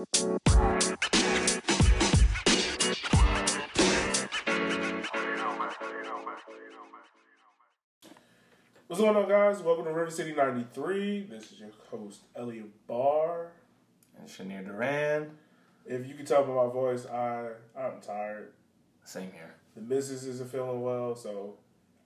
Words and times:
What's 0.00 0.16
going 8.98 9.14
on, 9.14 9.28
guys? 9.28 9.60
Welcome 9.60 9.84
to 9.84 9.92
River 9.92 10.10
City 10.10 10.32
93. 10.32 11.26
This 11.28 11.52
is 11.52 11.60
your 11.60 11.68
host, 11.90 12.22
Elliot 12.34 12.70
Barr. 12.86 13.52
And 14.18 14.26
Shania 14.26 14.64
Duran. 14.64 15.32
If 15.84 16.08
you 16.08 16.14
can 16.14 16.24
tell 16.24 16.44
by 16.44 16.54
my 16.54 16.72
voice, 16.72 17.04
I, 17.04 17.48
I'm 17.78 18.00
tired. 18.00 18.52
Same 19.04 19.30
here. 19.32 19.54
The 19.76 19.82
missus 19.82 20.24
isn't 20.24 20.50
feeling 20.50 20.80
well, 20.80 21.14
so 21.14 21.56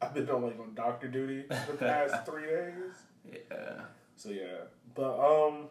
I've 0.02 0.12
been 0.12 0.28
on 0.30 0.42
like 0.42 0.58
on 0.58 0.74
doctor 0.74 1.06
duty 1.06 1.44
for 1.64 1.72
the 1.72 1.78
past 1.78 2.26
three 2.26 2.46
days. 2.46 2.94
Yeah. 3.32 3.82
So 4.16 4.30
yeah, 4.30 4.64
but 4.96 5.16
um, 5.20 5.68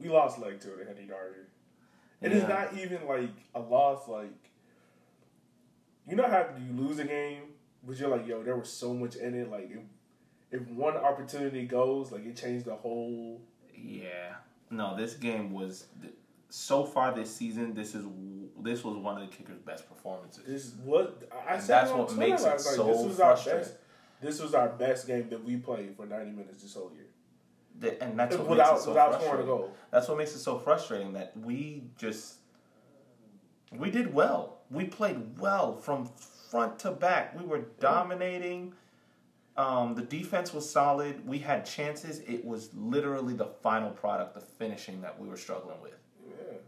we 0.00 0.08
lost 0.08 0.38
leg 0.38 0.60
to 0.60 0.74
it 0.74 0.80
at 0.82 0.86
Henry 0.88 1.04
Darby. 1.06 1.38
And 2.22 2.32
it's 2.32 2.42
Yeah. 2.42 2.48
not 2.48 2.74
even 2.78 3.06
like 3.06 3.30
a 3.54 3.60
loss. 3.60 4.08
Like 4.08 4.32
you 6.08 6.16
know 6.16 6.26
how 6.28 6.46
you 6.58 6.72
lose 6.72 6.98
a 6.98 7.04
game, 7.04 7.42
but 7.84 7.98
you're 7.98 8.08
like, 8.08 8.26
yo, 8.26 8.42
there 8.42 8.56
was 8.56 8.70
so 8.72 8.94
much 8.94 9.16
in 9.16 9.34
it. 9.34 9.50
Like 9.50 9.70
if, 9.70 10.60
if 10.62 10.68
one 10.68 10.96
opportunity 10.96 11.66
goes, 11.66 12.10
like 12.12 12.24
it 12.24 12.36
changed 12.36 12.64
the 12.64 12.74
whole. 12.74 13.40
Yeah. 13.74 14.34
No, 14.70 14.96
this 14.96 15.14
game 15.14 15.52
was 15.52 15.86
so 16.48 16.84
far 16.84 17.14
this 17.14 17.34
season. 17.34 17.74
This 17.74 17.94
is 17.94 18.04
this 18.60 18.82
was 18.82 18.96
one 18.96 19.20
of 19.20 19.28
the 19.28 19.34
kickers' 19.36 19.60
best 19.60 19.88
performances. 19.88 20.44
This 20.46 20.64
is 20.66 20.74
what 20.84 21.22
I 21.46 21.54
And 21.54 21.62
said 21.62 21.82
that's 21.82 21.90
what 21.92 22.08
Twitter 22.08 22.30
makes 22.30 22.42
it 22.42 22.46
night. 22.46 22.60
so 22.60 22.84
this 22.86 23.06
was 23.06 23.20
our 23.20 23.36
frustrating. 23.36 23.60
best. 23.62 23.74
This 24.20 24.40
was 24.40 24.52
our 24.54 24.68
best 24.70 25.06
game 25.06 25.28
that 25.30 25.44
we 25.44 25.56
played 25.58 25.94
for 25.96 26.06
ninety 26.06 26.32
minutes 26.32 26.62
this 26.62 26.74
whole 26.74 26.90
year. 26.94 27.04
That- 27.78 28.02
and 28.02 28.18
that's 28.18 28.36
what 28.36 28.48
Without- 28.48 28.72
makes 28.72 28.80
it 28.80 28.84
so 28.84 28.90
without 28.90 29.12
scoring 29.14 29.24
a 29.24 29.28
frustrating. 29.28 29.46
goal. 29.46 29.72
That's 29.90 30.08
what 30.08 30.18
makes 30.18 30.34
it 30.34 30.38
so 30.40 30.58
frustrating 30.58 31.12
that 31.14 31.36
we 31.36 31.84
just 31.96 32.36
we 33.72 33.90
did 33.90 34.12
well. 34.14 34.58
We 34.70 34.86
played 34.86 35.38
well 35.38 35.76
from 35.76 36.06
front 36.06 36.78
to 36.80 36.90
back. 36.90 37.38
We 37.38 37.44
were 37.46 37.66
dominating. 37.80 38.72
Um, 39.58 39.94
the 39.94 40.02
defense 40.02 40.54
was 40.54 40.70
solid. 40.70 41.26
We 41.26 41.38
had 41.38 41.66
chances. 41.66 42.20
It 42.20 42.44
was 42.44 42.70
literally 42.74 43.34
the 43.34 43.44
final 43.46 43.90
product, 43.90 44.34
the 44.34 44.40
finishing 44.40 45.00
that 45.02 45.20
we 45.20 45.28
were 45.28 45.36
struggling 45.36 45.80
with. 45.82 45.98
Yeah. 46.26 46.58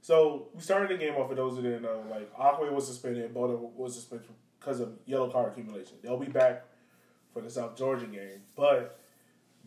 So 0.00 0.48
we 0.54 0.60
started 0.62 0.90
the 0.90 0.96
game 0.96 1.14
off 1.14 1.28
for 1.28 1.34
those 1.34 1.56
who 1.56 1.62
didn't 1.62 1.82
know. 1.82 2.04
Like 2.10 2.32
Aquay 2.36 2.72
was 2.72 2.86
suspended, 2.86 3.32
Boda 3.34 3.56
was 3.58 3.94
suspended 3.94 4.28
because 4.58 4.80
of 4.80 4.94
yellow 5.06 5.30
card 5.30 5.52
accumulation. 5.52 5.96
They'll 6.02 6.16
be 6.18 6.26
back 6.26 6.64
for 7.32 7.40
the 7.42 7.50
South 7.50 7.76
Georgia 7.76 8.06
game, 8.06 8.42
but 8.56 8.98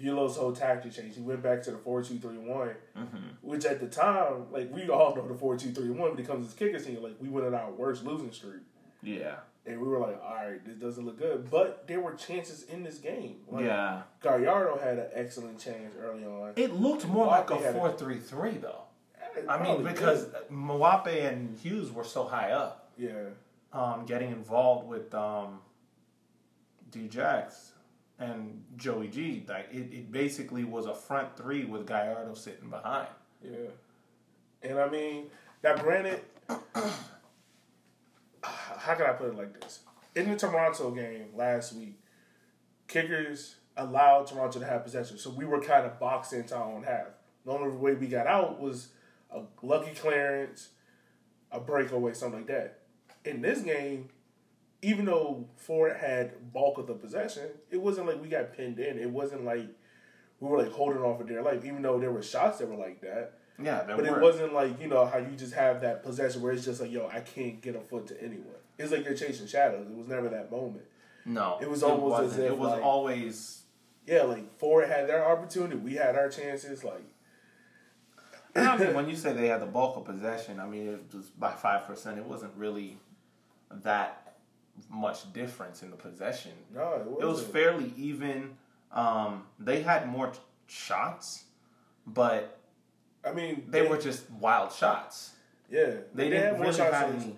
Bulow's 0.02 0.38
whole 0.38 0.53
tactic 0.53 0.92
changed. 0.94 1.16
He 1.16 1.22
went 1.22 1.42
back 1.42 1.64
to 1.64 1.72
the 1.72 1.78
four 1.78 2.03
two 2.03 2.20
three 2.20 2.38
one, 2.38 2.76
which 3.42 3.66
at 3.66 3.80
the 3.80 3.88
time, 3.88 4.52
like 4.52 4.72
we 4.72 4.88
all 4.90 5.16
know 5.16 5.28
the 5.28 5.34
four 5.34 5.58
two 5.58 5.72
three 5.72 5.90
one, 5.90 6.12
but 6.12 6.20
it 6.20 6.28
comes 6.28 6.45
as 6.48 6.53
kicker 6.53 6.80
team. 6.80 7.02
Like 7.02 7.16
we 7.20 7.30
went 7.30 7.48
on 7.48 7.56
our 7.56 7.72
worst 7.72 8.03
losing 8.06 8.31
streak, 8.31 8.62
Yeah. 9.02 9.38
and 9.66 9.81
we 9.81 9.88
were 9.88 9.98
like, 10.00 10.22
all 10.23 10.36
right, 10.36 10.64
this 10.64 10.75
doesn't 10.75 11.03
look 11.06 11.18
good. 11.18 11.50
But 11.50 11.88
there 11.88 12.00
were 12.00 12.14
chances 12.14 12.64
in 12.64 12.84
this 12.84 13.00
game. 13.00 13.38
Like, 13.50 13.66
Yeah. 13.66 14.03
Gallardo 14.22 14.78
had 14.78 15.00
an 15.00 15.08
excellent 15.14 15.59
chance 15.59 15.95
early 16.00 16.25
on. 16.25 16.53
It 16.56 16.73
looked 16.73 17.08
more 17.08 17.25
Mbappe 17.28 17.50
like 17.50 17.66
a 17.66 17.73
4 17.73 17.92
3 17.94 18.20
3, 18.20 18.52
though. 18.58 18.81
I 19.50 19.62
mean, 19.64 19.84
because 19.84 20.25
did. 20.25 20.50
Mwape 20.52 21.08
and 21.31 21.58
Hughes 21.58 21.92
were 21.92 22.03
so 22.03 22.23
high 22.25 22.52
up, 22.52 22.92
yeah. 22.98 23.12
um, 23.73 24.06
getting 24.06 24.31
involved 24.31 24.88
with 24.88 25.14
um, 25.16 25.59
Djax 26.92 27.72
and 28.20 28.64
Joey 28.76 29.08
G. 29.08 29.46
Like 29.48 29.70
it, 29.72 29.94
it 29.94 30.12
basically 30.12 30.64
was 30.64 30.86
a 30.86 30.94
front 30.94 31.38
three 31.38 31.66
with 31.66 31.88
Gallardo 31.88 32.34
sitting 32.34 32.70
behind. 32.70 33.08
Yeah. 33.42 33.70
And 34.64 34.80
I 34.80 34.90
mean, 34.90 35.28
now 35.64 35.76
granted, 35.76 36.22
how 38.44 38.96
can 38.96 39.06
I 39.06 39.14
put 39.14 39.30
it 39.30 39.36
like 39.36 39.59
this? 39.59 39.81
In 40.16 40.30
the 40.30 40.36
Toronto 40.36 40.91
game 40.91 41.28
last 41.36 41.74
week, 41.74 42.00
kickers 42.88 43.56
allowed 43.75 44.28
Toronto 44.28 44.59
to 44.59 44.66
have 44.66 44.84
possession. 44.84 45.18
So 45.18 45.30
we 45.30 45.46
were 45.46 45.62
kind 45.62 45.86
of 45.86 46.00
boxed 46.00 46.34
into 46.34 46.56
our 46.56 46.64
own 46.64 46.84
half. 46.84 47.08
The 47.46 47.52
only 47.52 47.70
way 47.70 47.94
we 47.94 48.08
got 48.08 48.28
out 48.28 48.59
was 48.59 48.90
a 49.31 49.41
lucky 49.62 49.94
clearance, 49.94 50.70
a 51.52 51.59
breakaway, 51.59 52.14
something 52.14 52.40
like 52.40 52.47
that. 52.47 52.80
In 53.25 53.41
this 53.41 53.62
game, 53.62 54.09
even 54.82 55.06
though 55.06 55.48
Ford 55.56 55.96
had 55.98 56.54
bulk 56.54 56.78
of 56.78 56.88
the 56.88 56.94
possession, 56.94 57.50
it 57.72 57.78
wasn't 57.82 58.08
like 58.08 58.22
we 58.22 58.28
got 58.28 58.56
pinned 58.56 58.80
in. 58.80 58.98
It 59.00 59.10
wasn't 59.10 59.44
like 59.44 59.68
we 60.40 60.48
were 60.48 60.58
like 60.60 60.72
holding 60.72 61.02
on 61.02 61.18
for 61.18 61.24
dear 61.24 61.42
life, 61.42 61.66
even 61.66 61.82
though 61.82 62.00
there 62.00 62.12
were 62.12 62.22
shots 62.24 62.60
that 62.60 62.68
were 62.70 62.76
like 62.76 63.02
that. 63.02 63.34
Yeah, 63.60 63.84
But 63.88 63.98
were. 63.98 64.18
it 64.18 64.22
wasn't 64.22 64.54
like, 64.54 64.80
you 64.80 64.88
know, 64.88 65.04
how 65.06 65.18
you 65.18 65.36
just 65.36 65.54
have 65.56 65.82
that 65.82 66.04
possession 66.04 66.44
where 66.44 66.52
it's 66.54 66.64
just 66.64 66.80
like, 66.80 66.92
yo, 66.92 67.08
I 67.12 67.22
can't 67.22 67.60
get 67.60 67.76
a 67.76 67.80
foot 67.82 68.06
to 68.08 68.22
anyone. 68.22 68.46
It's 68.78 68.92
like 68.92 69.04
you're 69.04 69.16
chasing 69.16 69.48
shadows. 69.48 69.88
It 69.90 69.96
was 69.96 70.08
never 70.08 70.30
that 70.30 70.52
moment. 70.52 70.86
no, 71.26 71.58
it 71.59 71.68
was 71.68 71.82
almost 71.82 72.34
as 72.34 72.38
if, 72.38 72.52
it 72.52 72.58
was 72.58 72.70
like- 72.72 72.84
always. 72.84 73.64
Yeah, 74.06 74.22
like 74.24 74.58
Ford 74.59 74.88
had 74.88 75.09
their 75.09 75.28
opportunity. 75.28 75.76
We 75.76 75.96
had 75.96 76.16
our 76.16 76.30
chances. 76.30 76.84
Like, 76.84 77.04
I 78.56 78.78
mean, 78.78 78.94
when 78.94 79.09
you 79.09 79.16
say 79.16 79.34
they 79.34 79.48
had 79.48 79.62
the 79.62 79.66
bulk 79.66 79.98
of 79.98 80.06
possession, 80.06 80.59
I 80.59 80.66
mean 80.68 80.88
it 80.88 81.14
was 81.14 81.30
by 81.32 81.52
five 81.52 81.86
percent. 81.86 82.18
It 82.18 82.26
wasn't 82.26 82.54
really 82.56 83.00
that 83.84 84.27
much 84.90 85.32
difference 85.34 85.84
in 85.84 85.92
the 85.92 85.98
possession. 85.98 86.52
no, 86.74 87.18
it. 87.20 87.24
It 87.24 87.26
was 87.26 87.42
fairly 87.42 87.94
even. 87.98 88.58
Um, 88.92 89.44
they 89.60 89.82
had 89.82 90.08
more 90.10 90.32
shots, 90.68 91.44
but 92.06 92.60
I 93.24 93.34
mean, 93.34 93.66
they 93.68 93.82
were 93.82 93.98
just 93.98 94.30
wild 94.32 94.72
shots. 94.72 95.32
yeah. 95.70 95.92
They 96.14 96.30
had 96.30 96.58
didn't 96.58 96.62
really 96.62 96.78
have 96.78 97.16
any 97.16 97.36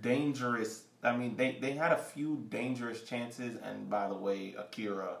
dangerous. 0.00 0.84
I 1.02 1.16
mean, 1.16 1.36
they, 1.36 1.58
they 1.60 1.72
had 1.72 1.90
a 1.92 1.98
few 1.98 2.44
dangerous 2.48 3.02
chances, 3.02 3.56
and 3.62 3.90
by 3.90 4.08
the 4.08 4.14
way, 4.14 4.54
Akira 4.56 5.16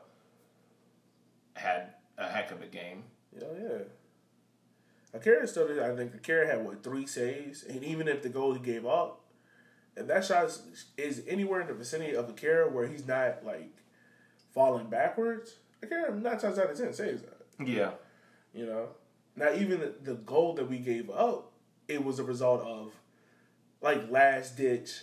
had 1.54 1.94
a 2.16 2.28
heck 2.28 2.52
of 2.52 2.62
a 2.62 2.66
game. 2.66 3.02
Yeah, 3.36 3.48
yeah. 3.60 3.78
Akira 5.14 5.46
still 5.46 5.66
did. 5.68 5.80
I 5.80 5.94
think 5.94 6.14
Akira 6.14 6.46
had 6.46 6.64
what 6.64 6.82
three 6.82 7.06
saves, 7.06 7.64
and 7.64 7.82
even 7.82 8.08
if 8.08 8.22
the 8.22 8.28
goal 8.28 8.54
he 8.54 8.60
gave 8.60 8.86
up, 8.86 9.21
if 9.96 10.06
that 10.06 10.24
shot 10.24 10.46
is, 10.46 10.86
is 10.96 11.22
anywhere 11.28 11.60
in 11.60 11.66
the 11.66 11.74
vicinity 11.74 12.14
of 12.14 12.28
Akira 12.28 12.68
where 12.68 12.86
he's 12.86 13.06
not 13.06 13.44
like 13.44 13.70
falling 14.54 14.88
backwards, 14.88 15.56
Akira 15.82 16.14
nine 16.14 16.38
times 16.38 16.58
out 16.58 16.70
of 16.70 16.76
ten 16.78 16.92
saves 16.92 17.22
that. 17.22 17.66
Yeah, 17.66 17.90
You 18.54 18.66
know, 18.66 18.88
now 19.36 19.52
even 19.54 19.80
the, 19.80 19.94
the 20.02 20.14
goal 20.14 20.54
that 20.54 20.68
we 20.68 20.78
gave 20.78 21.10
up, 21.10 21.52
it 21.88 22.04
was 22.04 22.18
a 22.18 22.24
result 22.24 22.62
of 22.62 22.92
like 23.80 24.10
last 24.10 24.56
ditch. 24.56 25.02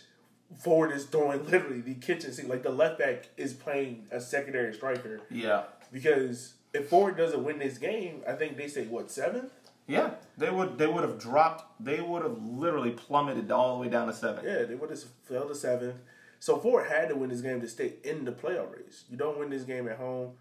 Ford 0.58 0.92
is 0.92 1.06
throwing 1.06 1.46
literally 1.50 1.82
the 1.82 1.94
kitchen 1.94 2.34
sink. 2.34 2.50
Like 2.50 2.64
the 2.64 2.72
left 2.72 2.98
back 3.00 3.30
is 3.38 3.54
playing 3.54 4.08
a 4.12 4.20
secondary 4.20 4.74
striker 4.74 5.22
yeah, 5.30 5.64
because 5.92 6.56
if 6.74 6.90
Ford 6.90 7.16
doesn't 7.18 7.44
win 7.44 7.60
this 7.60 7.78
game, 7.78 8.22
I 8.28 8.34
think 8.34 8.58
they 8.58 8.68
say 8.68 8.86
what 8.88 9.12
seventh. 9.12 9.52
Yeah. 9.90 10.12
They 10.38 10.50
would 10.50 10.78
they 10.78 10.88
would 10.88 11.04
have 11.04 11.20
dropped. 11.20 11.84
They 11.84 12.00
would 12.00 12.22
have 12.22 12.38
literally 12.42 12.92
plummeted 12.92 13.52
all 13.52 13.76
the 13.76 13.82
way 13.82 13.90
down 13.90 14.08
to 14.08 14.14
seven. 14.14 14.46
Yeah, 14.46 14.64
they 14.64 14.76
would 14.76 14.90
have 14.90 15.04
fell 15.24 15.48
to 15.48 15.56
seven. 15.56 15.96
So 16.40 16.58
Ford 16.58 16.88
had 16.88 17.10
to 17.10 17.16
win 17.16 17.30
this 17.30 17.42
game 17.42 17.60
to 17.60 17.68
stay 17.68 17.96
in 18.04 18.24
the 18.24 18.32
playoff 18.32 18.74
race. 18.74 19.04
You 19.10 19.18
don't 19.18 19.38
win 19.38 19.50
this 19.50 19.64
game 19.64 19.90
at 19.90 19.98
home, 19.98 20.32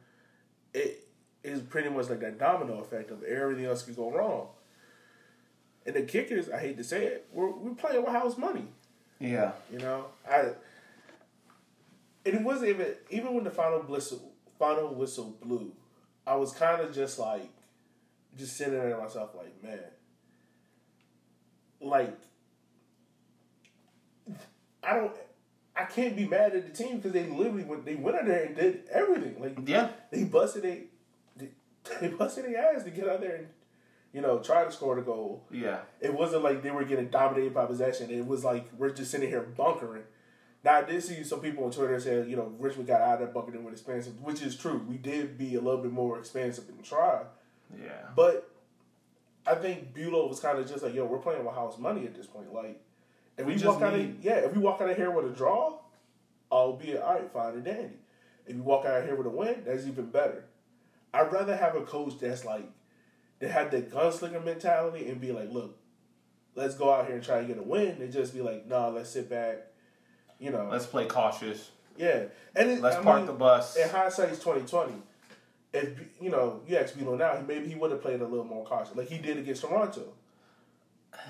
it 0.73 1.09
is 1.43 1.61
pretty 1.61 1.89
much 1.89 2.09
like 2.09 2.21
that 2.21 2.39
domino 2.39 2.79
effect 2.81 3.11
of 3.11 3.23
everything 3.25 3.65
else 3.65 3.83
could 3.83 3.97
go 3.97 4.11
wrong. 4.11 4.49
And 5.87 5.97
the 5.97 6.03
kickers, 6.03 6.51
I 6.51 6.61
hate 6.61 6.77
to 6.77 6.85
say 6.85 7.07
it, 7.07 7.27
we're 7.33 7.51
we're 7.51 7.75
playing 7.75 8.05
with 8.05 8.13
house 8.13 8.37
money. 8.37 8.67
Yeah, 9.19 9.53
You 9.73 9.79
know, 9.79 10.07
I. 10.31 10.53
And 12.25 12.35
it 12.35 12.43
wasn't 12.43 12.71
even 12.71 12.87
even 13.11 13.35
when 13.35 13.45
the 13.45 13.51
final 13.51 13.81
whistle 13.81 14.33
final 14.59 14.95
whistle 14.95 15.37
blew, 15.43 15.73
I 16.27 16.37
was 16.37 16.53
kind 16.53 16.81
of 16.83 16.95
just 16.95 17.19
like, 17.19 17.49
just 18.39 18.57
sitting 18.57 18.75
there 18.75 18.91
to 18.91 18.99
myself 18.99 19.31
like, 19.35 19.63
man, 19.63 19.81
like, 21.81 22.17
I 24.83 24.95
don't, 24.95 25.13
I 25.77 25.85
can't 25.85 26.17
be 26.17 26.27
mad 26.27 26.55
at 26.55 26.67
the 26.67 26.85
team 26.85 26.97
because 26.97 27.13
they 27.13 27.27
literally 27.27 27.65
went 27.65 27.85
they 27.85 27.95
went 27.95 28.17
out 28.17 28.27
there 28.27 28.45
and 28.45 28.57
did 28.57 28.83
everything 28.91 29.41
like 29.41 29.59
yeah, 29.69 29.91
they 30.11 30.25
busted 30.25 30.63
they 30.63 30.85
they 32.01 32.09
busted 32.19 32.45
their 32.45 32.75
ass 32.75 32.83
to 32.85 32.91
get 32.91 33.09
out 33.09 33.21
there 33.21 33.37
and 33.37 33.47
you 34.13 34.21
know 34.21 34.39
try 34.39 34.65
to 34.65 34.73
score 34.73 34.97
the 34.97 35.03
goal. 35.03 35.45
yeah. 35.51 35.81
It 36.01 36.15
wasn't 36.15 36.43
like 36.43 36.63
they 36.63 36.71
were 36.71 36.85
getting 36.85 37.09
dominated 37.09 37.55
by 37.55 37.67
possession. 37.67 38.11
It 38.11 38.27
was 38.27 38.45
like 38.45 38.67
we're 38.77 38.91
just 38.91 39.11
sitting 39.11 39.29
here 39.29 39.43
bunkering. 39.57 40.03
Now 40.65 40.79
I 40.79 40.83
did 40.83 41.03
see 41.03 41.23
some 41.23 41.41
people 41.41 41.65
on 41.65 41.71
Twitter 41.71 42.01
saying, 42.01 42.29
you 42.29 42.37
know, 42.37 42.53
Richmond 42.59 42.89
got 42.89 43.01
out 43.01 43.15
of 43.15 43.19
there 43.21 43.29
bunkering 43.29 43.63
with 43.63 43.75
expansive, 43.75 44.21
which 44.21 44.43
is 44.43 44.57
true. 44.57 44.85
We 44.89 44.97
did 44.97 45.39
be 45.39 45.55
a 45.55 45.61
little 45.61 45.81
bit 45.81 45.93
more 45.93 46.19
expansive 46.19 46.69
and 46.69 46.83
try. 46.85 47.23
Yeah. 47.77 47.91
But 48.17 48.51
I 49.47 49.55
think 49.55 49.95
Bulow 49.95 50.29
was 50.29 50.41
kind 50.41 50.59
of 50.59 50.69
just 50.69 50.83
like, 50.83 50.95
yo, 50.95 51.05
we're 51.05 51.19
playing 51.19 51.45
with 51.45 51.55
house 51.55 51.79
money 51.79 52.05
at 52.07 52.15
this 52.15 52.27
point. 52.27 52.53
Like, 52.53 52.81
if 53.37 53.47
we, 53.47 53.53
We 53.55 53.59
just 53.59 53.67
walk 53.67 53.83
out 53.83 53.95
of 53.95 54.25
yeah, 54.25 54.37
if 54.37 54.55
we 54.55 54.61
walk 54.61 54.81
out 54.81 54.91
of 54.91 54.97
here 54.97 55.11
with 55.11 55.27
a 55.27 55.31
draw, 55.35 55.79
I'll 56.51 56.75
be 56.77 56.97
all 56.97 57.15
right, 57.15 57.31
fine 57.33 57.55
and 57.55 57.65
dandy. 57.65 57.95
If 58.47 58.57
you 58.57 58.63
walk 58.63 58.85
out 58.87 59.01
of 59.01 59.05
here 59.05 59.15
with 59.15 59.27
a 59.27 59.31
win, 59.31 59.63
that's 59.67 59.87
even 59.87 60.07
better. 60.07 60.45
I'd 61.13 61.33
rather 61.33 61.57
have 61.57 61.77
a 61.77 61.83
coach 61.83 62.15
that's 62.21 62.45
like 62.45 62.69
that 63.41 63.51
had 63.51 63.71
the 63.71 63.83
gunslinger 63.83 64.45
mentality 64.45 65.09
and 65.09 65.21
be 65.21 65.33
like, 65.33 65.53
look, 65.53 65.79
let's 66.55 66.75
go 66.75 66.93
out 66.93 67.07
here 67.07 67.15
and 67.17 67.25
try 67.25 67.41
to 67.41 67.47
get 67.47 67.59
a 67.59 67.63
win. 67.63 68.01
and 68.03 68.13
just 68.13 68.35
be 68.35 68.41
like, 68.41 68.67
nah, 68.67 68.89
let's 68.89 69.11
sit 69.11 69.29
back. 69.31 69.59
You 70.41 70.51
know, 70.51 70.69
Let's 70.71 70.87
play 70.87 71.07
cautious. 71.07 71.71
yeah. 71.97 72.25
And 72.55 72.71
it, 72.71 72.81
Let's 72.81 72.97
I 72.97 73.03
park 73.03 73.19
mean, 73.19 73.27
the 73.27 73.33
bus. 73.33 73.77
In 73.77 73.89
hindsight, 73.89 74.31
it's 74.31 74.39
twenty 74.43 74.63
twenty. 74.67 74.95
If 75.73 75.99
you 76.21 76.31
know, 76.31 76.61
you 76.67 76.77
ask 76.79 76.95
Vito 76.95 77.15
now, 77.17 77.43
maybe 77.47 77.69
he 77.69 77.75
would 77.75 77.91
have 77.91 78.01
played 78.01 78.21
a 78.21 78.27
little 78.27 78.45
more 78.45 78.65
cautious, 78.65 78.97
like 78.97 79.09
he 79.09 79.19
did 79.19 79.37
against 79.39 79.63
Toronto. 79.63 80.03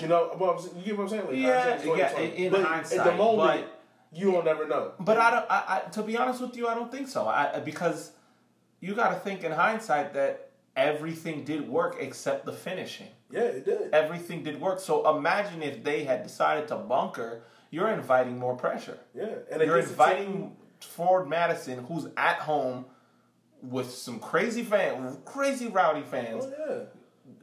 You 0.01 0.07
know, 0.09 0.29
what 0.37 0.63
you 0.77 0.83
get 0.85 0.97
what 0.97 1.05
I'm 1.05 1.09
saying? 1.09 1.27
Like, 1.27 1.37
Yeah, 1.37 1.71
hindsight's 1.71 1.99
yeah, 1.99 2.19
in- 2.21 2.33
in 2.33 2.53
but 2.53 2.63
hindsight, 2.65 2.99
at 3.01 3.05
the 3.05 3.13
moment, 3.17 3.63
but- 3.67 3.75
you 4.11 4.31
will 4.31 4.43
never 4.43 4.67
know. 4.67 4.93
But 5.01 5.19
I 5.19 5.31
don't. 5.31 5.47
I, 5.51 5.83
I, 5.87 5.91
to 5.91 6.03
be 6.03 6.17
honest 6.17 6.41
with 6.41 6.57
you, 6.57 6.67
I 6.67 6.75
don't 6.75 6.91
think 6.91 7.09
so. 7.09 7.27
I, 7.27 7.59
because 7.61 8.13
you 8.81 8.95
got 8.95 9.11
to 9.11 9.17
think 9.21 9.45
in 9.45 9.53
hindsight 9.53 10.15
that 10.15 10.51
everything 10.77 11.45
did 11.45 11.69
work 11.69 11.97
except 12.01 12.47
the 12.47 12.53
finishing. 12.53 13.09
Yeah, 13.31 13.41
it 13.43 13.65
did. 13.67 13.93
Everything 13.93 14.43
did 14.45 14.61
work. 14.61 14.81
So 14.81 15.15
imagine 15.17 15.63
if 15.63 15.83
they 15.85 16.05
had 16.05 16.23
decided 16.23 16.69
to 16.69 16.77
bunker. 16.77 17.43
You're 17.71 17.89
inviting 17.91 18.39
more 18.39 18.57
pressure. 18.57 18.97
Yeah, 19.15 19.27
and 19.51 19.61
You're 19.61 19.77
against 19.77 19.89
team- 19.99 20.01
inviting 20.09 20.57
Forward 20.81 21.29
Madison, 21.29 21.85
who's 21.85 22.07
at 22.17 22.37
home 22.39 22.87
with 23.63 23.91
some 23.91 24.19
crazy 24.21 24.63
fan, 24.63 25.19
crazy 25.25 25.67
rowdy 25.69 26.03
fans, 26.03 26.45
Oh 26.47 26.53
yeah. 26.69 26.79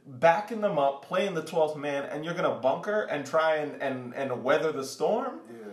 backing 0.06 0.60
them 0.60 0.78
up, 0.78 1.04
playing 1.04 1.34
the 1.34 1.42
12th 1.42 1.76
man, 1.76 2.04
and 2.04 2.24
you're 2.24 2.34
gonna 2.34 2.54
bunker 2.60 3.02
and 3.02 3.26
try 3.26 3.56
and, 3.56 3.80
and, 3.82 4.14
and 4.14 4.42
weather 4.44 4.72
the 4.72 4.84
storm. 4.84 5.40
Yeah. 5.50 5.64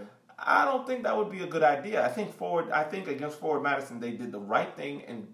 I 0.45 0.65
don't 0.65 0.85
think 0.85 1.03
that 1.03 1.15
would 1.15 1.29
be 1.31 1.41
a 1.43 1.47
good 1.47 1.63
idea. 1.63 2.03
I 2.05 2.09
think 2.09 2.33
forward. 2.35 2.69
I 2.71 2.83
think 2.83 3.07
against 3.07 3.39
Forward 3.39 3.61
Madison, 3.61 3.99
they 4.01 4.11
did 4.11 4.31
the 4.31 4.39
right 4.39 4.75
thing 4.75 5.01
in 5.01 5.27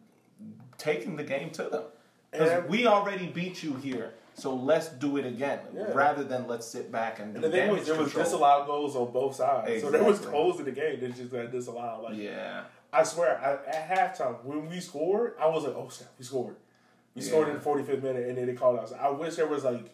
taking 0.77 1.15
the 1.15 1.23
game 1.23 1.49
to 1.51 1.63
them 1.63 1.83
because 2.31 2.69
we 2.69 2.85
already 2.85 3.25
beat 3.27 3.63
you 3.63 3.73
here. 3.75 4.13
So 4.35 4.53
let's 4.55 4.87
do 4.89 5.17
it 5.17 5.25
again, 5.25 5.59
Yeah. 5.73 5.91
rather 5.93 6.23
than 6.23 6.47
let's 6.47 6.65
sit 6.65 6.91
back 6.91 7.19
and 7.19 7.33
do 7.33 7.37
And 7.37 7.43
the 7.43 7.49
thing 7.57 7.69
was, 7.71 7.85
there 7.85 7.95
was 7.95 8.05
control. 8.13 8.23
disallowed 8.23 8.67
goals 8.67 8.95
on 8.95 9.11
both 9.11 9.35
sides, 9.35 9.81
so 9.81 9.89
there 9.91 10.03
was 10.03 10.19
goals 10.19 10.59
in 10.59 10.65
the 10.65 10.71
game 10.71 10.97
that 11.01 11.13
just 11.15 11.29
got 11.31 11.51
disallowed. 11.51 12.03
Like 12.03 12.15
Yeah, 12.17 12.63
I 12.91 13.03
swear, 13.03 13.39
I, 13.39 13.69
at 13.69 14.17
halftime 14.17 14.43
when 14.43 14.69
we 14.69 14.79
scored, 14.79 15.33
I 15.39 15.47
was 15.47 15.63
like, 15.63 15.75
"Oh 15.75 15.89
snap, 15.89 16.09
we 16.17 16.25
scored!" 16.25 16.55
We 17.15 17.21
scored 17.21 17.49
in 17.49 17.55
the 17.55 17.59
45th 17.59 18.01
minute, 18.03 18.29
and 18.29 18.37
then 18.37 18.45
they 18.45 18.53
called 18.53 18.79
us. 18.79 18.93
I 18.93 19.09
wish 19.09 19.35
there 19.35 19.47
was 19.47 19.63
like 19.63 19.89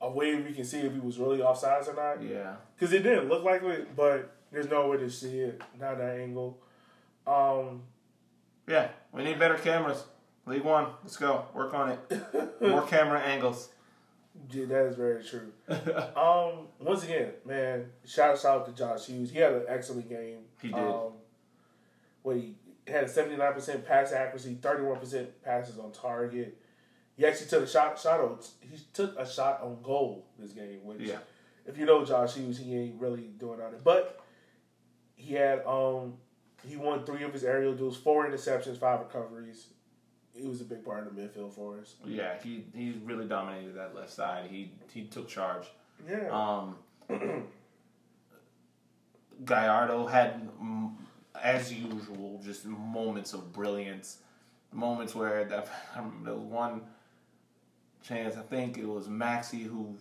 a 0.00 0.10
way 0.10 0.34
we 0.34 0.52
can 0.52 0.64
see 0.64 0.80
if 0.80 0.92
he 0.92 0.98
was 0.98 1.18
really 1.18 1.38
offsides 1.38 1.88
or 1.88 1.94
not, 1.94 2.22
yeah. 2.22 2.56
because 2.74 2.92
it 2.92 3.02
didn't 3.02 3.28
look 3.28 3.44
like 3.44 3.62
it. 3.62 3.94
But 3.94 4.34
there's 4.50 4.68
no 4.68 4.88
way 4.88 4.96
to 4.98 5.10
see 5.10 5.38
it, 5.40 5.62
not 5.78 5.98
that 5.98 6.18
angle. 6.18 6.58
Um, 7.26 7.82
Yeah, 8.66 8.88
we 9.12 9.24
need 9.24 9.38
better 9.38 9.56
cameras. 9.56 10.04
League 10.46 10.62
One, 10.62 10.88
let's 11.02 11.16
go. 11.16 11.44
Work 11.54 11.74
on 11.74 11.90
it. 11.90 12.60
More 12.60 12.82
camera 12.82 13.20
angles. 13.20 13.68
yeah, 14.50 14.64
that 14.66 14.86
is 14.86 14.96
very 14.96 15.22
true. 15.24 15.52
Um, 16.16 16.68
once 16.80 17.04
again, 17.04 17.32
man, 17.44 17.86
shout 18.04 18.44
out 18.44 18.66
to 18.66 18.72
Josh 18.72 19.06
Hughes. 19.06 19.30
He 19.30 19.38
had 19.38 19.52
an 19.52 19.64
excellent 19.68 20.08
game. 20.08 20.38
He 20.60 20.68
did. 20.68 20.78
Um, 20.78 21.12
what 22.26 22.36
he 22.36 22.56
had 22.88 23.04
a 23.04 23.08
seventy 23.08 23.36
nine 23.36 23.52
percent 23.52 23.86
pass 23.86 24.10
accuracy, 24.12 24.58
thirty 24.60 24.82
one 24.82 24.98
percent 24.98 25.42
passes 25.44 25.78
on 25.78 25.92
target. 25.92 26.58
He 27.16 27.24
actually 27.24 27.46
took 27.48 27.62
a 27.62 27.66
shot. 27.68 27.98
Shot 27.98 28.20
on. 28.20 28.38
He 28.60 28.76
took 28.92 29.16
a 29.16 29.24
shot 29.26 29.62
on 29.62 29.80
goal 29.82 30.26
this 30.38 30.50
game. 30.50 30.80
Which, 30.84 31.00
Yeah. 31.02 31.18
if 31.66 31.78
you 31.78 31.86
know 31.86 32.04
Josh 32.04 32.34
Hughes, 32.34 32.58
he 32.58 32.76
ain't 32.76 33.00
really 33.00 33.28
doing 33.38 33.60
on 33.60 33.74
it. 33.74 33.84
But 33.84 34.18
he 35.14 35.34
had 35.34 35.64
um 35.66 36.14
he 36.66 36.76
won 36.76 37.04
three 37.04 37.22
of 37.22 37.32
his 37.32 37.44
aerial 37.44 37.74
duels, 37.74 37.96
four 37.96 38.28
interceptions, 38.28 38.76
five 38.76 38.98
recoveries. 39.00 39.68
He 40.34 40.46
was 40.46 40.60
a 40.60 40.64
big 40.64 40.84
part 40.84 41.06
of 41.06 41.14
the 41.14 41.22
midfield 41.22 41.52
for 41.54 41.78
us. 41.78 41.94
Yeah, 42.04 42.34
he 42.42 42.64
he 42.74 43.00
really 43.04 43.26
dominated 43.26 43.76
that 43.76 43.94
left 43.94 44.10
side. 44.12 44.50
He 44.50 44.72
he 44.92 45.04
took 45.04 45.28
charge. 45.28 45.66
Yeah. 46.08 46.28
Um, 46.30 46.76
Gallardo 49.44 50.06
had, 50.06 50.48
as 51.42 51.72
usual, 51.72 52.40
just 52.44 52.64
moments 52.66 53.32
of 53.32 53.52
brilliance. 53.52 54.18
Moments 54.72 55.14
where 55.14 55.44
that, 55.44 55.68
there 56.24 56.34
was 56.34 56.42
one 56.42 56.82
chance, 58.02 58.36
I 58.36 58.42
think 58.42 58.78
it 58.78 58.86
was 58.86 59.08
Maxi 59.08 59.64
who 59.64 59.96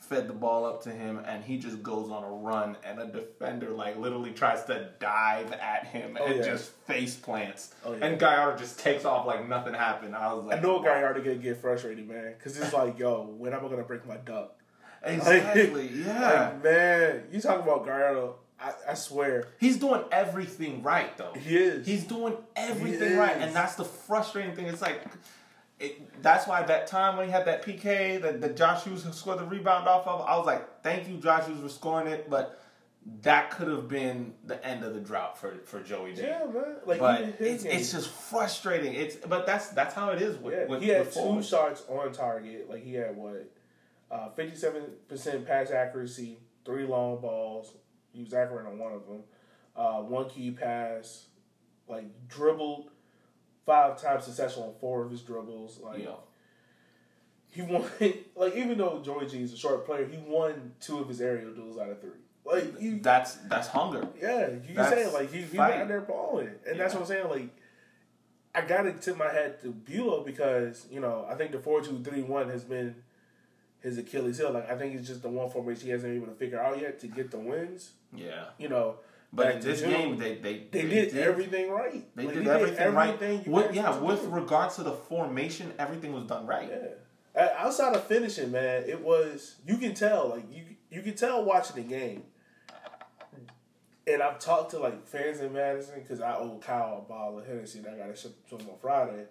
fed 0.00 0.26
the 0.28 0.32
ball 0.32 0.64
up 0.64 0.82
to 0.82 0.90
him, 0.90 1.20
and 1.26 1.44
he 1.44 1.58
just 1.58 1.80
goes 1.82 2.10
on 2.10 2.24
a 2.24 2.28
run, 2.28 2.76
and 2.84 2.98
a 2.98 3.06
defender 3.06 3.70
like 3.70 3.96
literally 3.96 4.32
tries 4.32 4.64
to 4.64 4.88
dive 4.98 5.52
at 5.52 5.86
him 5.86 6.18
Oh, 6.20 6.26
and 6.26 6.36
yeah. 6.38 6.42
just 6.42 6.70
face 6.86 7.14
plants, 7.14 7.72
Oh, 7.84 7.92
yeah. 7.94 8.06
and 8.06 8.18
Gallardo 8.18 8.58
just 8.58 8.80
takes 8.80 9.04
off 9.04 9.26
like 9.26 9.48
nothing 9.48 9.74
happened. 9.74 10.16
I 10.16 10.32
was 10.34 10.44
like, 10.44 10.58
I 10.58 10.60
know 10.60 10.82
guy 10.82 11.02
already 11.02 11.20
gonna 11.22 11.36
get 11.36 11.58
frustrated, 11.58 12.08
man, 12.08 12.34
because 12.36 12.58
it's 12.58 12.72
like, 12.72 12.98
yo, 12.98 13.22
when 13.38 13.52
am 13.52 13.64
I 13.64 13.68
gonna 13.68 13.84
break 13.84 14.06
my 14.06 14.16
duck? 14.16 14.54
exactly, 15.04 15.88
yeah. 16.04 16.50
Like, 16.52 16.64
man, 16.64 17.22
you 17.30 17.40
talking 17.40 17.62
about 17.62 17.84
Gallardo? 17.84 18.36
I, 18.60 18.72
I 18.90 18.94
swear, 18.94 19.48
He's 19.58 19.76
doing 19.76 20.02
everything 20.12 20.82
right 20.82 21.16
though. 21.16 21.32
he 21.32 21.56
is. 21.56 21.86
He's 21.86 22.04
doing 22.04 22.36
everything 22.54 23.10
He 23.10 23.16
right, 23.16 23.36
and 23.36 23.54
that's 23.54 23.74
the 23.74 23.84
frustrating 23.84 24.54
thing. 24.54 24.66
It's 24.66 24.82
like, 24.82 25.02
it, 25.80 26.22
that's 26.22 26.46
why 26.46 26.62
that 26.62 26.86
time 26.86 27.16
when 27.16 27.26
he 27.26 27.32
had 27.32 27.44
that 27.46 27.64
PK 27.64 28.22
that, 28.22 28.40
that 28.40 28.56
Josh 28.56 28.84
Hughes 28.84 29.04
scored 29.16 29.40
the 29.40 29.44
rebound 29.44 29.88
off 29.88 30.06
of, 30.06 30.20
I 30.20 30.36
was 30.36 30.46
like, 30.46 30.82
thank 30.82 31.08
you, 31.08 31.16
Josh 31.16 31.46
Hughes, 31.46 31.60
for 31.60 31.68
scoring 31.68 32.06
it, 32.06 32.30
but 32.30 32.60
that 33.22 33.50
could 33.50 33.66
have 33.66 33.88
been 33.88 34.32
the 34.44 34.64
end 34.64 34.84
of 34.84 34.94
the 34.94 35.00
drought 35.00 35.36
for 35.36 35.56
for 35.64 35.80
Joey 35.82 36.14
G. 36.14 36.22
yeah, 36.22 36.44
man. 36.44 36.76
Like, 36.86 37.00
But 37.00 37.20
it's, 37.40 37.64
game. 37.64 37.72
it's 37.72 37.90
just 37.90 38.08
frustrating. 38.08 38.94
It's 38.94 39.16
but 39.16 39.44
that's 39.44 39.70
that's 39.70 39.92
how 39.92 40.10
it 40.10 40.22
is 40.22 40.36
with, 40.38 40.54
yeah. 40.54 40.66
with 40.66 40.82
he 40.82 40.88
had 40.88 41.06
with 41.06 41.14
two 41.14 41.42
shots 41.42 41.82
on 41.88 42.12
target. 42.12 42.70
Like 42.70 42.84
he 42.84 42.94
had 42.94 43.16
what, 43.16 43.50
uh, 44.08 44.28
fifty-seven 44.30 44.84
percent 45.08 45.44
pass 45.44 45.72
accuracy, 45.72 46.38
three 46.64 46.84
long 46.84 47.20
balls. 47.20 47.72
He 48.12 48.22
was 48.22 48.34
accurate 48.34 48.66
on 48.66 48.78
one 48.78 48.92
of 48.92 49.06
them. 49.06 49.22
Uh, 49.74 50.00
one 50.02 50.28
key 50.28 50.50
pass, 50.50 51.26
like 51.88 52.04
dribbled 52.28 52.90
five 53.64 54.00
times 54.00 54.24
successful 54.24 54.64
on 54.64 54.74
four 54.80 55.02
of 55.04 55.10
his 55.10 55.22
dribbles. 55.22 55.80
Like 55.82 56.00
Yeah. 56.04 56.16
he 57.50 57.62
won. 57.62 57.84
Like 58.36 58.56
even 58.56 58.76
though 58.78 59.00
Joey 59.04 59.26
G 59.26 59.42
is 59.42 59.52
a 59.52 59.56
short 59.56 59.86
player, 59.86 60.04
he 60.06 60.18
won 60.18 60.72
two 60.80 60.98
of 60.98 61.08
his 61.08 61.20
aerial 61.20 61.52
duels 61.52 61.78
out 61.78 61.90
of 61.90 62.00
three. 62.00 62.10
Like 62.44 62.80
you, 62.80 62.98
That's 63.00 63.34
that's 63.48 63.68
hunger. 63.68 64.08
Yeah, 64.20 64.48
you 64.50 64.60
can 64.66 64.74
That's 64.74 64.90
say 64.90 65.12
like 65.12 65.30
he, 65.32 65.42
he 65.42 65.56
fight. 65.56 65.74
out 65.80 65.88
there 65.88 66.00
balling, 66.00 66.50
and 66.68 66.78
that's 66.80 66.92
what 66.92 67.00
I'm 67.02 67.06
saying. 67.06 67.28
Like, 67.28 67.48
I 68.54 68.62
gotta 68.62 68.92
tip 68.94 69.16
my 69.16 69.32
hat 69.32 69.62
to 69.62 69.68
Bulow 69.68 70.24
because 70.24 70.86
you 70.90 70.98
know 71.00 71.24
I 71.30 71.34
think 71.36 71.52
the 71.52 71.60
four 71.60 71.80
two 71.82 72.02
three 72.02 72.22
one 72.22 72.48
has 72.50 72.64
been 72.64 72.96
his 73.82 73.98
Achilles 73.98 74.38
heel. 74.38 74.52
Like 74.52 74.70
I 74.70 74.76
think 74.76 74.94
it's 74.94 75.08
just 75.08 75.22
the 75.22 75.28
one 75.28 75.50
formation 75.50 75.86
he 75.86 75.90
hasn't 75.92 76.12
been 76.12 76.22
able 76.22 76.32
to 76.32 76.38
figure 76.38 76.60
out 76.60 76.80
yet 76.80 77.00
to 77.00 77.06
get 77.08 77.30
the 77.30 77.38
wins. 77.38 77.92
Yeah. 78.14 78.44
You 78.58 78.68
know, 78.68 78.96
But 79.32 79.56
in 79.56 79.60
this 79.60 79.80
game, 79.82 80.18
they 80.18 80.36
they, 80.36 80.66
they, 80.70 80.82
did, 80.88 81.16
everything 81.16 81.70
right. 81.70 82.04
They 82.14 82.24
Like, 82.26 82.34
did 82.34 82.46
everything, 82.48 82.94
right. 82.94 83.08
everything 83.14 83.44
you 83.46 83.52
With, 83.52 83.74
yeah, 83.74 83.98
with 83.98 84.22
do. 84.22 84.28
regards 84.28 84.76
to 84.76 84.82
the 84.82 84.92
formation, 84.92 85.72
everything 85.78 86.12
was 86.12 86.24
done 86.24 86.46
right. 86.46 86.68
Yeah. 86.70 87.48
Outside 87.56 87.96
of 87.96 88.04
finishing, 88.06 88.50
man, 88.52 88.84
it 88.86 89.00
was 89.00 89.56
you 89.66 89.78
can 89.78 89.94
tell 89.94 90.28
like 90.30 90.44
you 90.52 90.64
you 90.90 91.00
can 91.02 91.14
tell 91.14 91.42
watching 91.44 91.76
the 91.76 91.82
game. 91.88 92.24
And 94.04 94.20
I've 94.20 94.40
talked 94.40 94.72
to 94.72 94.78
like 94.80 95.06
fans 95.06 95.40
in 95.40 95.52
Madison 95.52 96.00
because 96.00 96.20
I 96.20 96.34
owe 96.34 96.58
Kyle 96.60 97.04
a 97.06 97.08
bottle 97.08 97.38
of 97.38 97.46
Hennessy 97.46 97.78
and 97.78 97.86
I 97.88 97.96
got 97.96 98.08
to 98.08 98.16
ship 98.20 98.34
to 98.48 98.56
him 98.58 98.68
on 98.68 98.76
Friday. 98.80 99.24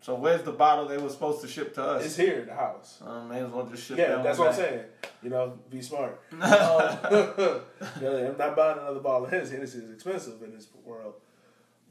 So 0.00 0.14
where's 0.14 0.42
the 0.42 0.52
bottle 0.52 0.86
they 0.86 0.96
were 0.96 1.10
supposed 1.10 1.42
to 1.42 1.48
ship 1.48 1.74
to 1.74 1.84
us? 1.84 2.06
It's 2.06 2.16
here 2.16 2.40
in 2.40 2.46
the 2.46 2.54
house. 2.54 3.00
Uh, 3.04 3.22
may 3.24 3.42
as 3.42 3.50
well 3.50 3.66
just 3.66 3.86
ship 3.86 3.98
Yeah, 3.98 4.16
that 4.16 4.24
that's 4.24 4.38
what 4.38 4.48
I'm 4.48 4.54
saying. 4.54 4.84
You 5.22 5.28
know, 5.28 5.58
be 5.68 5.82
smart. 5.82 6.20
um, 6.32 6.40
yeah, 6.40 8.28
I'm 8.28 8.38
not 8.38 8.56
buying 8.56 8.78
another 8.78 9.00
bottle 9.00 9.26
of 9.26 9.30
Hennessy. 9.30 9.54
Hennessy 9.54 9.78
is 9.78 9.90
expensive 9.90 10.42
in 10.42 10.52
this 10.52 10.68
world. 10.84 11.14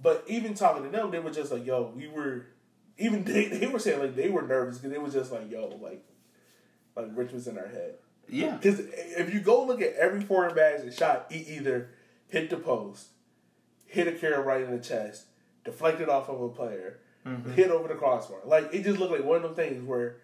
But 0.01 0.23
even 0.27 0.55
talking 0.55 0.83
to 0.83 0.89
them, 0.89 1.11
they 1.11 1.19
were 1.19 1.29
just 1.29 1.51
like, 1.51 1.65
"Yo, 1.65 1.93
we 1.95 2.07
were." 2.07 2.47
Even 2.97 3.23
they, 3.23 3.47
they 3.47 3.67
were 3.67 3.79
saying 3.79 3.99
like 3.99 4.15
they 4.15 4.29
were 4.29 4.41
nervous 4.41 4.77
because 4.77 4.91
they 4.91 4.97
were 4.97 5.09
just 5.09 5.31
like, 5.31 5.49
"Yo, 5.51 5.67
like, 5.81 6.03
like 6.95 7.07
Richmond's 7.13 7.47
in 7.47 7.57
our 7.57 7.67
head." 7.67 7.95
Yeah. 8.27 8.55
Because 8.55 8.79
if 8.79 9.33
you 9.33 9.39
go 9.39 9.65
look 9.65 9.81
at 9.81 9.93
every 9.93 10.21
foreign 10.21 10.55
badge 10.55 10.81
and 10.81 10.93
shot, 10.93 11.27
he 11.29 11.39
either 11.55 11.89
hit 12.27 12.49
the 12.49 12.57
post, 12.57 13.07
hit 13.85 14.07
Akira 14.07 14.41
right 14.41 14.61
in 14.61 14.71
the 14.71 14.79
chest, 14.79 15.25
deflected 15.63 16.09
off 16.09 16.29
of 16.29 16.41
a 16.41 16.49
player, 16.49 16.99
Mm-hmm. 17.25 17.51
hit 17.51 17.69
over 17.69 17.87
the 17.87 17.95
crossbar. 17.95 18.39
Like 18.45 18.73
it 18.73 18.83
just 18.83 18.97
looked 18.99 19.11
like 19.11 19.23
one 19.23 19.37
of 19.37 19.43
them 19.43 19.53
things 19.55 19.83
where 19.83 20.17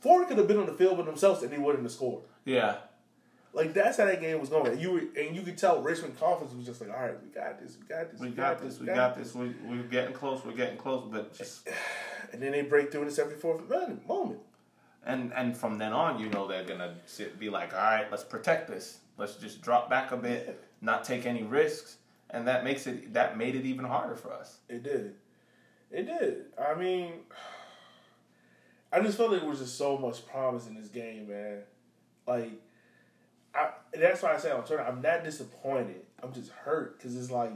Ford 0.00 0.26
could 0.28 0.38
have 0.38 0.48
been 0.48 0.58
on 0.58 0.66
the 0.66 0.74
field 0.74 0.96
with 0.98 1.06
themselves 1.06 1.42
and 1.42 1.52
they 1.52 1.58
wouldn't 1.58 1.84
have 1.84 1.92
scored. 1.92 2.22
Yeah. 2.44 2.76
Like 3.52 3.72
that's 3.72 3.96
how 3.96 4.04
that 4.04 4.20
game 4.20 4.38
was 4.40 4.48
going. 4.48 4.66
And 4.72 4.80
you 4.80 4.90
were, 4.92 5.02
and 5.20 5.34
you 5.34 5.42
could 5.42 5.56
tell 5.56 5.80
Richmond 5.80 6.18
confidence 6.18 6.54
was 6.54 6.66
just 6.66 6.80
like, 6.80 6.90
all 6.90 7.02
right, 7.02 7.14
we 7.22 7.28
got 7.30 7.60
this, 7.60 7.76
we 7.80 7.86
got 7.86 8.10
this, 8.10 8.20
We 8.20 8.30
got 8.30 8.60
this. 8.60 8.78
We 8.78 8.86
got 8.86 9.16
this. 9.16 9.34
We 9.34 9.54
we're 9.64 9.82
getting 9.84 10.12
close. 10.12 10.44
We're 10.44 10.52
getting 10.52 10.76
close. 10.76 11.08
But 11.10 11.34
just 11.36 11.68
And 12.32 12.42
then 12.42 12.52
they 12.52 12.62
break 12.62 12.92
through 12.92 13.02
in 13.02 13.08
the 13.08 13.14
seventy 13.14 13.36
fourth 13.36 13.62
moment. 14.06 14.40
and 15.06 15.32
and 15.34 15.56
from 15.56 15.78
then 15.78 15.92
on, 15.92 16.18
you 16.20 16.28
know 16.28 16.46
they're 16.46 16.64
gonna 16.64 16.96
sit, 17.06 17.38
be 17.38 17.48
like, 17.48 17.72
all 17.72 17.80
right, 17.80 18.10
let's 18.10 18.24
protect 18.24 18.68
this. 18.68 18.98
Let's 19.16 19.36
just 19.36 19.62
drop 19.62 19.88
back 19.88 20.12
a 20.12 20.16
bit, 20.16 20.62
not 20.82 21.04
take 21.04 21.26
any 21.26 21.42
risks, 21.42 21.96
and 22.30 22.46
that 22.46 22.64
makes 22.64 22.86
it 22.86 23.14
that 23.14 23.38
made 23.38 23.54
it 23.56 23.64
even 23.64 23.84
harder 23.84 24.14
for 24.14 24.32
us. 24.32 24.58
It 24.68 24.82
did. 24.82 25.14
It 25.90 26.04
did. 26.06 26.46
I 26.58 26.74
mean, 26.74 27.12
I 28.92 29.00
just 29.00 29.16
felt 29.16 29.30
like 29.32 29.40
there 29.40 29.48
was 29.48 29.58
just 29.60 29.76
so 29.76 29.98
much 29.98 30.26
promise 30.26 30.66
in 30.66 30.74
this 30.74 30.88
game, 30.88 31.28
man. 31.28 31.58
Like, 32.26 32.52
I 33.54 33.70
that's 33.92 34.22
why 34.22 34.34
I 34.34 34.38
said 34.38 34.52
on 34.52 34.64
Twitter, 34.64 34.82
I'm 34.82 35.00
not 35.02 35.24
disappointed. 35.24 36.02
I'm 36.22 36.32
just 36.32 36.50
hurt 36.50 36.98
because 36.98 37.16
it's 37.16 37.30
like, 37.30 37.52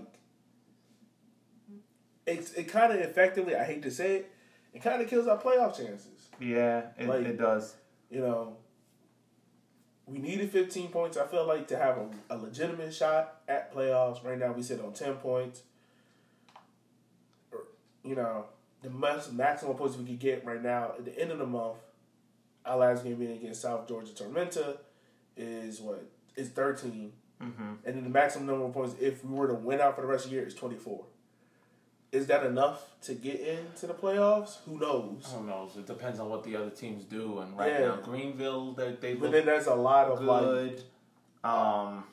it's 2.27 2.53
it 2.53 2.65
kind 2.65 2.93
of 2.93 3.01
effectively. 3.01 3.55
I 3.57 3.65
hate 3.65 3.83
to 3.83 3.91
say 3.91 4.17
it, 4.17 4.33
it 4.73 4.83
kind 4.83 5.03
of 5.03 5.09
kills 5.09 5.27
our 5.27 5.39
playoff 5.39 5.77
chances. 5.77 6.29
Yeah, 6.41 6.83
it, 6.99 7.09
Like- 7.09 7.27
it 7.27 7.39
does. 7.39 7.75
You 8.11 8.21
know, 8.21 8.57
we 10.07 10.19
needed 10.19 10.51
15 10.51 10.91
points. 10.91 11.17
I 11.17 11.27
feel 11.27 11.47
like 11.47 11.67
to 11.69 11.79
have 11.79 11.97
a, 11.97 12.11
a 12.29 12.37
legitimate 12.37 12.93
shot 12.93 13.41
at 13.49 13.75
playoffs. 13.75 14.23
Right 14.23 14.39
now, 14.39 14.53
we 14.53 14.63
sit 14.63 14.81
on 14.83 14.93
10 14.93 15.15
points. 15.15 15.63
You 18.05 18.17
know, 18.17 18.47
the 18.83 18.91
most 18.91 19.33
maximum 19.33 19.77
points 19.77 19.97
we 19.97 20.05
could 20.05 20.19
get 20.19 20.45
right 20.45 20.63
now 20.63 20.93
at 20.99 21.05
the 21.05 21.19
end 21.19 21.31
of 21.31 21.39
the 21.39 21.47
month. 21.47 21.77
Our 22.65 22.77
last 22.79 23.05
game 23.05 23.17
being 23.17 23.33
against 23.33 23.61
South 23.63 23.89
Georgia 23.89 24.13
Tormenta 24.13 24.77
is 25.37 25.81
what 25.81 26.05
is 26.37 26.49
13, 26.51 27.13
Mm-hmm. 27.43 27.63
and 27.85 27.97
then 27.97 28.05
the 28.05 28.09
maximum 28.11 28.47
number 28.47 28.65
of 28.67 28.73
points 28.73 28.95
if 29.01 29.25
we 29.25 29.35
were 29.35 29.49
to 29.49 29.55
win 29.55 29.81
out 29.81 29.97
for 29.97 30.03
the 30.03 30.07
rest 30.07 30.27
of 30.27 30.31
the 30.31 30.37
year 30.37 30.47
is 30.47 30.55
24. 30.55 31.05
Is 32.13 32.29
that 32.29 32.47
enough 32.47 32.85
to 33.03 33.15
get 33.15 33.41
into 33.41 33.89
the 33.89 33.95
playoffs? 33.95 34.59
Who 34.65 34.79
knows? 34.79 35.33
Who 35.35 35.43
knows? 35.45 35.77
It 35.77 35.87
depends 35.87 36.21
on 36.21 36.29
what 36.29 36.45
the 36.45 36.55
other 36.55 36.71
teams 36.71 37.05
do. 37.05 37.41
And 37.41 37.59
right 37.59 37.73
Yeah. 37.73 37.87
now, 37.89 37.97
Greenville, 37.97 38.75
they 38.75 38.93
they 38.93 39.15
But 39.15 39.33
then 39.33 39.45
there's 39.47 39.67
a 39.67 39.75
lot 39.75 40.07
of 40.09 40.21
like 40.23 40.43
good. 40.45 40.83
Um, 41.43 42.05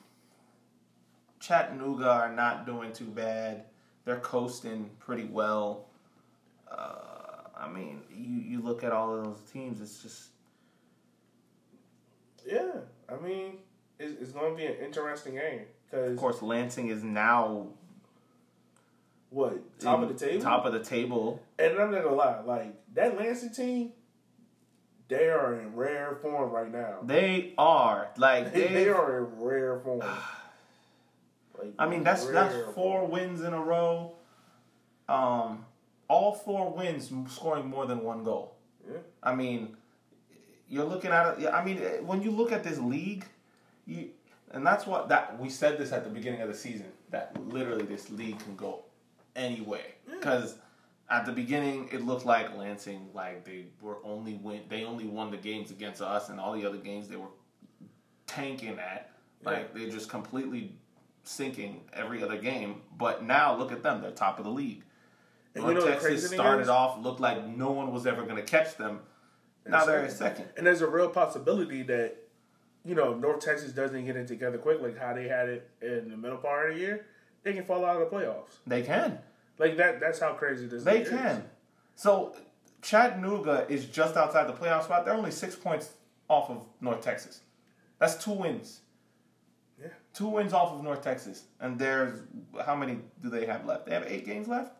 Chattanooga 1.38 2.10
are 2.10 2.32
not 2.34 2.66
doing 2.66 2.92
too 2.92 3.04
bad. 3.06 3.64
They're 4.04 4.20
coasting 4.20 4.90
pretty 4.98 5.24
well. 5.24 5.86
Uh, 6.70 6.94
I 7.58 7.68
mean, 7.68 8.00
you, 8.10 8.40
you 8.40 8.62
look 8.62 8.82
at 8.84 8.92
all 8.92 9.14
of 9.16 9.24
those 9.24 9.40
teams, 9.52 9.80
it's 9.80 10.02
just 10.02 10.28
Yeah, 12.46 12.72
I 13.08 13.16
mean, 13.22 13.58
it's, 13.98 14.20
it's 14.20 14.32
going 14.32 14.52
to 14.52 14.56
be 14.56 14.66
an 14.66 14.76
interesting 14.84 15.34
game 15.34 15.62
because 15.90 16.12
of 16.12 16.16
course 16.18 16.40
Lansing 16.42 16.88
is 16.88 17.02
now 17.02 17.66
what 19.30 19.78
top 19.78 20.02
of 20.02 20.08
the 20.08 20.14
table, 20.26 20.42
Top 20.42 20.64
of 20.64 20.72
the 20.72 20.82
table. 20.82 21.40
and 21.58 21.78
I'm 21.78 21.90
not 21.92 22.02
gonna 22.02 22.16
lie, 22.16 22.40
like 22.40 22.74
that 22.94 23.16
Lansing 23.16 23.50
team, 23.52 23.92
they 25.08 25.28
are 25.28 25.54
in 25.54 25.74
rare 25.74 26.16
form 26.22 26.50
right 26.50 26.70
now. 26.70 26.98
They 27.02 27.54
are 27.58 28.10
like 28.16 28.52
they. 28.54 28.68
they 28.68 28.88
are 28.88 29.18
in 29.18 29.40
rare 29.40 29.78
form. 29.80 30.02
Like, 31.62 31.74
I 31.78 31.86
mean, 31.86 32.02
that's 32.02 32.26
that's 32.26 32.54
four 32.74 33.06
wins 33.06 33.42
in 33.42 33.52
a 33.52 33.60
row. 33.60 34.14
Um, 35.08 35.64
all 36.08 36.32
four 36.32 36.72
wins 36.72 37.10
scoring 37.32 37.66
more 37.66 37.86
than 37.86 38.02
one 38.02 38.24
goal. 38.24 38.56
Yeah. 38.88 38.98
I 39.22 39.34
mean, 39.34 39.76
you're 40.68 40.84
looking 40.84 41.10
at 41.10 41.38
it. 41.38 41.46
I 41.48 41.64
mean, 41.64 41.78
when 42.06 42.22
you 42.22 42.30
look 42.30 42.52
at 42.52 42.64
this 42.64 42.78
league, 42.78 43.24
you 43.86 44.10
and 44.52 44.66
that's 44.66 44.86
what 44.86 45.08
that 45.08 45.38
we 45.38 45.48
said 45.48 45.78
this 45.78 45.92
at 45.92 46.04
the 46.04 46.10
beginning 46.10 46.40
of 46.40 46.48
the 46.48 46.54
season 46.54 46.86
that 47.10 47.36
literally 47.48 47.84
this 47.84 48.10
league 48.10 48.38
can 48.40 48.56
go 48.56 48.82
any 49.36 49.60
way 49.60 49.94
because 50.10 50.56
at 51.08 51.24
the 51.24 51.32
beginning 51.32 51.88
it 51.92 52.04
looked 52.04 52.26
like 52.26 52.56
Lansing 52.56 53.08
like 53.14 53.44
they 53.44 53.66
were 53.80 53.98
only 54.04 54.34
win 54.34 54.62
they 54.68 54.84
only 54.84 55.06
won 55.06 55.30
the 55.30 55.36
games 55.36 55.70
against 55.70 56.02
us 56.02 56.28
and 56.28 56.40
all 56.40 56.52
the 56.52 56.66
other 56.66 56.78
games 56.78 57.08
they 57.08 57.16
were 57.16 57.28
tanking 58.26 58.78
at 58.78 59.10
like 59.44 59.72
they're 59.74 59.88
just 59.88 60.08
completely 60.08 60.74
sinking 61.30 61.82
every 61.92 62.22
other 62.22 62.36
game 62.36 62.82
but 62.98 63.24
now 63.24 63.56
look 63.56 63.72
at 63.72 63.82
them 63.82 64.00
they're 64.02 64.10
top 64.10 64.38
of 64.38 64.44
the 64.44 64.50
league 64.50 64.82
And 65.54 65.64
North 65.64 65.76
you 65.76 65.84
know 65.84 65.90
Texas 65.90 66.30
started 66.30 66.68
off 66.68 67.02
looked 67.02 67.20
like 67.20 67.46
no 67.46 67.70
one 67.70 67.92
was 67.92 68.06
ever 68.06 68.24
going 68.24 68.36
to 68.36 68.42
catch 68.42 68.76
them 68.76 69.00
now 69.66 69.84
they're 69.84 70.04
in 70.04 70.10
second 70.10 70.48
And 70.56 70.66
there's 70.66 70.80
a 70.80 70.86
real 70.86 71.08
possibility 71.08 71.82
that, 71.84 72.16
you 72.84 72.94
know, 72.94 73.14
North 73.14 73.40
Texas 73.40 73.72
doesn't 73.72 74.04
get 74.04 74.16
it 74.16 74.26
together 74.26 74.58
quick, 74.58 74.80
like 74.80 74.98
how 74.98 75.14
they 75.14 75.28
had 75.28 75.48
it 75.48 75.70
in 75.82 76.10
the 76.10 76.16
middle 76.16 76.38
part 76.38 76.70
of 76.70 76.76
the 76.76 76.80
year. 76.80 77.06
They 77.42 77.52
can 77.52 77.64
fall 77.64 77.84
out 77.84 78.00
of 78.00 78.10
the 78.10 78.16
playoffs. 78.16 78.58
they 78.66 78.82
can 78.82 79.18
Like 79.58 79.76
that. 79.78 80.00
That's 80.00 80.18
how 80.18 80.32
crazy 80.34 80.66
this. 80.66 80.84
They 80.84 80.98
league 80.98 81.02
is. 81.02 81.10
can. 81.10 81.44
So 81.94 82.34
Chattanooga 82.82 83.66
is 83.68 83.86
just 83.86 84.16
outside 84.16 84.46
the 84.46 84.52
playoff 84.52 84.84
spot. 84.84 85.04
They're 85.04 85.14
only 85.14 85.30
six 85.30 85.54
points 85.54 85.90
off 86.28 86.50
of 86.50 86.64
North 86.80 87.02
Texas. 87.02 87.40
That's 87.98 88.22
two 88.22 88.32
wins. 88.32 88.80
Two 90.12 90.26
wins 90.28 90.52
off 90.52 90.72
of 90.72 90.82
North 90.82 91.02
Texas. 91.02 91.44
And 91.60 91.78
there's 91.78 92.20
how 92.64 92.74
many 92.76 92.98
do 93.22 93.30
they 93.30 93.46
have 93.46 93.64
left? 93.66 93.86
They 93.86 93.92
have 93.94 94.04
eight 94.06 94.26
games 94.26 94.48
left? 94.48 94.72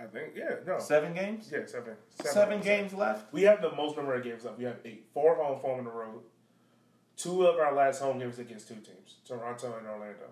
I 0.00 0.06
think. 0.06 0.32
Yeah. 0.34 0.56
No. 0.66 0.78
Seven 0.78 1.14
games? 1.14 1.48
Yeah. 1.52 1.66
Seven. 1.66 1.94
Seven 2.24 2.60
games 2.60 2.92
left? 2.94 3.32
We 3.32 3.42
have 3.42 3.60
the 3.62 3.72
most 3.72 3.96
number 3.96 4.14
of 4.14 4.24
games 4.24 4.44
left. 4.44 4.58
We 4.58 4.64
have 4.64 4.78
eight. 4.84 5.06
Four 5.12 5.36
home, 5.36 5.60
four 5.60 5.78
on 5.78 5.84
the 5.84 5.90
road. 5.90 6.22
Two 7.16 7.46
of 7.46 7.58
our 7.58 7.74
last 7.74 8.00
home 8.00 8.18
games 8.18 8.38
against 8.38 8.68
two 8.68 8.74
teams, 8.76 9.16
Toronto 9.26 9.76
and 9.78 9.86
Orlando. 9.86 10.30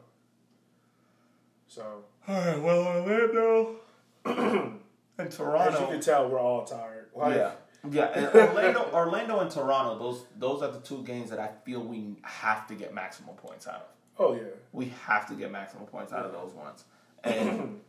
So, 1.69 2.05
Alright, 2.29 2.61
well 2.61 2.83
Orlando 2.83 3.77
and 5.19 5.31
Toronto. 5.31 5.73
as 5.75 5.81
you 5.81 5.87
can 5.87 6.01
tell, 6.01 6.29
we're 6.29 6.41
all 6.41 6.65
tired. 6.65 7.11
Like, 7.15 7.37
Yeah. 7.37 7.53
Yeah, 7.89 8.07
and 8.07 8.27
Orlando, 8.35 8.91
Orlando 8.93 9.41
and 9.41 9.51
Toronto, 9.51 9.99
those 9.99 10.25
those 10.39 10.63
are 10.63 10.71
the 10.71 10.81
two 10.81 11.03
games 11.05 11.31
that 11.31 11.39
I 11.39 11.51
feel 11.65 11.81
we 11.81 12.17
have 12.23 12.67
to 12.69 12.75
get 12.75 12.93
maximum 12.93 13.37
points 13.37 13.67
out 13.67 13.77
of. 13.77 13.83
Oh 14.19 14.35
yeah. 14.35 14.43
We 14.73 14.93
have 15.07 15.27
to 15.29 15.35
get 15.35 15.51
maximum 15.51 15.87
points 15.87 16.13
out 16.13 16.27
of 16.27 16.33
those 16.33 16.53
ones. 16.53 16.85
And 17.23 17.81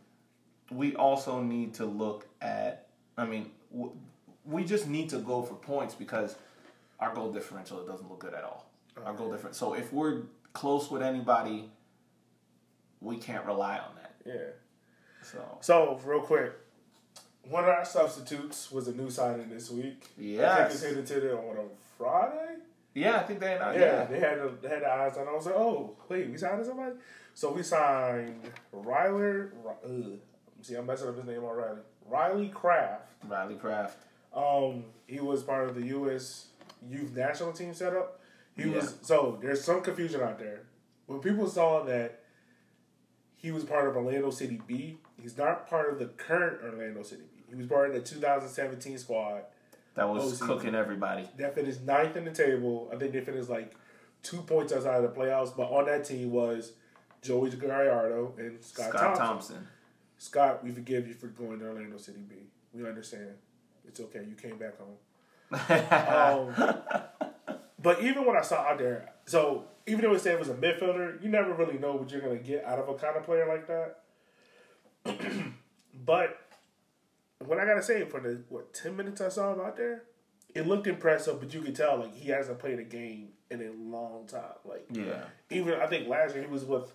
we 0.70 0.94
also 0.94 1.40
need 1.40 1.74
to 1.74 1.86
look 1.86 2.26
at, 2.42 2.86
I 3.16 3.24
mean, 3.24 3.50
we 4.44 4.64
just 4.64 4.86
need 4.88 5.08
to 5.10 5.18
go 5.18 5.42
for 5.42 5.54
points 5.54 5.94
because 5.94 6.36
our 7.00 7.14
goal 7.14 7.32
differential 7.32 7.80
it 7.80 7.86
doesn't 7.86 8.08
look 8.08 8.20
good 8.20 8.34
at 8.34 8.44
all. 8.44 8.66
Our 9.04 9.14
goal 9.14 9.30
difference. 9.30 9.56
So 9.56 9.74
if 9.74 9.92
we're 9.92 10.22
close 10.52 10.90
with 10.90 11.02
anybody, 11.02 11.70
we 13.00 13.16
can't 13.16 13.44
rely 13.46 13.78
on 13.78 13.94
that. 13.96 14.14
Yeah. 14.24 14.50
So 15.22 15.58
So, 15.60 16.00
real 16.04 16.20
quick, 16.20 16.52
one 17.48 17.64
of 17.64 17.70
our 17.70 17.84
substitutes 17.84 18.70
was 18.70 18.88
a 18.88 18.92
new 18.92 19.10
signing 19.10 19.48
this 19.48 19.70
week. 19.70 20.04
Yeah, 20.18 20.52
I 20.52 20.56
think 20.64 20.70
it's 20.74 20.82
headed 20.82 21.06
to 21.06 21.20
the 21.20 21.36
on 21.38 21.56
a 21.56 21.62
Friday. 21.98 22.54
yeah, 22.94 23.16
I 23.16 23.22
think 23.24 23.40
they 23.40 23.52
Yeah, 23.52 23.72
yeah. 23.72 24.04
they 24.04 24.20
had 24.20 24.38
the, 24.38 24.52
they 24.62 24.68
had 24.68 24.82
the 24.82 24.90
eyes 24.90 25.16
on. 25.16 25.28
I 25.28 25.32
was 25.32 25.46
like, 25.46 25.54
oh, 25.56 25.96
wait, 26.08 26.30
we 26.30 26.36
signed 26.38 26.64
somebody. 26.64 26.94
So 27.34 27.52
we 27.52 27.62
signed 27.62 28.42
Ryler. 28.74 29.50
Ry- 29.64 29.72
Ugh, 29.84 30.18
see, 30.60 30.74
I'm 30.74 30.86
messing 30.86 31.08
up 31.08 31.16
his 31.16 31.24
name 31.24 31.42
already. 31.44 31.80
Riley 32.08 32.48
Kraft. 32.48 33.02
Riley 33.28 33.54
Kraft. 33.56 33.98
Um, 34.34 34.84
he 35.06 35.20
was 35.20 35.42
part 35.42 35.68
of 35.68 35.74
the 35.74 35.86
U.S. 35.88 36.46
Youth 36.88 37.14
National 37.16 37.52
Team 37.52 37.74
setup. 37.74 38.20
He 38.56 38.64
Yeah. 38.68 38.76
was 38.76 38.96
so 39.02 39.38
there's 39.40 39.64
some 39.64 39.80
confusion 39.82 40.20
out 40.20 40.38
there 40.38 40.62
when 41.06 41.20
people 41.20 41.48
saw 41.48 41.82
that 41.84 42.20
he 43.36 43.50
was 43.50 43.64
part 43.64 43.88
of 43.88 43.96
Orlando 43.96 44.30
City 44.30 44.60
B. 44.66 44.98
He's 45.20 45.36
not 45.38 45.68
part 45.68 45.90
of 45.92 45.98
the 45.98 46.06
current 46.06 46.60
Orlando 46.62 47.02
City 47.02 47.22
B. 47.22 47.31
He 47.52 47.58
was 47.58 47.66
part 47.66 47.88
of 47.90 47.94
the 47.94 48.00
2017 48.00 48.98
squad 48.98 49.42
That 49.94 50.08
was 50.08 50.40
OC. 50.40 50.48
cooking 50.48 50.74
everybody. 50.74 51.28
that 51.36 51.54
finished 51.54 51.82
ninth 51.82 52.16
in 52.16 52.24
the 52.24 52.30
table. 52.32 52.90
I 52.92 52.96
think 52.96 53.12
they 53.12 53.20
finished 53.20 53.48
like 53.50 53.74
two 54.22 54.38
points 54.42 54.72
outside 54.72 55.02
of 55.04 55.14
the 55.14 55.20
playoffs. 55.20 55.54
But 55.56 55.64
on 55.70 55.86
that 55.86 56.04
team 56.04 56.30
was 56.30 56.72
Joey 57.20 57.50
Gallardo 57.50 58.34
and 58.38 58.62
Scott, 58.64 58.88
Scott 58.90 59.02
Thompson. 59.02 59.26
Thompson. 59.26 59.68
Scott, 60.18 60.64
we 60.64 60.70
forgive 60.70 61.06
you 61.08 61.14
for 61.14 61.26
going 61.28 61.58
to 61.58 61.66
Orlando 61.66 61.98
City 61.98 62.20
B. 62.28 62.36
We 62.72 62.86
understand. 62.88 63.30
It's 63.86 64.00
okay. 64.00 64.24
You 64.28 64.34
came 64.36 64.56
back 64.58 64.74
home. 64.78 64.96
Um, 65.52 66.76
but 67.82 68.00
even 68.02 68.24
when 68.24 68.36
I 68.36 68.42
saw 68.42 68.60
out 68.62 68.78
there, 68.78 69.10
so 69.26 69.64
even 69.86 70.02
though 70.02 70.14
it 70.14 70.20
said 70.20 70.34
it 70.34 70.38
was 70.38 70.48
a 70.48 70.54
midfielder, 70.54 71.20
you 71.22 71.28
never 71.28 71.52
really 71.52 71.76
know 71.78 71.92
what 71.96 72.10
you're 72.12 72.20
going 72.20 72.38
to 72.38 72.42
get 72.44 72.64
out 72.64 72.78
of 72.78 72.88
a 72.88 72.94
kind 72.94 73.16
of 73.16 73.24
player 73.24 73.46
like 73.48 73.66
that. 73.66 73.98
but 76.06 76.38
what 77.46 77.58
I 77.58 77.64
got 77.64 77.74
to 77.74 77.82
say, 77.82 78.04
for 78.04 78.20
the 78.20 78.42
what 78.48 78.72
ten 78.74 78.96
minutes 78.96 79.20
I 79.20 79.28
saw 79.28 79.52
him 79.52 79.60
out 79.60 79.76
there, 79.76 80.04
it 80.54 80.66
looked 80.66 80.86
impressive. 80.86 81.40
But 81.40 81.52
you 81.54 81.60
could 81.62 81.76
tell 81.76 81.98
like 81.98 82.14
he 82.14 82.30
hasn't 82.30 82.58
played 82.58 82.78
a 82.78 82.84
game 82.84 83.30
in 83.50 83.60
a 83.60 83.70
long 83.70 84.26
time. 84.26 84.56
Like 84.64 84.86
yeah. 84.90 85.24
even 85.50 85.74
I 85.74 85.86
think 85.86 86.08
last 86.08 86.34
year 86.34 86.44
he 86.44 86.50
was 86.50 86.64
with 86.64 86.92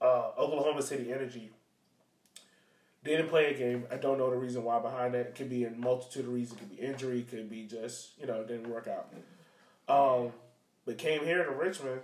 uh, 0.00 0.30
Oklahoma 0.38 0.82
City 0.82 1.12
Energy. 1.12 1.50
They 3.04 3.12
didn't 3.12 3.30
play 3.30 3.54
a 3.54 3.56
game. 3.56 3.84
I 3.90 3.96
don't 3.96 4.18
know 4.18 4.28
the 4.30 4.36
reason 4.36 4.64
why 4.64 4.80
behind 4.80 5.14
that. 5.14 5.20
It 5.20 5.34
could 5.34 5.48
be 5.48 5.64
a 5.64 5.70
multitude 5.70 6.26
of 6.26 6.32
reasons. 6.32 6.60
It 6.60 6.64
could 6.64 6.76
be 6.76 6.82
injury. 6.82 7.20
It 7.20 7.30
could 7.30 7.48
be 7.48 7.64
just 7.64 8.18
you 8.18 8.26
know 8.26 8.40
it 8.40 8.48
didn't 8.48 8.68
work 8.68 8.88
out. 8.88 9.12
Um, 9.88 10.32
but 10.84 10.98
came 10.98 11.24
here 11.24 11.44
to 11.44 11.50
Richmond, 11.50 12.02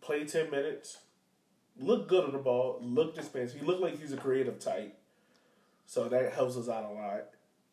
played 0.00 0.28
ten 0.28 0.50
minutes, 0.50 0.98
looked 1.78 2.08
good 2.08 2.24
on 2.24 2.32
the 2.32 2.38
ball, 2.38 2.78
looked 2.82 3.18
expensive. 3.18 3.60
He 3.60 3.66
looked 3.66 3.82
like 3.82 3.98
he's 3.98 4.12
a 4.12 4.16
creative 4.16 4.58
type, 4.58 4.96
so 5.90 6.08
that 6.08 6.32
helps 6.32 6.56
us 6.56 6.68
out 6.68 6.84
a 6.84 6.88
lot. 6.94 7.24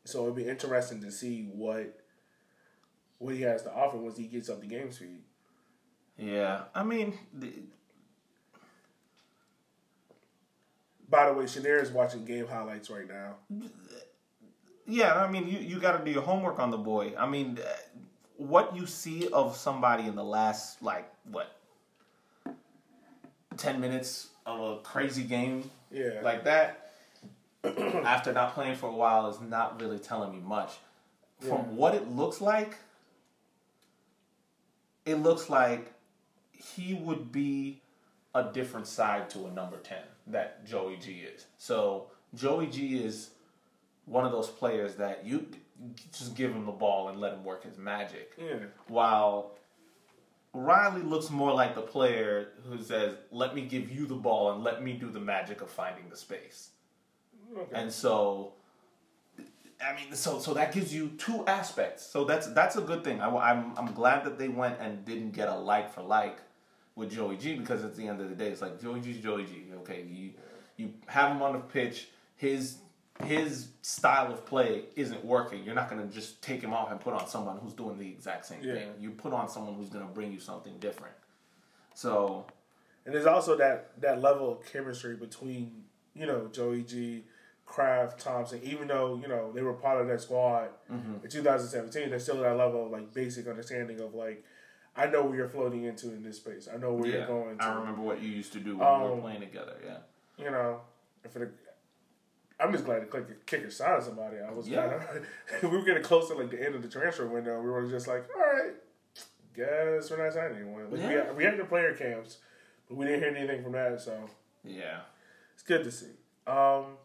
So 0.06 0.24
it'd 0.24 0.36
be 0.36 0.48
interesting 0.50 1.02
to 1.02 1.12
see 1.12 1.44
what 1.54 2.00
what 3.20 3.36
he 3.36 3.42
has 3.44 3.62
to 3.62 3.72
offer 3.72 3.96
once 3.98 4.18
he 4.18 4.26
gets 4.26 4.50
up 4.50 4.60
the 4.60 4.66
game 4.66 4.92
speed. 4.92 5.22
Yeah. 6.18 6.64
I 6.74 6.84
mean, 6.84 7.14
the, 7.32 7.52
By 11.08 11.28
the 11.28 11.34
way, 11.34 11.46
Shanair 11.46 11.80
is 11.82 11.92
watching 11.92 12.26
game 12.26 12.48
highlights 12.48 12.90
right 12.90 13.08
now. 13.08 13.36
Yeah, 14.88 15.14
I 15.16 15.30
mean, 15.30 15.48
you, 15.48 15.60
you 15.60 15.80
got 15.80 15.98
to 16.00 16.04
do 16.04 16.10
your 16.12 16.24
homework 16.24 16.58
on 16.60 16.72
the 16.72 16.78
boy. 16.78 17.14
I 17.18 17.28
mean, 17.28 17.60
uh, 17.60 17.70
what 18.38 18.76
you 18.76 18.88
see 18.88 19.28
of 19.30 19.56
somebody 19.56 20.06
in 20.08 20.16
the 20.16 20.24
last, 20.24 20.82
like, 20.82 21.08
what, 21.32 21.56
10 23.58 23.80
minutes 23.80 24.30
of 24.46 24.60
a 24.60 24.82
crazy 24.82 25.24
game 25.24 25.70
Yeah. 25.92 26.22
like 26.24 26.44
that, 26.46 26.87
after 27.64 28.32
not 28.34 28.54
playing 28.54 28.76
for 28.76 28.88
a 28.90 28.94
while, 28.96 29.30
is 29.30 29.42
not 29.42 29.80
really 29.82 30.00
telling 30.00 30.32
me 30.32 30.40
much. 30.40 30.74
From 31.40 31.76
what 31.76 31.94
it 31.94 32.10
looks 32.10 32.42
like, 32.42 32.78
it 35.06 35.16
looks 35.16 35.50
like 35.50 35.94
he 36.52 36.96
would 36.96 37.32
be 37.32 37.82
a 38.34 38.44
different 38.52 38.88
side 38.88 39.30
to 39.32 39.46
a 39.46 39.52
number 39.52 39.78
10 39.78 39.98
that 40.28 40.66
Joey 40.66 40.98
G 40.98 41.22
is. 41.34 41.46
So, 41.58 42.08
Joey 42.36 42.68
G 42.68 42.98
is 43.04 43.30
one 44.06 44.26
of 44.26 44.32
those 44.32 44.50
players 44.50 44.96
that 44.96 45.26
you 45.26 45.48
just 46.12 46.36
give 46.36 46.52
him 46.52 46.66
the 46.66 46.72
ball 46.72 47.10
and 47.10 47.20
let 47.20 47.34
him 47.34 47.44
work 47.44 47.64
his 47.64 47.78
magic. 47.78 48.34
yeah. 48.38 48.56
While 48.88 49.52
Riley 50.54 51.02
looks 51.02 51.30
more 51.30 51.54
like 51.54 51.76
the 51.76 51.82
player 51.82 52.50
who 52.68 52.82
says, 52.82 53.16
"Let 53.32 53.54
me 53.54 53.62
give 53.62 53.92
you 53.92 54.08
the 54.08 54.16
ball 54.16 54.52
and 54.52 54.64
let 54.64 54.82
me 54.82 54.94
do 54.94 55.12
the 55.12 55.20
magic 55.20 55.62
of 55.62 55.70
finding 55.70 56.10
the 56.10 56.18
space." 56.18 56.72
Okay. 57.56 57.80
And 57.80 57.92
so, 57.92 58.54
I 59.82 59.96
mean, 59.96 60.14
so 60.14 60.40
so 60.40 60.54
that 60.54 60.72
gives 60.74 60.94
you 60.94 61.10
two 61.18 61.46
aspects. 61.46 62.06
So 62.06 62.26
that's 62.26 62.48
that's 62.48 62.76
a 62.76 62.82
good 62.82 63.04
thing. 63.04 63.22
I, 63.22 63.52
am 63.52 63.74
I'm 63.78 63.94
glad 63.94 64.24
that 64.26 64.38
they 64.40 64.48
went 64.50 64.80
and 64.80 65.06
didn't 65.06 65.32
get 65.32 65.48
a 65.48 65.56
like 65.56 65.94
for 65.94 66.02
like 66.02 66.40
with 66.96 67.12
Joey 67.12 67.38
G 67.38 67.56
because 67.56 67.84
at 67.84 67.96
the 67.96 68.08
end 68.08 68.20
of 68.22 68.30
the 68.30 68.36
day, 68.36 68.48
it's 68.48 68.62
like 68.62 68.82
Joey 68.82 69.00
G's 69.02 69.18
Joey 69.22 69.46
G. 69.46 69.66
Okay, 69.82 70.04
you 70.10 70.32
you 70.78 70.94
have 71.08 71.32
him 71.32 71.42
on 71.42 71.54
the 71.54 71.60
pitch. 71.60 72.10
His 72.36 72.78
his 73.24 73.70
style 73.82 74.32
of 74.32 74.46
play 74.46 74.84
isn't 74.96 75.24
working. 75.26 75.64
You're 75.64 75.74
not 75.76 75.90
going 75.90 76.08
to 76.08 76.14
just 76.14 76.42
take 76.44 76.62
him 76.62 76.72
off 76.72 76.92
and 76.92 77.00
put 77.00 77.14
on 77.16 77.28
someone 77.28 77.58
who's 77.58 77.74
doing 77.74 77.98
the 77.98 78.08
exact 78.08 78.46
same 78.46 78.62
Yeah. 78.62 78.74
thing. 78.76 78.90
You 79.00 79.10
put 79.10 79.34
on 79.34 79.50
someone 79.50 79.74
who's 79.74 79.90
going 79.90 80.06
to 80.06 80.14
bring 80.14 80.32
you 80.32 80.40
something 80.40 80.78
different. 80.80 81.16
So 81.96 82.46
And 83.06 83.16
there's 83.16 83.26
also 83.26 83.56
that 83.58 84.00
that 84.02 84.22
level 84.22 84.52
of 84.52 84.66
chemistry 84.72 85.16
between 85.16 85.84
you 86.16 86.26
know 86.28 86.48
Joey 86.52 86.84
G, 86.84 87.24
Kraft, 87.68 88.20
Thompson. 88.20 88.60
Even 88.64 88.88
though 88.88 89.20
you 89.22 89.28
know 89.28 89.52
they 89.54 89.62
were 89.62 89.74
part 89.74 90.02
of 90.02 90.08
that 90.08 90.22
squad 90.22 90.70
Mm-hmm. 90.92 91.26
in 91.26 91.30
2017, 91.30 92.10
there's 92.10 92.24
still 92.24 92.42
that 92.42 92.58
level 92.58 92.86
of 92.86 92.92
like 92.92 93.14
basic 93.14 93.46
understanding 93.48 94.00
of 94.00 94.16
like 94.16 94.44
I 94.96 95.06
know 95.06 95.24
where 95.26 95.36
you're 95.36 95.50
floating 95.50 95.84
into 95.84 96.08
in 96.08 96.24
this 96.24 96.38
space. 96.38 96.68
I 96.74 96.78
know 96.78 96.94
where 96.94 97.08
yeah, 97.10 97.18
you're 97.18 97.28
going. 97.28 97.58
To. 97.60 97.64
I 97.64 97.76
remember 97.76 98.02
what 98.02 98.22
you 98.22 98.30
used 98.30 98.52
to 98.54 98.60
do 98.60 98.78
when 98.78 98.80
we 98.80 99.06
were 99.08 99.14
Um, 99.14 99.22
playing 99.22 99.42
together. 99.42 99.76
Yeah. 99.86 99.98
You 100.44 100.50
know, 100.52 100.82
for 101.30 101.40
the. 101.40 101.50
I'm 102.60 102.72
just 102.72 102.86
glad 102.86 103.04
the 103.04 103.06
kicker, 103.06 103.38
kicker 103.46 103.70
signed 103.70 104.02
somebody. 104.04 104.38
I 104.40 104.52
was 104.52 104.68
Yeah. 104.68 104.98
we 105.62 105.68
were 105.70 105.84
getting 105.84 106.02
close 106.02 106.30
to 106.30 106.34
like 106.36 106.50
the 106.50 106.66
end 106.66 106.74
of 106.74 106.82
the 106.82 106.88
transfer 106.88 107.28
window. 107.28 107.62
We 107.62 107.70
were 107.70 107.88
just 107.88 108.08
like, 108.08 108.26
all 108.36 108.42
right, 108.42 108.74
guess 109.56 110.10
we're 110.10 110.24
not 110.24 110.34
signing 110.34 110.58
anyone. 110.62 110.90
Like, 110.90 110.94
we, 111.08 111.14
had, 111.14 111.38
we 111.38 111.44
had 111.44 111.58
the 111.60 111.66
player 111.66 111.94
camps, 111.94 112.38
but 112.88 112.98
we 112.98 113.06
didn't 113.06 113.20
hear 113.20 113.36
anything 113.38 113.62
from 113.62 113.74
that. 113.74 114.02
So 114.02 114.18
Yeah. 114.64 115.02
It's 115.54 115.62
good 115.64 115.84
to 115.84 115.92
see. 115.92 116.14
Um, 116.48 116.98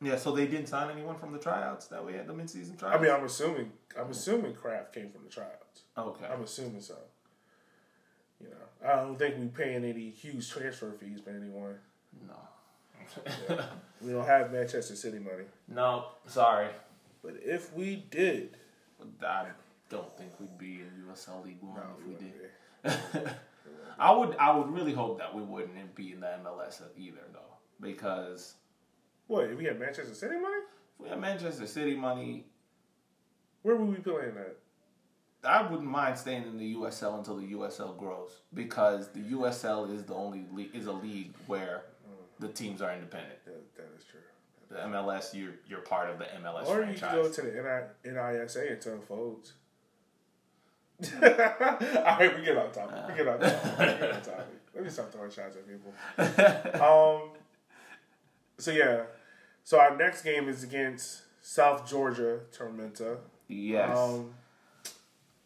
Yeah, 0.00 0.16
so 0.16 0.30
they 0.32 0.46
didn't 0.46 0.66
sign 0.68 0.90
anyone 0.90 1.16
from 1.16 1.32
the 1.32 1.38
tryouts 1.38 1.88
that 1.88 2.04
we 2.04 2.12
had 2.12 2.28
the 2.28 2.32
mid-season 2.32 2.76
I 2.84 2.98
mean, 3.00 3.10
I'm 3.10 3.24
assuming 3.24 3.72
I'm 3.98 4.10
assuming 4.10 4.54
Kraft 4.54 4.94
came 4.94 5.10
from 5.10 5.24
the 5.24 5.30
tryouts. 5.30 5.82
okay, 5.96 6.26
I'm 6.26 6.42
assuming 6.42 6.80
so. 6.80 6.96
You 8.40 8.50
know, 8.50 8.88
I 8.88 8.96
don't 8.96 9.16
think 9.18 9.34
we're 9.38 9.48
paying 9.48 9.84
any 9.84 10.10
huge 10.10 10.48
transfer 10.48 10.92
fees 10.92 11.18
for 11.20 11.30
anyone. 11.30 11.74
no, 12.28 13.58
We 14.00 14.12
don't 14.12 14.24
have 14.26 14.52
Manchester 14.52 14.94
City 14.94 15.18
money. 15.18 15.44
no, 15.66 16.06
sorry, 16.26 16.68
But 17.22 17.34
if 17.42 17.74
we 17.74 18.04
did, 18.10 18.56
I 19.26 19.46
don't 19.90 20.16
think 20.16 20.30
we'd 20.38 20.56
be 20.58 20.74
in 20.82 20.90
USL 21.10 21.44
League 21.44 21.58
One 21.60 21.82
if 21.98 22.06
we 22.06 22.14
did. 22.14 23.30
I 23.98 24.12
would, 24.12 24.36
I 24.36 24.56
would 24.56 24.72
really 24.72 24.92
hope 24.94 25.18
that 25.18 25.34
we 25.34 25.42
wouldn't 25.42 25.96
be 25.96 26.12
in 26.12 26.20
the 26.20 26.28
MLS 26.44 26.80
either, 26.96 27.18
though, 27.32 27.56
because 27.80 28.54
What 29.28 29.44
if 29.50 29.56
we 29.58 29.64
had 29.64 29.78
Manchester 29.78 30.14
City 30.14 30.36
money? 30.36 30.56
if 30.98 31.04
we 31.04 31.08
had 31.08 31.20
Manchester 31.20 31.66
City 31.66 31.94
money, 31.94 32.44
Where 33.62 33.76
would 33.76 33.88
we 33.88 33.96
be 33.96 34.02
playing 34.02 34.36
at? 34.36 34.56
I 35.44 35.62
wouldn't 35.62 35.88
mind 35.88 36.18
staying 36.18 36.42
in 36.42 36.58
the 36.58 36.74
USL 36.74 37.16
until 37.18 37.36
the 37.36 37.52
USL 37.52 37.96
grows, 37.96 38.40
because 38.54 39.08
the 39.12 39.20
USL 39.20 39.94
is 39.94 40.02
the 40.04 40.14
only 40.14 40.44
is 40.74 40.86
a 40.86 40.92
league 40.92 41.32
where 41.46 41.82
the 42.40 42.48
teams 42.48 42.82
are 42.82 42.92
independent. 42.92 43.44
That, 43.44 43.76
that 43.76 43.86
is 43.96 44.04
true. 44.04 44.20
The 44.70 44.76
MLS, 44.88 45.32
you're 45.34 45.54
you're 45.68 45.80
part 45.80 46.10
of 46.10 46.18
the 46.18 46.24
MLS 46.42 46.66
Or 46.66 46.80
you 46.80 46.96
franchise. 46.96 47.10
could 47.10 47.22
go 47.22 47.32
to 47.32 47.42
the 48.04 48.10
NI, 48.10 48.38
NISA 48.42 48.68
and 48.72 48.80
turn 48.80 49.00
folds. 49.00 49.52
All 51.14 51.20
right, 51.20 52.36
we 52.36 52.44
get 52.44 52.56
off 52.56 52.72
topic. 52.72 52.96
We 53.08 53.14
get 53.14 53.28
off 53.28 53.40
topic. 53.40 53.78
We 53.78 53.84
get 53.86 54.10
off 54.12 54.22
topic. 54.24 54.46
Let 54.74 54.84
me 54.84 54.90
stop 54.90 55.12
throwing 55.12 55.30
shots 55.30 55.56
at 55.56 55.64
people. 55.68 55.94
Um. 56.84 57.30
So 58.58 58.72
yeah, 58.72 59.02
so 59.68 59.78
our 59.78 59.94
next 59.94 60.22
game 60.22 60.48
is 60.48 60.64
against 60.64 61.24
South 61.42 61.86
Georgia 61.86 62.40
Tormenta. 62.56 63.18
yes. 63.48 63.98
Um. 63.98 64.32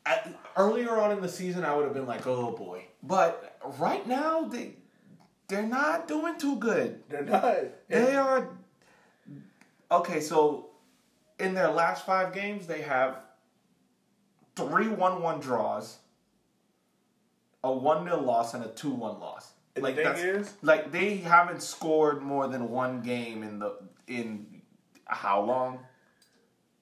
I, 0.07 0.21
earlier 0.57 0.97
on 0.97 1.11
in 1.11 1.21
the 1.21 1.29
season, 1.29 1.65
I 1.65 1.75
would 1.75 1.87
have 1.87 1.93
been 1.93 2.07
like, 2.07 2.25
"Oh 2.25 2.53
boy," 2.53 2.85
but 3.03 3.59
right 3.81 4.07
now 4.07 4.45
they 4.45 4.75
they're 5.49 5.67
not 5.67 6.07
doing 6.07 6.39
too 6.39 6.55
good. 6.55 7.03
They're 7.09 7.25
not. 7.25 7.57
They 7.89 8.15
are 8.15 8.49
okay. 9.91 10.21
So 10.21 10.71
in 11.41 11.55
their 11.55 11.73
last 11.73 12.07
five 12.07 12.33
games, 12.33 12.69
they 12.69 12.83
have 12.83 13.23
three 14.55 14.87
one-one 14.87 15.41
draws, 15.41 15.99
a 17.65 17.73
one 17.73 18.05
0 18.05 18.21
loss, 18.21 18.55
and 18.55 18.65
a 18.65 18.69
two 18.69 18.91
one 18.91 19.19
loss. 19.19 19.51
Like 19.81 19.97
thing 19.97 20.05
that's- 20.05 20.25
is, 20.25 20.55
like 20.63 20.93
they 20.93 21.17
haven't 21.17 21.63
scored 21.63 22.23
more 22.23 22.49
than 22.49 22.69
one 22.69 23.01
game 23.03 23.43
in 23.43 23.59
the 23.59 23.77
in 24.07 24.63
how 25.07 25.43
long? 25.43 25.81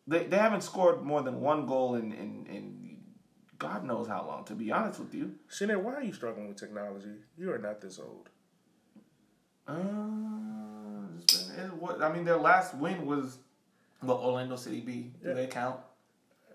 They 0.06 0.24
they 0.26 0.38
haven't 0.38 0.62
scored 0.62 1.02
more 1.02 1.22
than 1.22 1.40
one 1.40 1.66
goal 1.66 1.94
in 1.94 2.12
in, 2.12 2.46
in 2.46 2.98
God 3.58 3.84
knows 3.84 4.08
how 4.08 4.26
long. 4.26 4.44
To 4.46 4.54
be 4.54 4.72
honest 4.72 4.98
with 4.98 5.14
you, 5.14 5.36
Shanae, 5.48 5.80
why 5.80 5.94
are 5.94 6.02
you 6.02 6.12
struggling 6.12 6.48
with 6.48 6.56
technology? 6.56 7.14
You 7.38 7.52
are 7.52 7.58
not 7.58 7.80
this 7.80 7.98
old. 8.00 8.28
uh, 9.68 9.74
been, 9.74 11.78
what 11.78 12.02
I 12.02 12.12
mean, 12.12 12.24
their 12.24 12.38
last 12.38 12.74
win 12.74 13.06
was 13.06 13.38
what 14.00 14.18
Orlando 14.18 14.56
City 14.56 14.80
B. 14.80 15.12
Do 15.22 15.28
Yeah. 15.28 15.34
they 15.34 15.46
count? 15.46 15.78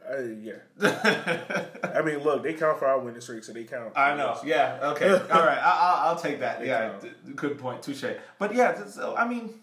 Uh, 0.10 0.22
yeah. 0.42 1.66
I 1.96 2.02
mean, 2.02 2.20
look, 2.20 2.44
they 2.44 2.54
count 2.54 2.80
for 2.80 2.86
our 2.88 3.00
winning 3.00 3.22
streak, 3.22 3.44
so 3.44 3.54
they 3.54 3.64
count. 3.64 3.94
I 3.96 4.16
know. 4.16 4.38
Yeah. 4.46 4.80
Okay. 4.92 5.10
All 5.10 5.18
right. 5.46 5.58
I, 5.58 5.78
I'll, 5.82 6.10
I'll 6.10 6.16
take 6.16 6.40
that. 6.42 6.60
They 6.60 6.68
Yeah. 6.68 6.94
d- 7.02 7.10
Good 7.36 7.58
point. 7.60 7.82
Touche. 7.82 8.06
But 8.40 8.54
yeah. 8.56 8.86
So 8.86 9.16
I 9.16 9.28
mean, 9.28 9.54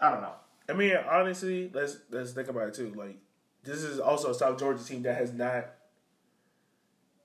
I 0.00 0.10
don't 0.10 0.22
know. 0.22 0.32
I 0.68 0.72
mean, 0.72 0.96
honestly, 1.10 1.70
let's 1.74 1.98
let's 2.10 2.32
think 2.32 2.48
about 2.48 2.68
it 2.68 2.74
too. 2.74 2.92
Like, 2.94 3.18
this 3.62 3.82
is 3.82 4.00
also 4.00 4.30
a 4.30 4.34
South 4.34 4.58
Georgia 4.58 4.82
team 4.84 5.02
that 5.02 5.16
has 5.16 5.32
not 5.32 5.66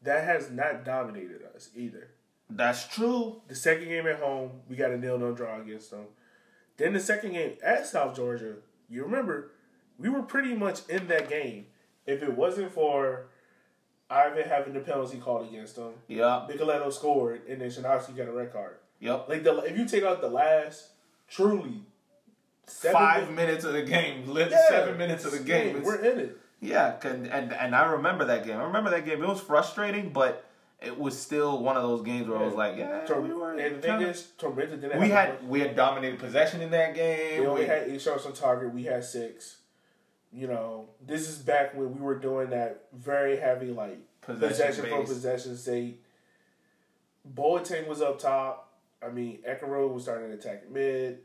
that 0.04 0.24
has 0.24 0.50
not 0.52 0.86
dominated 0.86 1.42
us 1.56 1.70
either. 1.76 2.10
That's 2.50 2.88
true. 2.88 3.42
The 3.48 3.56
second 3.56 3.90
game 3.90 4.08
at 4.08 4.20
home, 4.20 4.52
we 4.70 4.76
got 4.76 4.92
a 4.92 4.98
nil 4.98 5.18
nil 5.18 5.34
draw 5.34 5.60
against 5.62 5.92
them. 5.92 6.06
Then 6.78 6.94
the 6.94 7.00
second 7.00 7.34
game 7.34 7.58
at 7.64 7.86
South 7.86 8.16
Georgia, 8.16 8.56
you 8.90 9.04
remember, 9.04 9.52
we 10.00 10.10
were 10.10 10.22
pretty 10.24 10.54
much 10.56 10.88
in 10.90 11.08
that 11.08 11.30
game. 11.30 11.68
If 12.06 12.24
it 12.24 12.34
wasn't 12.36 12.72
for 12.74 13.28
Ivan 14.10 14.48
having 14.48 14.74
the 14.74 14.80
penalty 14.80 15.18
called 15.18 15.48
against 15.50 15.78
him, 15.78 15.92
Yep. 16.08 16.50
Nicoletto 16.50 16.92
scored, 16.92 17.42
and 17.48 17.62
then 17.62 17.70
Shinovsky 17.70 18.16
got 18.16 18.28
a 18.28 18.32
red 18.32 18.52
card. 18.52 18.78
Yep. 19.00 19.30
Like 19.30 19.44
the 19.44 19.58
if 19.60 19.78
you 19.78 19.86
take 19.88 20.04
out 20.04 20.22
the 20.22 20.30
last 20.30 20.90
truly 21.28 21.84
seven 22.66 22.94
Five 23.00 23.26
min- 23.28 23.36
minutes 23.36 23.64
of 23.66 23.74
the 23.74 23.84
game. 23.84 24.24
Yeah. 24.36 24.70
Seven 24.70 24.98
minutes 24.98 25.26
of 25.26 25.32
the 25.32 25.40
game. 25.40 25.78
Yeah, 25.78 25.84
we're 25.84 26.04
in 26.04 26.20
it. 26.20 26.38
Yeah, 26.62 26.96
and, 27.04 27.28
and 27.28 27.54
and 27.54 27.76
I 27.76 27.86
remember 27.94 28.26
that 28.26 28.46
game. 28.46 28.58
I 28.58 28.64
remember 28.64 28.90
that 28.90 29.06
game. 29.06 29.24
It 29.24 29.28
was 29.28 29.40
frustrating, 29.40 30.10
but 30.12 30.44
it 30.82 30.98
was 30.98 31.18
still 31.18 31.62
one 31.64 31.78
of 31.78 31.84
those 31.84 32.02
games 32.02 32.28
where 32.28 32.38
I 32.38 32.44
was 32.44 32.54
like, 32.56 32.78
yeah, 32.78 33.06
Tor- 33.06 33.22
we 33.22 33.34
were. 33.34 33.58
and 33.58 33.78
the 33.78 33.82
thing 33.82 34.02
is, 34.02 34.28
Tormenta 34.38 34.80
didn't. 34.82 35.00
we 35.00 35.10
had 35.10 35.48
we 35.48 35.62
had 35.62 35.76
dominated 35.76 36.20
possession 36.20 36.62
in 36.62 36.72
that 36.72 36.96
game. 36.96 37.50
We- 37.54 37.62
had 37.66 37.84
eight 37.88 38.02
shots 38.02 38.26
on 38.26 38.34
target. 38.34 38.74
We 38.74 38.84
had 38.84 39.04
six. 39.06 39.58
You 40.32 40.48
know, 40.48 40.90
this 41.06 41.28
is 41.28 41.38
back 41.40 41.76
when 41.76 41.96
we 41.96 42.02
were 42.02 42.18
doing 42.20 42.52
that 42.52 42.86
very 42.94 43.38
heavy 43.38 43.72
like 43.72 44.00
Possession 44.22 44.68
possession, 44.68 44.86
for 44.86 45.04
possession 45.06 45.58
state. 45.58 46.02
Boateng 47.34 47.88
was 47.88 48.02
up 48.02 48.20
top. 48.20 48.72
I 49.02 49.10
mean, 49.10 49.40
Ekenrode 49.48 49.94
was 49.94 50.04
starting 50.04 50.30
to 50.30 50.36
attack 50.36 50.70
mid. 50.70 51.20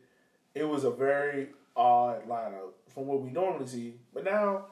It 0.55 0.65
was 0.65 0.85
a 0.85 0.91
very 0.91 1.49
odd 1.77 2.27
lineup 2.29 2.71
from 2.89 3.07
what 3.07 3.21
we 3.21 3.31
normally 3.31 3.67
see. 3.67 3.95
But 4.13 4.25
now, 4.25 4.67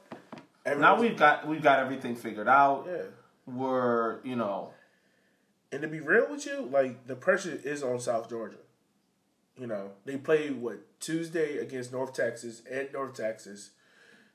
now 0.66 0.98
we've 0.98 1.16
got 1.16 1.46
we've 1.46 1.62
got 1.62 1.80
everything 1.80 2.14
figured 2.16 2.48
out. 2.48 2.86
yeah. 2.88 3.02
We're 3.44 4.20
you 4.22 4.36
know 4.36 4.70
And 5.72 5.82
to 5.82 5.88
be 5.88 6.00
real 6.00 6.30
with 6.30 6.46
you, 6.46 6.68
like 6.70 7.06
the 7.06 7.16
pressure 7.16 7.60
is 7.62 7.82
on 7.82 7.98
South 8.00 8.30
Georgia. 8.30 8.58
You 9.58 9.66
know, 9.66 9.90
they 10.06 10.16
play 10.16 10.50
what 10.50 10.78
Tuesday 11.00 11.58
against 11.58 11.92
North 11.92 12.14
Texas 12.14 12.62
at 12.70 12.92
North 12.92 13.14
Texas. 13.14 13.72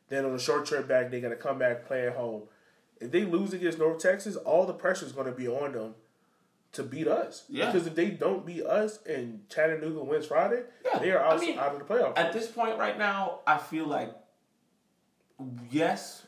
Then 0.10 0.26
on 0.26 0.34
a 0.34 0.40
short 0.40 0.66
trip 0.66 0.88
back, 0.88 1.12
they 1.12 1.20
got 1.22 1.30
to 1.30 1.36
come 1.36 1.58
back 1.60 1.86
play 1.86 2.08
at 2.08 2.16
home. 2.16 2.44
If 3.00 3.12
they 3.12 3.24
lose 3.26 3.54
against 3.54 3.78
North 3.78 4.00
Texas, 4.02 4.36
all 4.38 4.66
the 4.66 4.74
pressure 4.74 5.06
is 5.06 5.12
going 5.12 5.28
to 5.28 5.34
be 5.34 5.48
on 5.48 5.74
them 5.74 5.96
to 6.74 6.84
beat 6.84 7.08
us. 7.08 7.44
Yeah. 7.50 7.68
Because 7.72 7.88
if 7.88 7.96
they 7.96 8.10
don't 8.10 8.46
beat 8.46 8.64
us 8.66 9.00
and 9.06 9.48
Chattanooga 9.50 10.04
wins 10.04 10.26
Friday, 10.26 10.64
Yeah, 10.86 11.00
they 11.00 11.12
are 11.12 11.20
I 11.24 11.34
out, 11.34 11.40
mean, 11.40 11.60
out 11.60 11.74
of 11.74 11.80
the 11.80 11.94
playoff. 11.94 12.18
At 12.18 12.34
this 12.34 12.48
point 12.48 12.78
right 12.78 12.98
now, 12.98 13.40
I 13.46 13.58
feel 13.58 13.86
like 13.86 14.14
yes, 15.70 16.26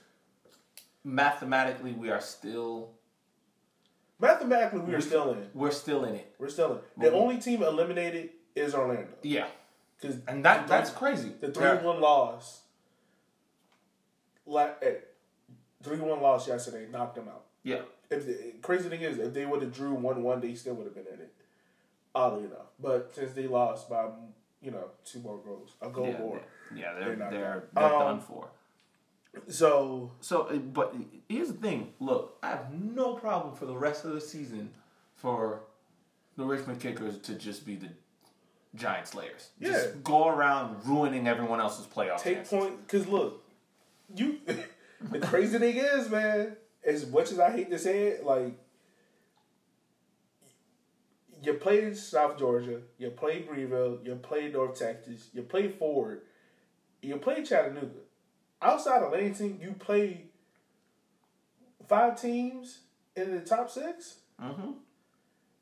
mathematically 1.03 1.93
we 1.93 2.09
are 2.09 2.21
still 2.21 2.91
Mathematically, 4.21 4.81
we 4.81 4.93
are 4.93 4.99
still 5.01 5.31
in. 5.31 5.37
it. 5.39 5.49
we're 5.53 5.71
still 5.71 6.03
in 6.03 6.15
it. 6.15 6.35
We're 6.37 6.49
still 6.49 6.71
in. 6.73 6.77
it. 6.79 6.83
The 6.97 7.07
Mhm. 7.07 7.13
only 7.21 7.37
team 7.37 7.63
eliminated 7.63 8.31
is 8.53 8.75
Orlando. 8.75 9.13
Yeah, 9.21 9.47
Because 9.99 10.17
and 10.27 10.43
that 10.43 10.67
that's 10.67 10.89
crazy. 10.89 11.29
the 11.39 11.51
three 11.53 11.63
Yeah. 11.63 11.81
one 11.81 12.01
loss, 12.01 12.63
la- 12.63 12.68
three 15.83 15.97
one 15.97 16.21
loss 16.21 16.47
yesterday 16.47 16.87
knocked 16.91 17.15
them 17.15 17.27
out. 17.27 17.43
Yeah, 17.63 17.81
If 18.09 18.25
the 18.25 18.53
crazy 18.61 18.89
thing 18.89 19.01
is, 19.01 19.17
if 19.19 19.33
they 19.33 19.45
would 19.45 19.61
have 19.61 19.73
drew 19.73 19.93
one 19.93 20.23
one, 20.23 20.39
they 20.41 20.55
still 20.55 20.75
would 20.75 20.85
have 20.85 20.95
been 20.95 21.07
in 21.13 21.19
it. 21.19 21.33
Oddly 22.15 22.45
enough, 22.45 22.67
but 22.81 23.11
since 23.13 23.33
they 23.33 23.47
lost 23.47 23.89
by 23.89 24.07
you 24.61 24.71
know 24.71 24.85
two 25.05 25.19
more 25.19 25.37
goals, 25.37 25.73
a 25.81 25.89
goal 25.89 26.07
yeah, 26.07 26.17
more, 26.17 26.41
yeah, 26.75 26.93
They're 26.93 27.15
they're 27.15 27.29
they're, 27.29 27.53
done. 27.59 27.67
they're 27.73 27.83
Um, 27.93 27.99
done 27.99 28.19
for. 28.21 28.47
so 29.47 30.11
So, 30.21 30.43
uh, 30.43 30.55
but 30.55 30.95
here's 31.27 31.49
the 31.49 31.53
thing. 31.53 31.93
Look, 31.99 32.37
I 32.41 32.49
have 32.49 32.73
no 32.73 33.13
problem 33.13 33.55
for 33.55 33.65
the 33.67 33.77
rest 33.77 34.05
of 34.05 34.13
the 34.13 34.21
season 34.21 34.71
for 35.15 35.61
the 36.35 36.43
Richmond 36.45 36.79
Kickers 36.79 37.19
to 37.19 37.35
just 37.35 37.65
be 37.65 37.75
the 37.75 37.89
giant 38.75 39.07
slayers. 39.07 39.49
Yeah. 39.59 39.71
Just 39.73 40.03
go 40.03 40.27
around 40.29 40.77
ruining 40.85 41.27
everyone 41.27 41.59
else's 41.59 41.85
playoff 41.85 42.21
take 42.23 42.37
chances. 42.37 42.57
point 42.57 42.87
because 42.87 43.07
look, 43.07 43.43
you. 44.15 44.39
the 45.01 45.19
crazy 45.19 45.57
thing 45.57 45.77
is, 45.77 46.09
man, 46.09 46.55
as 46.85 47.07
much 47.07 47.31
as 47.31 47.39
I 47.39 47.51
hate 47.51 47.69
to 47.71 47.79
say 47.79 48.07
it, 48.07 48.25
like 48.25 48.53
you 51.41 51.53
played 51.53 51.95
South 51.97 52.37
Georgia, 52.37 52.81
you 52.97 53.09
play 53.11 53.41
Greenville, 53.41 53.99
you 54.03 54.15
play 54.15 54.49
North 54.49 54.77
Texas, 54.77 55.29
you 55.33 55.43
play 55.43 55.69
Ford, 55.69 56.21
you 57.01 57.17
play 57.17 57.43
Chattanooga. 57.43 58.01
Outside 58.61 59.03
of 59.03 59.13
Lansing, 59.13 59.59
you 59.61 59.71
play 59.71 60.25
five 61.87 62.21
teams 62.21 62.79
in 63.15 63.35
the 63.35 63.41
top 63.41 63.69
six. 63.69 64.17
Mm-hmm. 64.41 64.71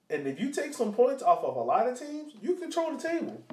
And 0.09 0.27
if 0.27 0.39
you 0.39 0.51
take 0.51 0.73
some 0.73 0.93
points 0.93 1.21
off 1.21 1.43
of 1.43 1.55
a 1.55 1.61
lot 1.61 1.87
of 1.87 1.99
teams, 1.99 2.33
you 2.41 2.55
control 2.55 2.95
the 2.95 3.07
table. 3.07 3.41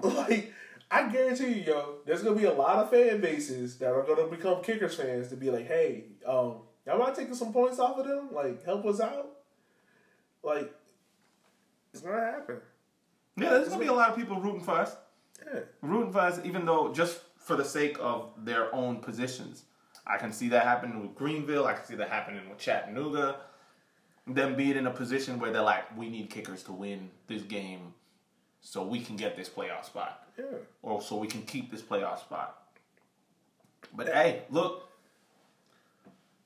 Like, 0.00 0.52
I 0.90 1.08
guarantee 1.08 1.48
you, 1.48 1.64
yo, 1.64 1.94
there's 2.06 2.22
gonna 2.22 2.36
be 2.36 2.44
a 2.44 2.52
lot 2.52 2.76
of 2.76 2.90
fan 2.90 3.20
bases 3.20 3.76
that 3.78 3.92
are 3.92 4.02
gonna 4.02 4.26
become 4.26 4.62
kickers 4.62 4.94
fans 4.94 5.28
to 5.28 5.36
be 5.36 5.50
like, 5.50 5.66
hey, 5.66 6.04
um, 6.26 6.62
y'all 6.86 6.98
mind 6.98 7.14
taking 7.14 7.34
some 7.34 7.52
points 7.52 7.78
off 7.78 7.98
of 7.98 8.06
them? 8.06 8.30
Like, 8.32 8.64
help 8.64 8.86
us 8.86 9.00
out? 9.00 9.28
Like, 10.42 10.72
it's 11.92 12.02
gonna 12.02 12.20
happen. 12.20 12.60
Yeah, 13.36 13.50
there's 13.50 13.68
gonna 13.68 13.80
be 13.80 13.88
a 13.88 13.92
lot 13.92 14.10
of 14.10 14.16
people 14.16 14.40
rooting 14.40 14.62
for 14.62 14.72
us. 14.72 14.96
Yeah. 15.44 15.60
Rooting 15.82 16.12
for 16.12 16.20
us, 16.20 16.40
even 16.44 16.64
though 16.64 16.92
just 16.92 17.20
for 17.38 17.56
the 17.56 17.64
sake 17.64 17.96
of 18.00 18.32
their 18.44 18.74
own 18.74 19.00
positions. 19.00 19.64
I 20.06 20.16
can 20.16 20.32
see 20.32 20.48
that 20.48 20.64
happening 20.64 21.02
with 21.02 21.14
Greenville. 21.14 21.66
I 21.66 21.74
can 21.74 21.84
see 21.84 21.96
that 21.96 22.08
happening 22.08 22.48
with 22.48 22.58
Chattanooga. 22.58 23.36
Them 24.26 24.56
being 24.56 24.76
in 24.76 24.86
a 24.86 24.90
position 24.90 25.38
where 25.38 25.52
they're 25.52 25.62
like, 25.62 25.96
we 25.96 26.08
need 26.08 26.30
kickers 26.30 26.62
to 26.64 26.72
win 26.72 27.10
this 27.26 27.42
game 27.42 27.94
so 28.60 28.82
we 28.82 29.00
can 29.00 29.16
get 29.16 29.36
this 29.36 29.48
playoff 29.48 29.84
spot. 29.84 30.28
Yeah. 30.38 30.44
Or 30.82 31.00
so 31.02 31.16
we 31.16 31.26
can 31.26 31.42
keep 31.42 31.70
this 31.70 31.82
playoff 31.82 32.20
spot. 32.20 32.62
But 33.94 34.08
hey, 34.08 34.42
look, 34.50 34.88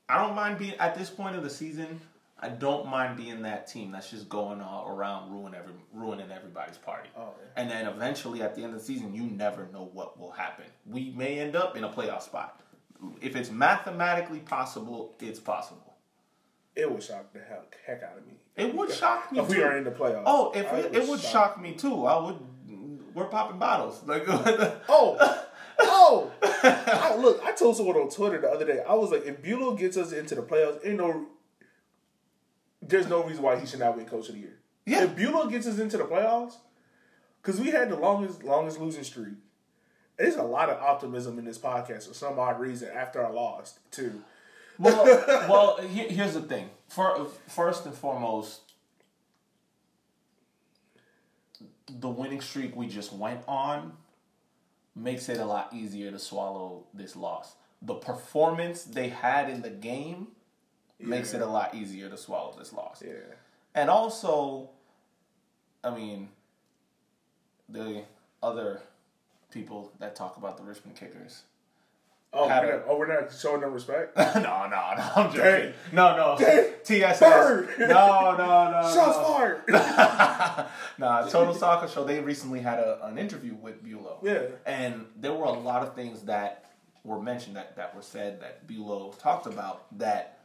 I 0.07 0.21
don't 0.21 0.35
mind 0.35 0.57
being 0.57 0.75
at 0.75 0.95
this 0.95 1.09
point 1.09 1.35
of 1.35 1.43
the 1.43 1.49
season. 1.49 1.99
I 2.39 2.49
don't 2.49 2.87
mind 2.87 3.15
being 3.15 3.41
that 3.43 3.67
team 3.67 3.91
that's 3.91 4.11
just 4.11 4.27
going 4.27 4.59
all 4.59 4.89
around 4.89 5.31
ruining 5.31 5.55
every 5.55 5.73
ruining 5.93 6.29
everybody's 6.29 6.77
party. 6.77 7.09
Oh, 7.17 7.29
yeah. 7.39 7.61
And 7.61 7.71
then 7.71 7.87
eventually 7.87 8.41
at 8.41 8.53
the 8.53 8.63
end 8.63 8.73
of 8.73 8.79
the 8.79 8.85
season, 8.85 9.15
you 9.15 9.23
never 9.23 9.69
know 9.71 9.89
what 9.93 10.19
will 10.19 10.31
happen. 10.31 10.65
We 10.85 11.13
may 11.15 11.39
end 11.39 11.55
up 11.55 11.77
in 11.77 11.85
a 11.85 11.89
playoff 11.89 12.21
spot. 12.21 12.61
If 13.21 13.35
it's 13.35 13.49
mathematically 13.49 14.39
possible, 14.39 15.15
it's 15.19 15.39
possible. 15.39 15.95
It 16.75 16.91
would 16.91 17.03
shock 17.03 17.31
the 17.33 17.39
heck, 17.39 17.77
heck 17.85 18.03
out 18.03 18.17
of 18.17 18.25
me. 18.25 18.33
It 18.55 18.73
would 18.75 18.91
shock 18.91 19.31
me 19.31 19.39
If 19.39 19.49
we 19.49 19.63
are 19.63 19.77
in 19.77 19.83
the 19.83 19.91
playoffs. 19.91 20.23
Oh, 20.25 20.51
if 20.53 20.71
I 20.71 20.81
we, 20.81 20.97
it 20.97 21.07
would 21.07 21.19
shock 21.19 21.59
me 21.59 21.73
too. 21.73 22.05
I 22.05 22.23
would. 22.23 22.37
We're 23.13 23.25
popping 23.25 23.59
bottles. 23.59 24.03
Like 24.05 24.23
Oh, 24.27 25.45
oh! 25.79 26.31
I, 26.41 27.15
look, 27.17 27.41
I 27.43 27.51
told 27.51 27.77
someone 27.77 27.95
on 27.95 28.09
Twitter 28.09 28.39
the 28.41 28.49
other 28.49 28.65
day. 28.65 28.81
I 28.87 28.93
was 28.93 29.11
like, 29.11 29.25
if 29.25 29.41
Bulow 29.41 29.77
gets 29.77 29.97
us 29.97 30.11
into 30.11 30.35
the 30.35 30.41
playoffs, 30.41 30.85
ain't 30.85 30.97
no, 30.97 31.27
there's 32.81 33.07
no 33.07 33.23
reason 33.23 33.43
why 33.43 33.59
he 33.59 33.65
should 33.65 33.79
not 33.79 33.95
win 33.95 34.05
Coach 34.05 34.29
of 34.29 34.35
the 34.35 34.41
Year. 34.41 34.59
Yeah. 34.85 35.03
If 35.03 35.15
Bulow 35.15 35.47
gets 35.49 35.67
us 35.67 35.79
into 35.79 35.97
the 35.97 36.05
playoffs, 36.05 36.55
because 37.41 37.59
we 37.59 37.71
had 37.71 37.89
the 37.89 37.95
longest 37.95 38.43
longest 38.43 38.79
losing 38.79 39.03
streak. 39.03 39.35
There's 40.17 40.35
a 40.35 40.43
lot 40.43 40.69
of 40.69 40.79
optimism 40.79 41.39
in 41.39 41.45
this 41.45 41.57
podcast 41.57 42.07
for 42.07 42.13
some 42.13 42.37
odd 42.37 42.59
reason 42.59 42.89
after 42.93 43.25
I 43.25 43.31
lost 43.31 43.79
too. 43.91 44.21
Well, 44.79 45.05
well, 45.49 45.77
he- 45.81 46.07
here's 46.09 46.33
the 46.33 46.41
thing. 46.41 46.69
For, 46.87 47.27
first 47.47 47.85
and 47.85 47.95
foremost, 47.95 48.61
the 51.99 52.09
winning 52.09 52.41
streak 52.41 52.75
we 52.75 52.87
just 52.87 53.13
went 53.13 53.41
on 53.47 53.93
makes 54.95 55.29
it 55.29 55.39
a 55.39 55.45
lot 55.45 55.73
easier 55.73 56.11
to 56.11 56.19
swallow 56.19 56.83
this 56.93 57.15
loss. 57.15 57.55
The 57.81 57.95
performance 57.95 58.83
they 58.83 59.09
had 59.09 59.49
in 59.49 59.61
the 59.61 59.69
game 59.69 60.27
makes 60.99 61.33
it 61.33 61.41
a 61.41 61.45
lot 61.45 61.75
easier 61.75 62.09
to 62.09 62.17
swallow 62.17 62.55
this 62.57 62.71
loss. 62.71 63.03
Yeah. 63.05 63.13
And 63.75 63.89
also, 63.89 64.69
I 65.83 65.93
mean, 65.95 66.29
the 67.67 68.03
other 68.41 68.81
people 69.51 69.91
that 69.99 70.15
talk 70.15 70.37
about 70.37 70.57
the 70.57 70.63
Richmond 70.63 70.95
Kickers. 70.95 71.43
Oh, 72.35 72.47
we're 72.47 72.71
not, 72.71 72.83
oh, 72.87 72.97
we're 72.97 73.21
not 73.21 73.31
showing 73.31 73.61
them 73.61 73.73
respect. 73.73 74.17
no, 74.17 74.33
no, 74.33 74.41
no, 74.41 75.11
I'm 75.15 75.31
joking. 75.31 75.41
Dang. 75.41 75.73
No, 75.91 76.17
no. 76.17 76.37
TSS. 76.83 77.21
No, 77.21 77.87
no, 77.87 78.37
no. 78.37 78.81
Shots 78.93 79.17
no. 79.17 79.23
fired. 79.27 79.61
nah, 80.97 81.27
Total 81.27 81.53
Soccer 81.53 81.87
Show, 81.87 82.03
they 82.03 82.19
recently 82.19 82.59
had 82.59 82.79
a, 82.79 83.05
an 83.05 83.19
interview 83.19 83.53
with 83.53 83.83
Bulow. 83.83 84.17
Yeah. 84.23 84.41
And 84.65 85.05
there 85.19 85.33
were 85.33 85.45
a 85.45 85.51
lot 85.51 85.83
of 85.83 85.93
things 85.93 86.23
that 86.23 86.71
were 87.03 87.21
mentioned, 87.21 87.55
that, 87.55 87.75
that 87.75 87.95
were 87.95 88.01
said, 88.01 88.41
that 88.41 88.65
Bulow 88.67 89.13
talked 89.19 89.45
about, 89.45 89.85
that 89.99 90.39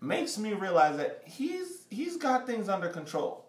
makes 0.00 0.38
me 0.38 0.52
realize 0.52 0.96
that 0.98 1.22
he's 1.24 1.84
he's 1.90 2.16
got 2.16 2.46
things 2.46 2.68
under 2.68 2.88
control. 2.88 3.44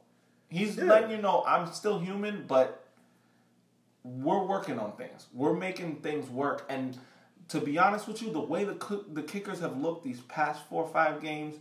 He's 0.50 0.78
Yeah. 0.78 0.86
letting 0.86 1.12
you 1.12 1.18
know 1.18 1.44
I'm 1.46 1.72
still 1.72 2.00
human, 2.00 2.46
but 2.48 2.85
we're 4.06 4.44
working 4.44 4.78
on 4.80 4.92
things. 4.94 5.26
We're 5.34 5.56
making 5.56 5.98
things 5.98 6.30
work. 6.30 6.64
And 6.70 6.96
to 7.50 7.60
be 7.60 7.78
honest 7.80 8.08
with 8.08 8.22
you, 8.22 8.32
the 8.32 8.40
way 8.40 8.64
the 8.64 9.04
the 9.12 9.24
kickers 9.24 9.60
have 9.62 9.78
looked 9.82 10.04
these 10.04 10.20
past 10.22 10.62
four 10.70 10.84
or 10.84 10.90
five 10.94 11.22
games, 11.22 11.56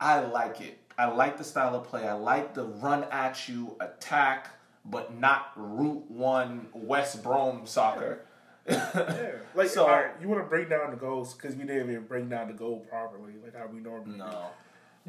I 0.00 0.20
like 0.20 0.60
it. 0.62 0.78
I 0.96 1.06
like 1.06 1.36
the 1.38 1.44
style 1.44 1.74
of 1.76 1.84
play. 1.84 2.08
I 2.08 2.14
like 2.14 2.54
the 2.54 2.64
run 2.64 3.04
at 3.12 3.48
you, 3.48 3.76
attack, 3.80 4.48
but 4.84 5.14
not 5.16 5.52
Route 5.54 6.10
One 6.10 6.66
West 6.72 7.22
Brom 7.22 7.66
soccer. 7.66 8.20
Yeah. 8.66 9.32
Like, 9.54 9.68
So- 9.68 9.84
all 9.86 9.90
right, 9.90 10.10
you 10.20 10.28
want 10.28 10.42
to 10.42 10.48
break 10.48 10.68
down 10.68 10.90
the 10.90 10.96
goals 10.96 11.34
because 11.34 11.56
we 11.56 11.64
didn't 11.64 11.90
even 11.90 12.04
break 12.04 12.28
down 12.28 12.48
the 12.48 12.54
goal 12.54 12.80
properly, 12.80 13.32
like 13.42 13.56
how 13.56 13.66
we 13.66 13.80
normally 13.80 14.18
do. 14.18 14.24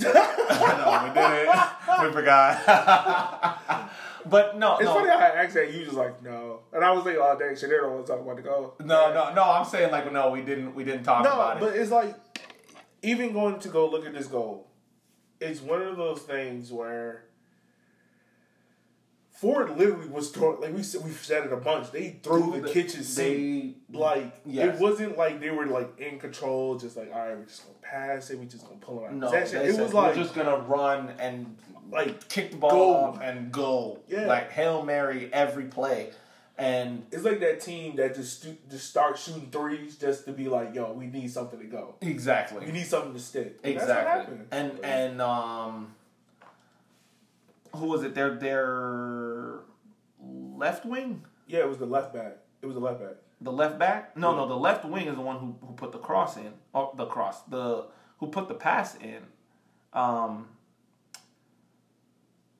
No. 0.02 0.14
no, 0.14 1.02
we 1.04 1.10
did 1.14 1.48
it. 1.48 2.06
We 2.06 2.12
forgot. 2.12 3.92
but 4.26 4.58
no, 4.58 4.76
It's 4.76 4.86
no. 4.86 4.94
funny 4.94 5.10
how 5.10 5.18
I 5.18 5.44
asked 5.44 5.54
that 5.56 5.74
you 5.74 5.84
just 5.86 5.96
like 5.96 6.22
no, 6.24 6.62
and 6.74 6.84
I 6.84 6.92
was 6.92 7.06
like, 7.06 7.16
oh 7.18 7.38
dang, 7.40 7.56
shit, 7.56 7.70
they 7.70 7.78
don't 7.78 7.94
want 7.94 8.06
to 8.06 8.12
talk 8.14 8.22
about 8.22 8.36
the 8.38 8.42
goal. 8.44 8.76
No, 8.80 9.14
no, 9.14 9.34
no. 9.34 9.44
I'm 9.44 9.66
saying 9.66 9.92
like 9.92 10.12
no, 10.12 10.30
we 10.32 10.42
didn't. 10.42 10.76
We 10.76 10.84
didn't 10.84 11.04
talk 11.04 11.24
no, 11.24 11.34
about 11.34 11.58
it. 11.58 11.60
but 11.62 11.76
it's 11.76 11.92
like 11.92 12.16
even 13.02 13.34
going 13.34 13.60
to 13.60 13.70
go 13.70 13.90
look 13.90 14.06
at 14.06 14.14
this 14.14 14.28
goal, 14.28 14.68
it's 15.40 15.62
one 15.62 15.82
of 15.82 15.98
those 15.98 16.22
things 16.22 16.72
where 16.72 17.24
Ford 19.40 19.78
literally 19.78 20.08
was 20.10 20.32
throwing 20.32 20.60
like 20.60 20.74
we 20.76 20.84
said 20.84 21.02
we've 21.04 21.24
said 21.24 21.46
it 21.46 21.54
a 21.54 21.58
bunch. 21.58 21.92
They 21.92 22.18
threw 22.22 22.52
the, 22.52 22.62
The- 22.62 22.70
kitchen 22.74 23.04
sink. 23.04 23.78
they 23.90 23.98
Like 23.98 24.34
Yes. 24.46 24.76
it 24.76 24.82
wasn't 24.82 25.18
like 25.18 25.40
they 25.40 25.50
were 25.50 25.66
like 25.66 25.98
in 26.00 26.20
control, 26.20 26.78
just 26.78 26.98
like 26.98 27.10
all 27.14 27.20
right, 27.28 27.38
we're 27.38 27.46
just 27.46 27.64
gonna 27.66 27.78
pass 27.82 28.30
it, 28.30 28.38
we 28.38 28.46
just 28.48 28.66
gonna 28.66 28.76
pull 28.82 29.00
it 29.04 29.08
out. 29.08 29.14
no. 29.14 29.32
They 29.32 29.38
it 29.40 29.48
said, 29.48 29.80
was 29.82 29.94
like 29.94 30.16
we're 30.16 30.24
just 30.24 30.36
gonna 30.36 30.58
run 30.58 31.14
and 31.20 31.56
like 31.90 32.28
kick 32.28 32.52
the 32.52 32.58
ball 32.58 33.14
Go. 33.14 33.20
and 33.22 33.50
go. 33.52 34.00
Yeah. 34.10 34.26
Like 34.28 34.52
hail 34.52 34.84
mary 34.84 35.30
every 35.32 35.66
play, 35.66 36.10
and 36.58 37.06
it's 37.12 37.24
like 37.24 37.40
that 37.40 37.62
team 37.62 37.96
that 37.96 38.16
just 38.16 38.46
just 38.70 38.90
start 38.90 39.18
shooting 39.18 39.48
threes 39.52 39.96
just 39.96 40.26
to 40.26 40.34
be 40.34 40.50
like, 40.50 40.76
yo, 40.76 40.92
we 40.92 41.06
need 41.08 41.32
something 41.32 41.60
to 41.60 41.66
go. 41.66 41.96
exactly. 42.02 42.66
We 42.66 42.74
need 42.74 42.88
something 42.88 43.14
to 43.14 43.20
stick. 43.20 43.58
And 43.64 43.74
Exactly. 43.74 44.38
And 44.52 44.80
and 44.84 45.22
um 45.22 45.96
who 47.76 47.88
was 47.88 48.04
it? 48.04 48.16
Their 48.16 48.36
their 48.36 49.60
left 50.22 50.86
wing, 50.86 51.24
Yeah, 51.48 51.60
it 51.60 51.70
was 51.70 51.78
the 51.78 51.86
left 51.86 52.14
back. 52.14 52.38
It 52.62 52.66
was 52.66 52.76
the 52.76 52.82
left 52.82 53.00
back. 53.00 53.16
the 53.42 53.52
left 53.52 53.80
back. 53.80 54.18
No, 54.18 54.36
no, 54.36 54.48
the 54.48 54.56
left 54.58 54.84
wing 54.86 55.08
is 55.08 55.16
the 55.16 55.22
one 55.22 55.38
who, 55.40 55.56
who 55.66 55.74
put 55.74 55.92
the 55.92 55.98
cross 56.00 56.36
in, 56.38 56.54
or 56.74 56.92
the 56.96 57.06
cross, 57.06 57.42
the 57.44 57.86
who 58.18 58.28
put 58.28 58.48
the 58.48 58.54
pass 58.54 58.96
in. 58.96 59.22
Um, 59.94 60.50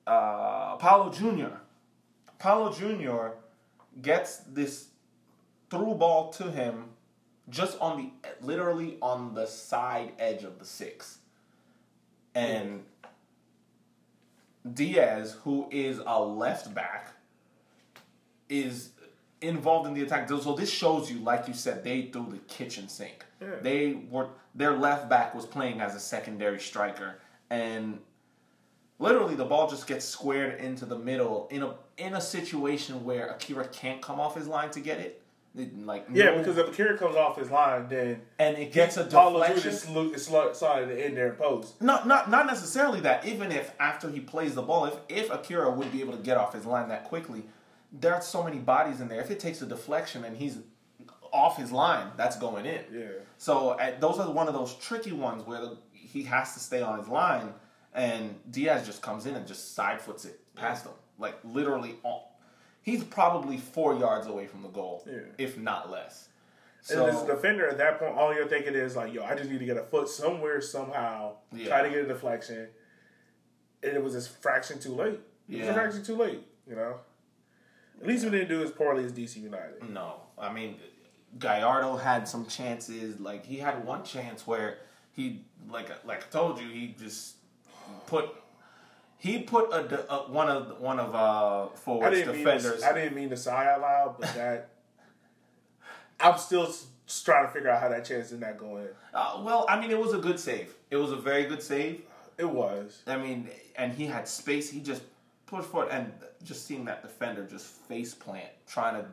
uh, 0.06 0.76
Paulo 0.76 1.12
Junior. 1.12 1.60
Paulo 2.38 2.72
Junior 2.72 3.34
gets 4.00 4.38
this 4.38 4.88
through 5.68 5.94
ball 5.94 6.30
to 6.32 6.50
him, 6.50 6.86
just 7.50 7.78
on 7.80 7.96
the 7.98 8.10
literally 8.44 8.96
on 9.02 9.34
the 9.34 9.46
side 9.46 10.12
edge 10.18 10.42
of 10.44 10.58
the 10.58 10.64
six, 10.64 11.18
and 12.34 12.84
Diaz, 14.74 15.36
who 15.42 15.68
is 15.70 16.00
a 16.04 16.22
left 16.22 16.74
back, 16.74 17.12
is 18.48 18.90
involved 19.40 19.88
in 19.88 19.94
the 19.94 20.02
attack. 20.02 20.28
So 20.28 20.54
this 20.54 20.70
shows 20.70 21.10
you, 21.10 21.18
like 21.20 21.48
you 21.48 21.54
said, 21.54 21.82
they 21.82 22.10
threw 22.12 22.26
the 22.30 22.38
kitchen 22.38 22.88
sink. 22.88 23.24
Yeah. 23.40 23.56
They 23.62 24.02
were 24.10 24.28
their 24.54 24.76
left 24.76 25.08
back 25.08 25.34
was 25.34 25.46
playing 25.46 25.80
as 25.80 25.94
a 25.94 26.00
secondary 26.00 26.60
striker, 26.60 27.20
and 27.48 27.98
literally 28.98 29.34
the 29.34 29.44
ball 29.44 29.68
just 29.68 29.86
gets 29.86 30.04
squared 30.04 30.60
into 30.60 30.84
the 30.84 30.98
middle 30.98 31.48
in 31.50 31.62
a 31.62 31.74
in 31.96 32.14
a 32.14 32.20
situation 32.20 33.04
where 33.04 33.28
Akira 33.28 33.66
can't 33.68 34.02
come 34.02 34.20
off 34.20 34.36
his 34.36 34.46
line 34.46 34.70
to 34.70 34.80
get 34.80 34.98
it. 34.98 35.19
Like 35.54 36.06
Yeah, 36.12 36.26
no- 36.26 36.38
because 36.38 36.58
if 36.58 36.68
Akira 36.68 36.96
comes 36.96 37.16
off 37.16 37.36
his 37.36 37.50
line, 37.50 37.88
then 37.88 38.22
and 38.38 38.56
it 38.56 38.72
gets 38.72 38.96
a 38.96 39.04
Paulo 39.04 39.40
deflection. 39.40 39.94
Jr. 40.08 40.14
is 40.14 40.26
slotted 40.56 40.90
in 40.96 41.14
there 41.16 41.30
and 41.30 41.38
post. 41.38 41.80
Not 41.82 42.06
not 42.06 42.30
not 42.30 42.46
necessarily 42.46 43.00
that. 43.00 43.24
Even 43.26 43.50
if 43.50 43.72
after 43.80 44.08
he 44.08 44.20
plays 44.20 44.54
the 44.54 44.62
ball, 44.62 44.84
if 44.86 44.94
if 45.08 45.30
Akira 45.30 45.70
would 45.70 45.90
be 45.90 46.00
able 46.00 46.12
to 46.16 46.22
get 46.22 46.36
off 46.36 46.54
his 46.54 46.64
line 46.66 46.88
that 46.90 47.04
quickly, 47.04 47.44
there 47.92 48.14
are 48.14 48.22
so 48.22 48.44
many 48.44 48.58
bodies 48.58 49.00
in 49.00 49.08
there. 49.08 49.20
If 49.20 49.32
it 49.32 49.40
takes 49.40 49.60
a 49.60 49.66
deflection 49.66 50.24
and 50.24 50.36
he's 50.36 50.58
off 51.32 51.56
his 51.56 51.72
line, 51.72 52.08
that's 52.16 52.36
going 52.36 52.64
in. 52.66 52.84
Yeah. 52.92 53.06
So 53.38 53.70
uh, 53.70 53.98
those 53.98 54.18
are 54.20 54.30
one 54.30 54.46
of 54.46 54.54
those 54.54 54.74
tricky 54.76 55.12
ones 55.12 55.44
where 55.46 55.60
the, 55.60 55.76
he 55.92 56.22
has 56.24 56.54
to 56.54 56.60
stay 56.60 56.80
on 56.82 56.98
his 56.98 57.08
line, 57.08 57.52
and 57.92 58.36
Diaz 58.52 58.86
just 58.86 59.02
comes 59.02 59.26
in 59.26 59.34
and 59.34 59.46
just 59.48 59.74
side 59.74 60.00
foots 60.00 60.24
it 60.24 60.40
past 60.54 60.86
him, 60.86 60.92
like 61.18 61.34
literally. 61.42 61.96
On, 62.04 62.20
he's 62.82 63.04
probably 63.04 63.56
four 63.58 63.94
yards 63.96 64.26
away 64.26 64.46
from 64.46 64.62
the 64.62 64.68
goal, 64.68 65.02
Yeah. 65.06 65.20
if 65.38 65.56
not 65.58 65.90
less. 65.90 66.28
And 66.88 66.98
So 66.98 67.06
as 67.06 67.22
a 67.22 67.26
defender 67.26 67.68
at 67.68 67.76
that 67.78 67.98
point, 67.98 68.16
all 68.16 68.34
you're 68.34 68.48
thinking 68.48 68.74
is 68.74 68.96
like, 68.96 69.12
yo, 69.12 69.22
I 69.22 69.34
just 69.34 69.50
need 69.50 69.58
to 69.58 69.66
get 69.66 69.76
a 69.76 69.82
foot 69.84 70.08
somewhere, 70.08 70.60
somehow, 70.60 71.36
Yeah. 71.52 71.68
try 71.68 71.82
to 71.82 71.90
get 71.90 71.98
a 71.98 72.06
deflection. 72.06 72.68
And 73.82 73.92
it 73.96 74.02
was 74.02 74.14
just 74.14 74.30
fraction 74.42 74.78
too 74.78 74.94
late. 74.94 75.20
It 75.48 75.56
was 75.58 75.66
Yeah. 75.66 75.70
a 75.70 75.74
fraction 75.74 76.02
too 76.02 76.16
late, 76.16 76.46
you 76.66 76.74
know? 76.76 77.00
At 78.00 78.06
least 78.06 78.24
we 78.24 78.30
didn't 78.30 78.48
do 78.48 78.62
as 78.62 78.70
poorly 78.70 79.04
as 79.04 79.12
DC 79.12 79.40
United. 79.40 79.90
No, 79.90 80.22
I 80.38 80.50
mean, 80.52 80.80
Gallardo 81.38 81.96
had 81.96 82.26
some 82.26 82.46
chances. 82.46 83.20
Like 83.20 83.44
he 83.44 83.58
had 83.58 83.84
one 83.84 84.02
chance 84.02 84.46
where 84.46 84.78
he, 85.12 85.44
like, 85.68 85.88
like 86.06 86.24
I 86.24 86.28
told 86.30 86.58
you, 86.60 86.68
he 86.68 86.94
just 86.98 87.36
put 88.06 88.30
he 89.20 89.40
put 89.40 89.70
a, 89.70 90.12
a 90.12 90.30
one 90.30 90.48
of 90.48 90.80
one 90.80 90.98
of 90.98 91.14
uh 91.14 91.68
forwards 91.76 92.22
defenders. 92.22 92.80
to, 92.80 92.88
I 92.88 92.94
didn't 92.94 93.14
mean 93.14 93.28
to 93.28 93.36
sigh 93.36 93.66
out 93.66 93.82
loud, 93.82 94.16
but 94.18 94.34
that. 94.34 94.70
I'm 96.18 96.38
still 96.38 96.74
trying 97.24 97.46
to 97.46 97.52
figure 97.52 97.70
out 97.70 97.80
how 97.80 97.88
that 97.90 98.04
chance 98.04 98.30
did 98.30 98.40
not 98.40 98.58
go 98.58 98.78
in. 98.78 98.88
Uh, 99.12 99.42
well, 99.44 99.66
I 99.68 99.78
mean, 99.80 99.90
it 99.90 99.98
was 99.98 100.14
a 100.14 100.18
good 100.18 100.40
save. 100.40 100.74
It 100.90 100.96
was 100.96 101.12
a 101.12 101.16
very 101.16 101.44
good 101.44 101.62
save. 101.62 102.02
It 102.38 102.48
was. 102.48 103.02
I 103.06 103.16
mean, 103.16 103.48
and 103.76 103.92
he 103.92 104.06
had 104.06 104.26
space. 104.26 104.70
He 104.70 104.80
just 104.80 105.02
pushed 105.46 105.68
forward, 105.68 105.90
and 105.90 106.12
just 106.42 106.66
seeing 106.66 106.86
that 106.86 107.02
defender 107.02 107.46
just 107.46 107.66
face 107.66 108.14
plant, 108.14 108.48
trying 108.66 109.02
to, 109.02 109.08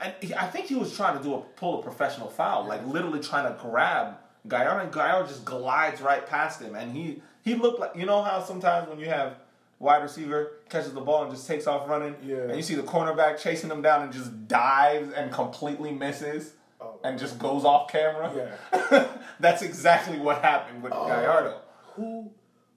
and 0.00 0.14
he, 0.22 0.34
I 0.34 0.46
think 0.46 0.66
he 0.66 0.74
was 0.74 0.96
trying 0.96 1.18
to 1.18 1.22
do 1.22 1.34
a 1.34 1.40
pull 1.40 1.80
a 1.80 1.82
professional 1.82 2.28
foul, 2.30 2.66
like 2.66 2.86
literally 2.86 3.20
trying 3.20 3.52
to 3.52 3.60
grab 3.60 4.16
Gallardo, 4.48 4.84
and 4.84 4.92
Gallardo 4.92 5.28
just 5.28 5.44
glides 5.44 6.00
right 6.00 6.26
past 6.26 6.62
him, 6.62 6.74
and 6.74 6.96
he 6.96 7.20
he 7.44 7.54
looked 7.54 7.78
like 7.80 7.94
you 7.94 8.06
know 8.06 8.22
how 8.22 8.42
sometimes 8.42 8.88
when 8.88 8.98
you 8.98 9.06
have 9.06 9.34
wide 9.78 10.02
receiver 10.02 10.52
catches 10.70 10.92
the 10.92 11.00
ball 11.00 11.24
and 11.24 11.32
just 11.32 11.46
takes 11.46 11.66
off 11.66 11.88
running, 11.88 12.16
Yeah. 12.22 12.36
and 12.48 12.56
you 12.56 12.62
see 12.62 12.74
the 12.74 12.82
cornerback 12.82 13.38
chasing 13.38 13.70
him 13.70 13.82
down 13.82 14.02
and 14.02 14.12
just 14.12 14.48
dives 14.48 15.12
and 15.12 15.30
completely 15.32 15.92
misses. 15.92 16.52
Oh. 16.80 16.98
and 17.02 17.18
just 17.18 17.38
goes 17.38 17.64
off 17.64 17.90
camera. 17.90 18.30
Yeah. 18.36 19.06
That's 19.40 19.62
exactly 19.62 20.18
what 20.18 20.42
happened 20.42 20.82
with 20.82 20.92
uh, 20.92 21.06
Gallardo. 21.06 21.60
Who 21.94 22.30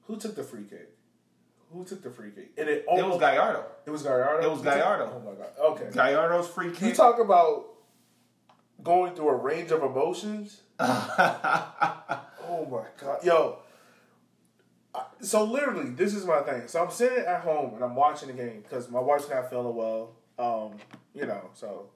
who 0.05 0.15
took 0.17 0.35
the 0.35 0.43
free 0.43 0.63
kick? 0.69 0.93
Who 1.73 1.83
took 1.83 2.01
the 2.03 2.09
free 2.09 2.29
kick? 2.31 2.51
And 2.57 2.69
it, 2.69 2.85
It 2.89 3.05
was 3.05 3.19
Gallardo. 3.19 3.65
It 3.85 3.89
was 3.89 4.03
Gallardo. 4.03 4.47
It 4.47 4.49
was 4.49 4.61
Gallardo. 4.61 5.11
Oh 5.13 5.19
my 5.29 5.35
god. 5.35 5.49
Okay. 5.59 5.89
Gallardo's 5.93 6.47
free 6.47 6.71
kick. 6.71 6.81
You 6.89 6.93
talk 6.93 7.19
about 7.19 7.65
going 8.81 9.13
through 9.13 9.29
a 9.29 9.35
range 9.35 9.71
of 9.71 9.81
emotions. 9.83 10.61
oh 10.79 12.67
my 12.71 12.83
god, 13.03 13.23
yo. 13.25 13.57
So 15.21 15.43
literally, 15.43 15.89
this 15.89 16.13
is 16.13 16.25
my 16.25 16.41
thing. 16.41 16.67
So 16.67 16.83
I'm 16.83 16.91
sitting 16.91 17.25
at 17.25 17.41
home 17.41 17.73
and 17.75 17.83
I'm 17.83 17.95
watching 17.95 18.27
the 18.27 18.33
game 18.35 18.61
because 18.61 18.89
my 18.89 18.99
wife's 18.99 19.29
not 19.29 19.49
feeling 19.49 19.75
well. 19.75 20.11
Um, 20.37 20.77
you 21.13 21.25
know, 21.25 21.49
so 21.53 21.87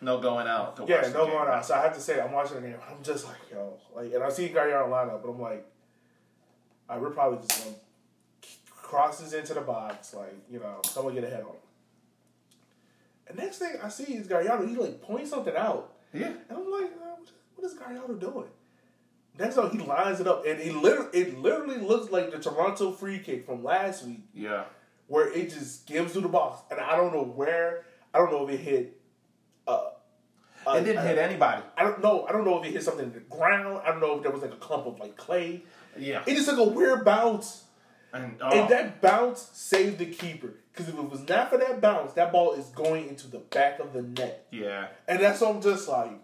no 0.00 0.18
going 0.20 0.48
out. 0.48 0.76
To 0.76 0.84
yeah, 0.88 1.02
no 1.12 1.26
game. 1.26 1.34
going 1.36 1.48
out. 1.48 1.64
So 1.64 1.74
I 1.74 1.82
have 1.82 1.94
to 1.94 2.00
say 2.00 2.20
I'm 2.20 2.32
watching 2.32 2.56
the 2.56 2.62
game. 2.68 2.76
I'm 2.90 3.02
just 3.02 3.24
like, 3.26 3.36
yo, 3.50 3.74
like, 3.94 4.12
and 4.12 4.22
I 4.24 4.28
see 4.30 4.48
Gallardo 4.48 4.88
line 4.90 5.08
up, 5.10 5.22
but 5.22 5.30
I'm 5.30 5.40
like, 5.40 5.64
right, 6.88 7.00
we're 7.00 7.10
probably 7.10 7.46
just 7.46 7.64
gonna 7.64 7.76
crosses 8.66 9.32
into 9.32 9.54
the 9.54 9.60
box, 9.60 10.12
like 10.12 10.34
you 10.50 10.58
know, 10.58 10.80
someone 10.84 11.14
get 11.14 11.24
ahead 11.24 11.42
on. 11.44 11.54
And 13.28 13.38
next 13.38 13.58
thing 13.58 13.76
I 13.82 13.88
see 13.88 14.14
is 14.14 14.26
Gallardo. 14.26 14.66
He 14.66 14.74
like 14.74 15.00
points 15.00 15.30
something 15.30 15.54
out. 15.56 15.92
Yeah. 16.12 16.26
And 16.48 16.58
I'm 16.58 16.70
like, 16.70 16.90
uh, 16.92 17.14
what 17.16 17.22
is- 17.22 17.32
what 17.54 17.66
is 17.66 17.74
Gallardo 17.74 18.14
doing? 18.14 18.48
Next 19.38 19.56
how 19.56 19.68
he 19.68 19.78
lines 19.78 20.20
it 20.20 20.26
up, 20.26 20.44
and 20.46 20.60
it 20.60 20.74
literally, 20.74 21.08
it 21.18 21.38
literally 21.38 21.78
looks 21.78 22.10
like 22.12 22.30
the 22.30 22.38
Toronto 22.38 22.92
free 22.92 23.18
kick 23.18 23.46
from 23.46 23.64
last 23.64 24.04
week, 24.04 24.20
Yeah. 24.34 24.64
where 25.06 25.32
it 25.32 25.50
just 25.50 25.86
gives 25.86 26.12
through 26.12 26.22
the 26.22 26.28
box, 26.28 26.62
and 26.70 26.78
I 26.78 26.96
don't 26.96 27.12
know 27.14 27.24
where, 27.24 27.84
I 28.12 28.18
don't 28.18 28.30
know 28.30 28.46
if 28.46 28.54
it 28.54 28.60
hit. 28.60 29.00
Uh, 29.66 29.80
uh, 30.66 30.72
It 30.74 30.84
didn't 30.84 31.06
hit 31.06 31.16
anybody. 31.18 31.62
I 31.76 31.82
don't 31.84 32.02
know. 32.02 32.26
I 32.28 32.32
don't 32.32 32.44
know 32.44 32.60
if 32.60 32.68
it 32.68 32.72
hit 32.72 32.82
something 32.82 33.06
in 33.06 33.12
the 33.12 33.20
ground. 33.20 33.80
I 33.84 33.90
don't 33.90 34.00
know 34.00 34.16
if 34.16 34.22
there 34.22 34.30
was 34.32 34.42
like 34.42 34.52
a 34.52 34.56
clump 34.56 34.86
of 34.86 35.00
like 35.00 35.16
clay. 35.16 35.62
Yeah. 35.98 36.22
It 36.26 36.34
just 36.34 36.48
took 36.48 36.58
a 36.58 36.64
weird 36.64 37.04
bounce, 37.04 37.64
And, 38.12 38.36
oh, 38.42 38.50
and 38.50 38.68
that 38.68 39.00
bounce 39.00 39.48
saved 39.54 39.98
the 39.98 40.06
keeper. 40.06 40.54
Because 40.72 40.88
if 40.88 40.94
it 40.94 41.10
was 41.10 41.26
not 41.28 41.50
for 41.50 41.58
that 41.58 41.80
bounce, 41.80 42.12
that 42.14 42.32
ball 42.32 42.52
is 42.52 42.66
going 42.66 43.08
into 43.08 43.26
the 43.28 43.38
back 43.38 43.78
of 43.80 43.92
the 43.94 44.02
net. 44.02 44.46
yeah. 44.50 44.88
And 45.08 45.20
that's 45.20 45.40
what 45.40 45.54
I'm 45.56 45.62
just 45.62 45.88
like, 45.88 46.18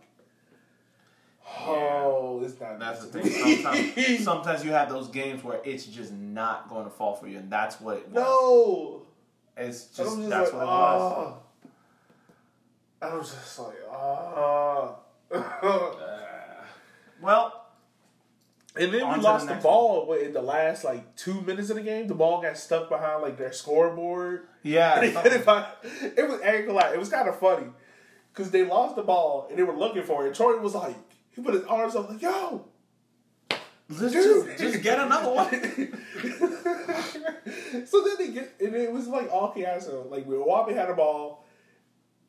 oh, 1.67 2.41
it's 2.45 2.59
not. 2.61 2.79
That's 2.79 3.07
the 3.07 3.21
thing. 3.21 3.63
Sometimes, 3.63 4.25
sometimes 4.25 4.65
you 4.65 4.71
have 4.73 4.89
those 4.89 5.09
games 5.09 5.43
where 5.45 5.61
it's 5.65 5.85
just 5.87 6.13
not 6.13 6.69
going 6.69 6.85
to 6.85 6.91
fall 6.91 7.15
for 7.15 7.27
you, 7.29 7.39
and 7.39 7.51
that's 7.51 7.81
what 7.81 7.99
it 7.99 8.09
was. 8.09 8.15
no. 8.15 9.03
It's 9.57 9.87
just, 9.87 9.97
just 9.97 10.29
that's 10.29 10.53
like, 10.53 10.63
what 10.63 10.63
it 10.63 10.67
was. 10.67 11.35
ah. 13.03 13.07
I 13.07 13.15
was 13.17 13.31
just 13.33 13.59
like, 13.59 13.77
ah. 13.91 14.95
Well, 17.21 17.67
and 18.77 18.95
then 18.95 19.09
we 19.09 19.15
to 19.15 19.21
the 19.21 19.27
lost 19.27 19.49
the, 19.49 19.55
ball 19.57 20.13
in 20.13 20.33
the 20.33 20.43
last 20.43 20.85
like 20.85 21.17
two 21.17 21.41
minutes 21.41 21.71
of 21.71 21.77
the 21.77 21.83
game. 21.83 22.07
The 22.07 22.15
ball 22.15 22.41
got 22.41 22.57
stuck 22.57 22.89
behind 22.89 23.23
like 23.23 23.37
their 23.37 23.53
scoreboard. 23.53 24.47
yeah. 24.63 24.95
I- 25.01 25.67
it 26.03 26.29
was 26.29 26.41
ain't 26.43 26.69
it 26.69 26.99
was 26.99 27.09
kind 27.09 27.29
of 27.29 27.39
funny 27.41 27.67
because 28.33 28.53
they 28.53 28.65
lost 28.65 28.95
the 28.95 29.03
ball 29.03 29.49
and 29.51 29.59
they 29.59 29.65
were 29.65 29.77
looking 29.77 30.05
for 30.05 30.23
it. 30.25 30.29
And 30.29 30.37
Troy 30.37 30.57
was 30.61 30.75
like, 30.77 30.95
he 31.39 31.45
put 31.45 31.55
his 31.55 31.65
arms 31.65 31.95
up 31.95 32.11
like, 32.11 32.21
"Yo, 32.21 32.65
dude, 33.89 34.13
just, 34.13 34.59
just 34.59 34.83
get 34.83 34.99
another 34.99 35.33
one. 35.33 35.51
so 37.87 38.05
then 38.05 38.17
they 38.19 38.29
get, 38.33 38.55
and 38.61 38.75
it 38.75 38.93
was 38.93 39.07
like 39.07 39.31
all 39.33 39.53
chaos. 39.53 39.89
Like 40.09 40.27
Milwaukee 40.27 40.75
had 40.75 40.89
the 40.89 40.95
ball, 40.95 41.45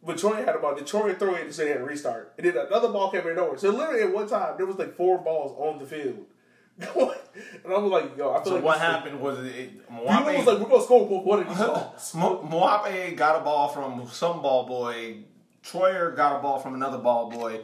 but 0.03 0.17
Troy 0.17 0.35
had 0.35 0.55
the 0.55 0.59
ball. 0.59 0.75
Troy 0.75 1.13
threw 1.15 1.35
it, 1.35 1.53
so 1.53 1.63
they 1.63 1.69
had 1.71 1.79
to 1.79 1.83
restart. 1.83 2.33
And 2.37 2.47
then 2.47 2.57
another 2.57 2.89
ball 2.89 3.11
came 3.11 3.27
in 3.27 3.35
nowhere. 3.35 3.57
So 3.57 3.71
literally 3.71 4.03
at 4.03 4.13
one 4.13 4.27
time 4.27 4.55
there 4.57 4.65
was 4.65 4.77
like 4.77 4.95
four 4.95 5.17
balls 5.17 5.55
on 5.57 5.79
the 5.79 5.85
field. 5.85 6.25
and 6.79 7.73
I 7.73 7.77
was 7.77 7.91
like, 7.91 8.17
yo, 8.17 8.31
I 8.31 8.35
feel 8.35 8.45
So 8.45 8.55
like 8.55 8.63
what 8.63 8.79
happened 8.79 9.19
was 9.19 9.39
it, 9.39 9.71
We 9.91 9.97
was 9.97 10.45
like, 10.45 10.59
we're 10.59 10.69
gonna 10.69 10.83
score 10.83 11.05
one 11.05 11.41
of 11.41 11.49
these 11.49 11.57
balls. 11.57 12.15
Mo- 12.15 12.47
Moape 12.49 13.17
got 13.17 13.41
a 13.41 13.43
ball 13.43 13.67
from 13.67 14.07
some 14.07 14.41
ball 14.41 14.65
boy. 14.65 15.17
Troyer 15.61 16.15
got 16.15 16.39
a 16.39 16.41
ball 16.41 16.57
from 16.57 16.75
another 16.75 16.99
ball 16.99 17.29
boy. 17.29 17.59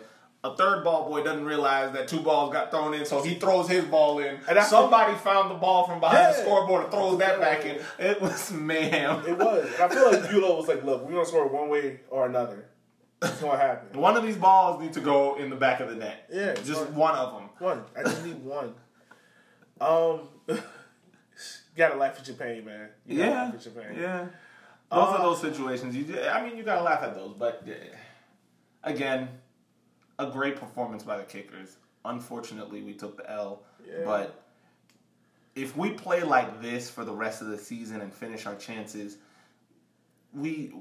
A 0.45 0.55
third 0.55 0.83
ball 0.83 1.09
boy 1.09 1.23
doesn't 1.23 1.43
realize 1.45 1.91
that 1.93 2.07
two 2.07 2.19
balls 2.19 2.53
got 2.53 2.69
thrown 2.69 2.93
in, 2.93 3.03
so 3.05 3.21
he 3.23 3.33
throws 3.35 3.67
his 3.67 3.83
ball 3.85 4.19
in. 4.19 4.37
And 4.47 4.63
Somebody 4.63 5.15
found 5.15 5.49
the 5.49 5.55
ball 5.55 5.87
from 5.87 5.99
behind 5.99 6.35
the 6.35 6.41
scoreboard 6.41 6.83
and 6.83 6.91
throws 6.91 7.17
that 7.19 7.39
back 7.39 7.65
in. 7.65 7.79
It 7.97 8.21
was 8.21 8.51
mayhem. 8.51 9.25
It 9.27 9.37
was. 9.37 9.67
I 9.79 9.87
feel 9.89 10.11
like 10.11 10.29
Bulow 10.29 10.57
was 10.57 10.67
like, 10.67 10.83
look, 10.83 11.03
we're 11.03 11.13
gonna 11.13 11.25
score 11.25 11.47
one 11.47 11.69
way 11.69 12.01
or 12.09 12.27
another. 12.27 12.65
It's 13.21 13.41
gonna 13.41 13.57
happen. 13.57 13.99
One 13.99 14.15
of 14.17 14.23
these 14.23 14.35
balls 14.37 14.79
need 14.81 14.93
to 14.93 14.99
go 14.99 15.35
in 15.35 15.49
the 15.49 15.55
back 15.55 15.79
of 15.79 15.89
the 15.89 15.95
net. 15.95 16.29
Yeah, 16.31 16.53
just 16.53 16.83
fine. 16.85 16.95
one 16.95 17.15
of 17.15 17.33
them. 17.33 17.49
One. 17.59 17.83
I 17.97 18.03
just 18.03 18.23
need 18.25 18.43
one. 18.43 18.75
Um, 19.81 20.21
gotta 21.75 21.95
laugh 21.95 22.19
at 22.19 22.27
your 22.27 22.37
pain, 22.37 22.65
man. 22.65 22.89
You 23.07 23.17
gotta 23.17 23.29
Yeah, 23.31 23.43
laugh 23.45 23.55
at 23.55 23.65
your 23.65 23.73
pain. 23.83 23.97
yeah. 23.99 24.25
Both 24.91 25.09
Uh, 25.09 25.17
of 25.17 25.21
those 25.23 25.41
situations, 25.41 25.95
you. 25.95 26.19
I 26.21 26.43
mean, 26.45 26.55
you 26.57 26.63
gotta 26.63 26.83
laugh 26.83 27.01
at 27.03 27.15
those, 27.15 27.33
but 27.37 27.65
again, 28.83 29.27
a 30.19 30.27
great 30.27 30.55
performance 30.57 31.03
by 31.03 31.17
the 31.17 31.23
kickers. 31.23 31.77
Unfortunately, 32.05 32.81
we 32.81 32.93
took 32.93 33.17
the 33.17 33.29
L, 33.29 33.63
Yeah. 33.85 34.03
but 34.05 34.43
if 35.55 35.75
we 35.75 35.91
play 35.91 36.23
like 36.23 36.61
this 36.61 36.89
for 36.89 37.03
the 37.05 37.13
rest 37.13 37.41
of 37.41 37.47
the 37.47 37.57
season 37.57 38.01
and 38.01 38.13
finish 38.13 38.45
our 38.45 38.55
chances, 38.55 39.17
we 40.33 40.73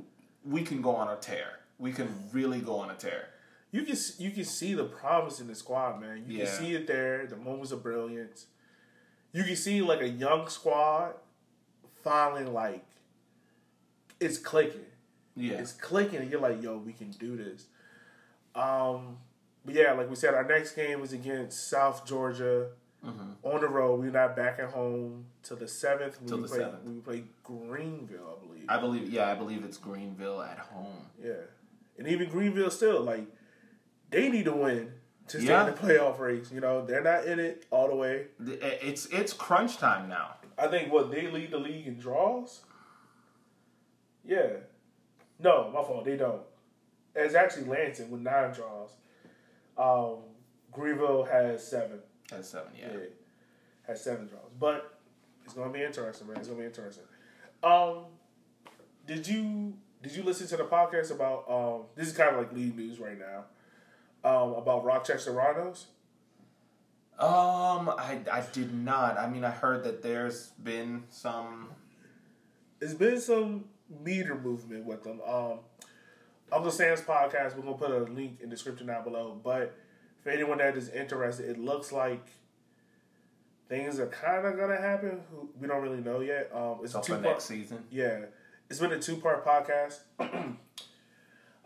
we 0.45 0.63
can 0.63 0.83
go 0.83 0.95
on 0.95 1.09
a 1.09 1.17
tear. 1.17 1.61
We 1.79 1.93
can 1.93 2.09
really 2.33 2.61
go 2.61 2.77
on 2.77 2.91
a 2.91 2.95
tear. 2.95 3.29
You 3.71 3.83
can 3.85 3.97
you 4.19 4.31
can 4.31 4.45
see 4.45 4.75
the 4.75 4.85
promise 4.85 5.41
in 5.41 5.47
the 5.47 5.55
squad, 5.55 6.01
man. 6.01 6.25
You 6.29 6.39
Yeah. 6.39 6.45
can 6.45 6.55
see 6.55 6.75
it 6.75 6.87
there. 6.87 7.27
The 7.27 7.37
moments 7.37 7.73
of 7.73 7.83
brilliance. 7.83 8.47
You 9.33 9.43
can 9.45 9.57
see 9.57 9.81
like 9.83 10.01
a 10.01 10.09
young 10.09 10.49
squad 10.49 11.15
finally 12.03 12.45
like 12.45 12.85
it's 14.21 14.39
clicking. 14.39 14.87
Yeah, 15.37 15.55
It's 15.55 15.73
clicking, 15.73 16.21
and 16.21 16.31
you're 16.31 16.41
like, 16.41 16.63
yo, 16.63 16.79
we 16.79 16.93
can 16.93 17.11
do 17.11 17.37
this. 17.37 17.67
Um, 18.55 19.19
but 19.65 19.75
yeah, 19.75 19.93
like 19.93 20.09
we 20.11 20.17
said, 20.17 20.35
our 20.35 20.45
next 20.45 20.73
game 20.73 21.03
is 21.03 21.13
against 21.13 21.69
South 21.69 22.07
Georgia 22.07 22.69
Mm-hmm. 23.05 23.47
on 23.47 23.61
the 23.61 23.69
road. 23.69 24.01
We're 24.01 24.11
not 24.11 24.35
back 24.35 24.59
at 24.59 24.71
home 24.71 25.27
till 25.43 25.59
the 25.59 25.69
seventh. 25.69 26.27
Till 26.27 26.39
we 26.39 26.43
the 26.45 26.49
play, 26.49 26.59
7th. 26.61 26.85
We 26.85 27.01
play 27.03 27.25
Greenville, 27.43 28.39
I 28.41 28.47
believe. 28.47 28.65
I 28.71 28.81
believe. 28.81 29.11
Yeah, 29.11 29.31
I 29.31 29.35
believe 29.35 29.63
it's 29.63 29.77
Greenville 29.77 30.41
at 30.41 30.59
home. 30.59 31.05
yeah, 31.23 31.33
and 31.99 32.09
even 32.09 32.31
Greenville 32.31 32.71
still 32.71 33.03
like 33.03 33.27
they 34.09 34.31
need 34.31 34.47
to 34.47 34.53
win 34.55 34.91
to 35.29 35.39
stay 35.39 35.49
Yeah. 35.49 35.69
in 35.69 35.75
the 35.75 35.79
playoff 35.79 36.19
race. 36.19 36.51
You 36.51 36.61
know, 36.63 36.87
they're 36.87 37.03
not 37.03 37.27
in 37.27 37.41
it 37.41 37.67
all 37.71 37.89
the 37.89 37.95
way. 37.95 38.29
It's 38.41 39.05
it's 39.13 39.35
crunch 39.35 39.77
time 39.77 40.09
now. 40.09 40.37
I 40.57 40.69
think 40.69 40.91
what 40.91 41.11
they 41.11 41.27
lead 41.31 41.51
the 41.51 41.59
league 41.59 41.87
in 41.87 41.99
draws. 41.99 42.63
Yeah, 44.25 44.47
no, 45.39 45.71
my 45.75 45.83
fault. 45.83 46.07
They 46.07 46.17
don't. 46.17 46.41
It's 47.15 47.35
actually 47.35 47.65
Lansing 47.67 48.11
with 48.11 48.23
nine 48.23 48.53
draws. 48.53 48.93
Um, 49.77 50.17
Greenville 50.73 51.25
has 51.25 51.67
seven. 51.67 52.01
Has 52.31 52.49
seven, 52.49 52.73
yeah. 52.79 52.89
Yeah, 52.93 52.99
has 53.87 54.03
seven 54.03 54.27
draws. 54.27 54.51
But 54.59 54.99
it's 55.45 55.55
gonna 55.55 55.73
be 55.73 55.83
interesting, 55.83 56.27
man. 56.27 56.37
It's 56.39 56.49
gonna 56.49 56.61
be 56.61 56.67
interesting. 56.67 57.05
Um, 57.63 58.07
did 59.07 59.27
you 59.27 59.75
did 60.03 60.15
you 60.15 60.23
listen 60.23 60.47
to 60.49 60.57
the 60.57 60.65
podcast 60.65 61.11
about 61.11 61.51
um? 61.51 61.87
This 61.95 62.09
is 62.09 62.17
kind 62.17 62.31
of 62.31 62.37
like 62.37 62.53
lead 62.53 62.77
news 62.77 62.99
right 62.99 63.19
now. 63.19 63.45
Um, 64.25 64.55
about 64.55 64.85
Rochester 64.85 65.33
Rhinos. 65.33 65.87
Um, 67.19 67.91
I 67.91 68.19
I 68.31 68.43
did 68.53 68.75
not. 68.75 69.19
I 69.19 69.29
mean, 69.29 69.45
I 69.45 69.51
heard 69.51 69.85
that 69.85 70.03
there's 70.03 70.49
been 70.63 71.05
some. 71.11 71.69
There's 72.79 72.95
been 72.95 73.21
some 73.21 73.67
meter 74.03 74.35
movement 74.35 74.85
with 74.85 75.05
them. 75.05 75.21
Um, 75.27 75.61
Uncle 76.55 76.71
Sam's 76.71 77.01
podcast. 77.01 77.57
We're 77.57 77.63
gonna 77.63 77.77
put 77.77 77.91
a 77.91 77.99
link 78.13 78.39
in 78.41 78.49
the 78.49 78.55
description 78.57 78.87
down 78.87 79.05
below. 79.05 79.39
But 79.43 79.75
for 80.23 80.31
anyone 80.31 80.59
that 80.59 80.77
is 80.77 80.89
interested, 80.91 81.49
it 81.51 81.59
looks 81.59 81.91
like 81.93 82.25
things 83.69 83.99
are 83.99 84.07
kind 84.07 84.47
of 84.47 84.57
gonna 84.57 84.81
happen. 84.81 85.21
We 85.61 85.67
don't 85.67 85.83
really 85.83 86.01
know 86.01 86.21
yet. 86.21 86.51
Um, 86.55 86.79
it's 86.83 86.93
So 86.93 87.01
a 87.01 87.03
for 87.03 87.07
two 87.09 87.13
part. 87.15 87.23
next 87.25 87.45
season. 87.45 87.85
Yeah, 87.91 88.21
it's 88.71 88.79
been 88.79 88.93
a 88.93 88.99
two 89.01 89.17
part 89.17 89.45
podcast. 89.45 90.01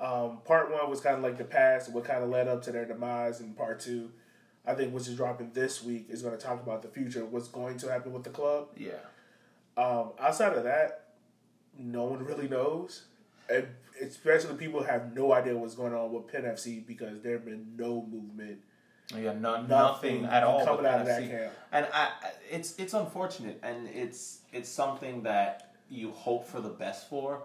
um, 0.01 0.38
part 0.44 0.70
one 0.72 0.88
was 0.88 1.01
kind 1.01 1.16
of 1.16 1.22
like 1.22 1.38
the 1.38 1.44
past, 1.44 1.92
what 1.92 2.05
kind 2.05 2.22
of 2.22 2.31
led 2.31 2.48
up 2.48 2.62
to 2.62 2.72
their 2.72 2.85
demise, 2.85 3.40
and 3.40 3.57
part 3.57 3.81
two, 3.81 4.11
I 4.66 4.74
think, 4.74 4.94
which 4.94 5.09
is 5.09 5.16
dropping 5.16 5.51
this 5.53 5.83
week, 5.83 6.07
is 6.09 6.22
going 6.22 6.37
to 6.37 6.42
talk 6.42 6.62
about 6.62 6.83
the 6.83 6.88
future, 6.88 7.24
what's 7.24 7.48
going 7.48 7.79
to 7.79 7.90
happen 7.90 8.12
with 8.12 8.22
the 8.24 8.31
club. 8.31 8.68
Yeah. 8.77 8.90
Um, 9.77 10.11
outside 10.18 10.55
of 10.57 10.64
that, 10.64 11.05
no 11.79 12.05
one 12.05 12.24
really 12.24 12.48
knows, 12.48 13.05
and 13.48 13.66
especially 14.00 14.54
people 14.56 14.82
have 14.82 15.14
no 15.14 15.32
idea 15.32 15.56
what's 15.56 15.74
going 15.74 15.94
on 15.94 16.12
with 16.12 16.28
Penn 16.28 16.42
FC 16.42 16.87
because 16.87 17.20
there 17.22 17.34
have 17.34 17.44
been 17.44 17.74
no 17.76 18.06
movement. 18.11 18.61
Yeah, 19.14 19.32
no, 19.32 19.62
nothing, 19.62 19.68
Nothing 19.68 20.24
at 20.26 20.42
all 20.44 20.64
coming 20.64 20.87
out 20.87 21.00
of 21.00 21.06
that 21.06 21.28
camp. 21.28 21.52
And 21.72 21.87
I, 21.92 22.11
it's 22.50 22.74
it's 22.78 22.92
unfortunate, 22.92 23.58
and 23.62 23.88
it's 23.88 24.40
it's 24.52 24.68
something 24.68 25.22
that 25.22 25.74
you 25.88 26.11
hope 26.11 26.46
for 26.46 26.61
the 26.61 26.68
best 26.68 27.08
for 27.08 27.42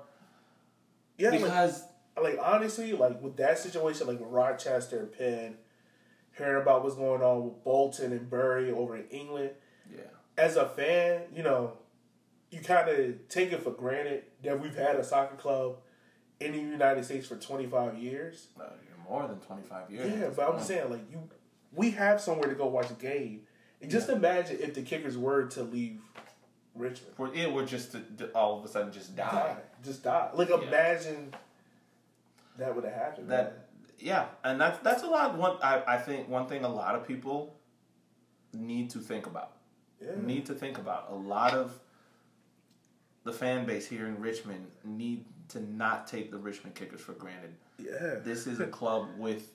Yeah, 1.17 1.29
like, 1.29 1.41
because 1.41 1.83
like 2.21 2.37
honestly, 2.41 2.91
like 2.93 3.21
with 3.21 3.37
that 3.37 3.57
situation, 3.59 4.07
like 4.07 4.19
with 4.19 4.29
Rochester 4.29 4.99
and 4.99 5.11
Penn, 5.17 5.55
hearing 6.37 6.61
about 6.61 6.83
what's 6.83 6.95
going 6.95 7.21
on 7.21 7.45
with 7.45 7.63
Bolton 7.63 8.11
and 8.11 8.29
Bury 8.29 8.69
over 8.69 8.97
in 8.97 9.05
England, 9.09 9.51
yeah, 9.89 10.01
as 10.37 10.57
a 10.57 10.67
fan, 10.67 11.21
you 11.33 11.43
know, 11.43 11.77
you 12.51 12.59
kind 12.59 12.89
of 12.89 13.27
take 13.29 13.53
it 13.53 13.63
for 13.63 13.71
granted 13.71 14.25
that 14.43 14.59
we've 14.59 14.75
had 14.75 14.97
a 14.97 15.03
soccer 15.03 15.37
club 15.37 15.77
in 16.45 16.51
the 16.51 16.59
United 16.59 17.05
States 17.05 17.27
for 17.27 17.35
25 17.35 17.97
years. 17.97 18.47
uh, 18.59 18.63
you're 18.87 19.09
more 19.09 19.27
than 19.27 19.39
twenty 19.39 19.63
five 19.63 19.89
years. 19.91 20.11
Yeah, 20.19 20.29
but 20.35 20.49
I'm 20.53 20.61
saying 20.61 20.89
like 20.89 21.09
you, 21.11 21.29
we 21.75 21.91
have 21.91 22.21
somewhere 22.21 22.49
to 22.49 22.55
go 22.55 22.67
watch 22.67 22.89
a 22.89 22.93
game. 22.93 23.41
And 23.81 23.91
just 23.91 24.09
imagine 24.09 24.57
if 24.61 24.73
the 24.73 24.81
Kickers 24.81 25.17
were 25.17 25.45
to 25.47 25.63
leave 25.63 25.99
Richmond, 26.75 27.35
it 27.35 27.51
would 27.51 27.67
just 27.67 27.91
to, 27.91 28.31
all 28.33 28.57
of 28.59 28.65
a 28.65 28.67
sudden 28.67 28.91
just 28.93 29.15
die. 29.15 29.29
die, 29.29 29.57
just 29.83 30.03
die. 30.03 30.29
Like 30.33 30.49
Yeah. 30.49 30.61
imagine 30.61 31.33
that 32.57 32.73
would 32.75 32.85
have 32.85 32.93
happened. 32.93 33.27
man. 33.27 33.37
That 33.45 33.67
yeah, 33.99 34.25
and 34.43 34.59
that's 34.59 34.79
that's 34.79 35.03
a 35.03 35.07
lot. 35.07 35.37
One 35.37 35.57
I, 35.61 35.83
I 35.85 35.97
think 35.97 36.29
one 36.29 36.47
thing 36.47 36.63
a 36.63 36.69
lot 36.69 36.95
of 36.95 37.05
people 37.07 37.55
need 38.53 38.89
to 38.91 38.99
think 38.99 39.25
about. 39.27 39.51
yeah. 40.01 40.11
Need 40.21 40.45
to 40.47 40.53
think 40.53 40.77
about 40.77 41.07
a 41.11 41.15
lot 41.15 41.53
of 41.53 41.77
the 43.25 43.33
fan 43.33 43.65
base 43.65 43.87
here 43.87 44.07
in 44.07 44.19
Richmond 44.19 44.67
need 44.83 45.25
to 45.53 45.61
not 45.73 46.07
take 46.07 46.31
the 46.31 46.37
Richmond 46.37 46.75
Kickers 46.75 47.01
for 47.01 47.13
granted. 47.13 47.53
yeah. 47.79 48.15
This 48.23 48.45
is 48.47 48.59
a 48.59 48.67
club 48.67 49.07
with 49.17 49.51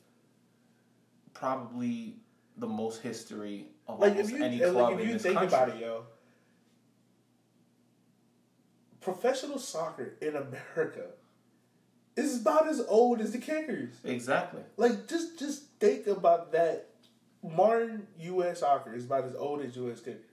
probably 1.34 2.16
the 2.56 2.66
most 2.66 3.02
history 3.02 3.66
of 3.87 4.00
like 4.00 4.12
almost 4.12 4.30
if 4.30 4.38
you 4.38 4.44
any 4.44 4.58
club 4.58 4.74
like, 4.74 4.94
if 4.94 5.00
in 5.00 5.06
you 5.06 5.12
this 5.14 5.22
think 5.22 5.38
country. 5.38 5.56
about 5.56 5.68
it, 5.70 5.80
yo, 5.80 6.04
professional 9.00 9.58
soccer 9.58 10.14
in 10.20 10.37
America 10.37 11.06
is 12.16 12.40
about 12.40 12.68
as 12.68 12.80
old 12.88 13.20
as 13.20 13.32
the 13.32 13.38
Kickers. 13.38 13.94
Exactly. 14.04 14.62
Like 14.76 15.06
just 15.08 15.38
just 15.38 15.64
think 15.80 16.06
about 16.06 16.52
that. 16.52 16.87
Modern 17.40 18.08
U.S. 18.18 18.61
soccer 18.61 18.92
is 18.94 19.04
about 19.04 19.24
as 19.24 19.37
old 19.37 19.61
as 19.62 19.76
U.S. 19.76 20.00
Kickers. 20.00 20.24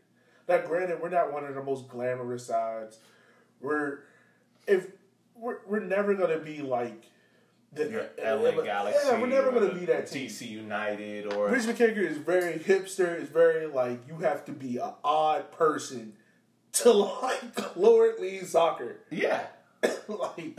Now, 0.48 0.58
granted, 0.66 1.00
we're 1.00 1.10
not 1.10 1.32
one 1.32 1.46
of 1.46 1.54
the 1.54 1.62
most 1.64 1.88
glamorous 1.88 2.48
sides. 2.48 2.98
We're 3.62 4.00
if 4.68 4.88
we're 5.36 5.58
we're 5.68 5.80
never 5.80 6.14
gonna 6.14 6.40
be 6.40 6.62
like 6.62 7.04
the 7.74 7.90
Your 7.90 8.10
LA 8.24 8.62
Galaxy. 8.64 9.00
Yeah, 9.06 9.20
we're 9.20 9.28
never 9.28 9.52
gonna 9.52 9.74
be 9.74 9.86
that 9.86 10.08
team. 10.08 10.28
DC 10.28 10.48
United 10.50 11.34
or 11.34 11.50
Richmond 11.50 11.78
Kicker 11.78 12.00
is 12.02 12.18
very 12.18 12.54
hipster. 12.60 13.20
It's 13.20 13.30
very 13.30 13.68
like 13.68 14.08
you 14.08 14.18
have 14.20 14.46
to 14.46 14.52
be 14.52 14.78
an 14.78 14.94
odd 15.04 15.52
person 15.52 16.14
to 16.74 16.92
like 17.22 17.76
lower 17.78 18.14
league 18.20 18.46
soccer. 18.46 18.98
yeah. 19.12 19.48
like 20.08 20.56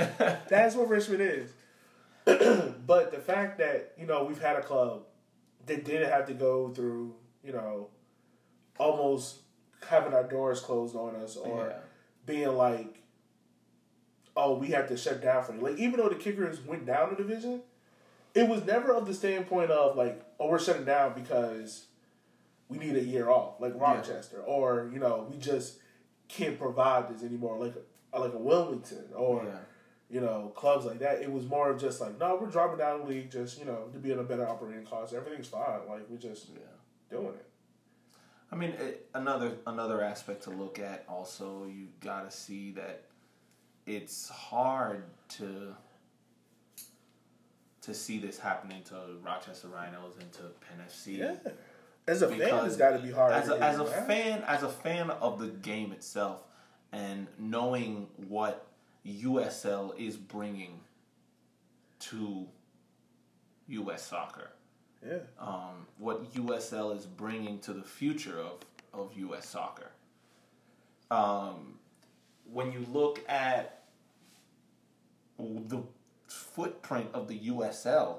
that's 0.48 0.74
what 0.76 0.88
Richmond 0.88 1.22
is. 1.22 1.50
but 2.86 3.12
the 3.12 3.18
fact 3.24 3.58
that 3.58 3.92
you 3.98 4.06
know 4.06 4.24
we've 4.24 4.40
had 4.40 4.56
a 4.56 4.62
club 4.62 5.02
that 5.66 5.84
didn't 5.84 6.10
have 6.10 6.26
to 6.26 6.34
go 6.34 6.68
through 6.68 7.14
you 7.42 7.52
know 7.52 7.88
almost 8.78 9.38
having 9.88 10.12
our 10.12 10.24
doors 10.24 10.60
closed 10.60 10.94
on 10.96 11.16
us 11.16 11.36
or 11.36 11.68
Yeah. 11.68 11.76
being 12.26 12.56
like 12.56 13.02
oh 14.36 14.56
we 14.56 14.68
have 14.68 14.88
to 14.88 14.96
shut 14.96 15.22
down 15.22 15.42
for 15.44 15.54
you 15.54 15.60
like 15.60 15.78
even 15.78 15.98
though 15.98 16.08
the 16.08 16.14
kickers 16.14 16.60
went 16.60 16.84
down 16.86 17.10
the 17.10 17.16
division 17.16 17.60
it 18.34 18.48
was 18.48 18.64
never 18.64 18.92
of 18.94 19.06
the 19.06 19.14
standpoint 19.14 19.70
of 19.70 19.96
like 19.96 20.22
oh 20.38 20.48
we're 20.48 20.58
shutting 20.58 20.84
down 20.84 21.12
because 21.14 21.86
we 22.68 22.78
need 22.78 22.96
a 22.96 23.02
year 23.02 23.30
off 23.30 23.60
like 23.60 23.72
rochester 23.80 24.40
or 24.42 24.90
you 24.92 24.98
know 24.98 25.26
we 25.30 25.36
just 25.38 25.78
can't 26.28 26.58
provide 26.58 27.08
this 27.14 27.22
anymore 27.22 27.56
like 27.58 27.74
a, 28.12 28.18
like 28.18 28.32
a 28.34 28.38
wilmington 28.38 29.04
or 29.14 29.44
Yeah. 29.44 29.58
you 30.10 30.20
know 30.20 30.52
clubs 30.54 30.84
like 30.84 30.98
that 30.98 31.22
it 31.22 31.30
was 31.30 31.46
more 31.46 31.70
of 31.70 31.80
just 31.80 32.00
like 32.00 32.18
no 32.18 32.36
we're 32.40 32.48
dropping 32.48 32.78
down 32.78 33.00
the 33.00 33.06
league 33.06 33.30
just 33.30 33.58
you 33.58 33.64
know 33.64 33.88
to 33.92 33.98
be 33.98 34.10
in 34.12 34.18
a 34.18 34.22
better 34.24 34.46
operating 34.46 34.84
cost 34.84 35.14
everything's 35.14 35.48
fine 35.48 35.80
like 35.88 36.02
we're 36.08 36.18
just 36.18 36.48
Yeah. 36.48 36.60
doing 37.10 37.28
it 37.34 37.46
I 38.50 38.54
mean, 38.54 38.70
it, 38.70 39.08
another 39.12 39.54
another 39.66 40.00
aspect 40.02 40.44
to 40.44 40.50
look 40.50 40.78
at. 40.78 41.04
Also, 41.08 41.64
you 41.66 41.88
got 42.00 42.30
to 42.30 42.36
see 42.36 42.70
that 42.72 43.02
it's 43.86 44.28
hard 44.28 45.04
to 45.28 45.74
to 47.82 47.94
see 47.94 48.18
this 48.18 48.38
happening 48.38 48.82
to 48.84 48.94
Rochester 49.24 49.68
Rhinos 49.68 50.14
and 50.20 50.30
to 50.32 50.42
Penn 50.60 50.84
FC. 50.88 51.18
yeah 51.18 51.34
as 52.08 52.22
a 52.22 52.28
fan 52.28 52.66
it's 52.66 52.76
got 52.76 52.90
to 52.90 52.98
be 52.98 53.10
hard 53.10 53.32
As 53.32 53.48
a, 53.48 53.60
as 53.62 53.78
a 53.78 53.84
man. 53.84 54.06
fan, 54.06 54.42
as 54.46 54.62
a 54.62 54.68
fan 54.68 55.10
of 55.10 55.38
the 55.40 55.48
game 55.48 55.90
itself, 55.92 56.42
and 56.92 57.26
knowing 57.38 58.06
what 58.28 58.66
USL 59.04 59.96
is 59.98 60.16
bringing 60.16 60.80
to 61.98 62.46
U.S. 63.68 64.06
soccer, 64.06 64.50
yeah 65.04 65.18
um, 65.40 65.86
what 65.98 66.32
USL 66.34 66.96
is 66.96 67.06
bringing 67.06 67.58
to 67.60 67.72
the 67.72 67.82
future 67.82 68.38
of, 68.38 68.60
of 68.94 69.12
U.S. 69.16 69.48
soccer. 69.48 69.90
Um, 71.10 71.74
when 72.52 72.70
you 72.70 72.86
look 72.92 73.20
at 73.28 73.75
the 75.38 75.82
footprint 76.28 77.08
of 77.14 77.28
the 77.28 77.38
USL 77.48 78.18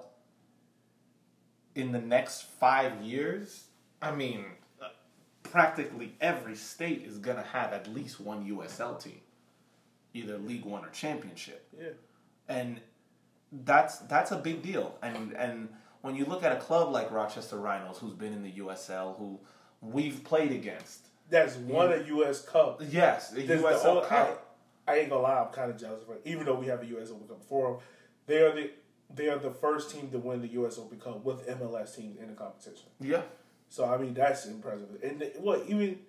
in 1.75 1.91
the 1.91 1.99
next 1.99 2.43
five 2.43 3.01
years, 3.01 3.65
I 4.01 4.11
mean, 4.11 4.45
uh, 4.81 4.87
practically 5.43 6.15
every 6.21 6.55
state 6.55 7.03
is 7.03 7.17
going 7.19 7.37
to 7.37 7.43
have 7.43 7.73
at 7.73 7.87
least 7.93 8.19
one 8.19 8.45
USL 8.49 9.01
team, 9.01 9.21
either 10.13 10.37
League 10.37 10.65
One 10.65 10.83
or 10.83 10.89
Championship. 10.89 11.67
Yeah. 11.77 11.89
And 12.49 12.79
that's 13.51 13.99
that's 13.99 14.31
a 14.31 14.37
big 14.37 14.61
deal. 14.61 14.97
And 15.01 15.33
and 15.33 15.69
when 16.01 16.15
you 16.15 16.25
look 16.25 16.43
at 16.43 16.51
a 16.51 16.59
club 16.59 16.91
like 16.91 17.11
Rochester 17.11 17.57
Rhinos, 17.57 17.97
who's 17.99 18.13
been 18.13 18.33
in 18.33 18.43
the 18.43 18.51
USL, 18.53 19.17
who 19.17 19.39
we've 19.81 20.23
played 20.23 20.51
against, 20.51 21.07
That's 21.29 21.55
won 21.57 21.91
a 21.91 21.97
U.S. 22.07 22.41
Cup. 22.41 22.81
yes, 22.89 23.29
the 23.31 23.41
the 23.45 23.55
USL 23.57 23.85
only- 23.85 24.07
Cup. 24.07 24.46
I 24.87 24.99
ain't 24.99 25.09
gonna 25.09 25.21
lie, 25.21 25.39
I'm 25.41 25.53
kind 25.53 25.69
of 25.71 25.79
jealous 25.79 26.03
of 26.03 26.09
it. 26.11 26.21
Even 26.25 26.45
though 26.45 26.55
we 26.55 26.67
have 26.67 26.81
a 26.81 26.85
U.S. 26.85 27.09
Open 27.09 27.27
Cup 27.27 27.39
before 27.39 27.71
them, 27.71 27.79
they 28.25 28.37
are 28.39 28.53
the 28.53 28.71
they 29.13 29.29
are 29.29 29.37
the 29.37 29.51
first 29.51 29.91
team 29.91 30.09
to 30.11 30.19
win 30.19 30.41
the 30.41 30.47
U.S. 30.49 30.77
Open 30.77 30.99
Cup 30.99 31.23
with 31.23 31.47
MLS 31.47 31.95
teams 31.95 32.17
in 32.19 32.27
the 32.27 32.33
competition. 32.33 32.87
Yeah, 32.99 33.21
So 33.69 33.85
I 33.85 33.97
mean 33.97 34.13
that's 34.13 34.45
impressive. 34.45 34.89
And 35.03 35.19
they, 35.21 35.31
what 35.39 35.63
even 35.67 35.99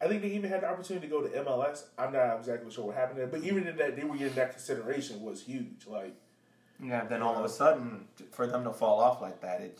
I 0.00 0.08
think 0.08 0.22
they 0.22 0.28
even 0.28 0.50
had 0.50 0.62
the 0.62 0.68
opportunity 0.68 1.06
to 1.06 1.10
go 1.10 1.22
to 1.22 1.28
MLS. 1.44 1.84
I'm 1.96 2.12
not 2.12 2.36
exactly 2.38 2.70
sure 2.72 2.86
what 2.86 2.96
happened 2.96 3.18
there, 3.18 3.26
but 3.28 3.44
even 3.44 3.66
in 3.66 3.76
that 3.76 3.96
they 3.96 4.04
were 4.04 4.16
getting 4.16 4.34
that 4.34 4.50
consideration 4.52 5.22
was 5.22 5.42
huge. 5.42 5.86
Like, 5.86 6.14
yeah. 6.82 7.04
Then 7.04 7.22
all 7.22 7.36
of 7.36 7.44
a 7.44 7.48
sudden, 7.48 8.08
for 8.32 8.46
them 8.46 8.64
to 8.64 8.72
fall 8.72 8.98
off 8.98 9.20
like 9.20 9.40
that, 9.42 9.60
it 9.60 9.78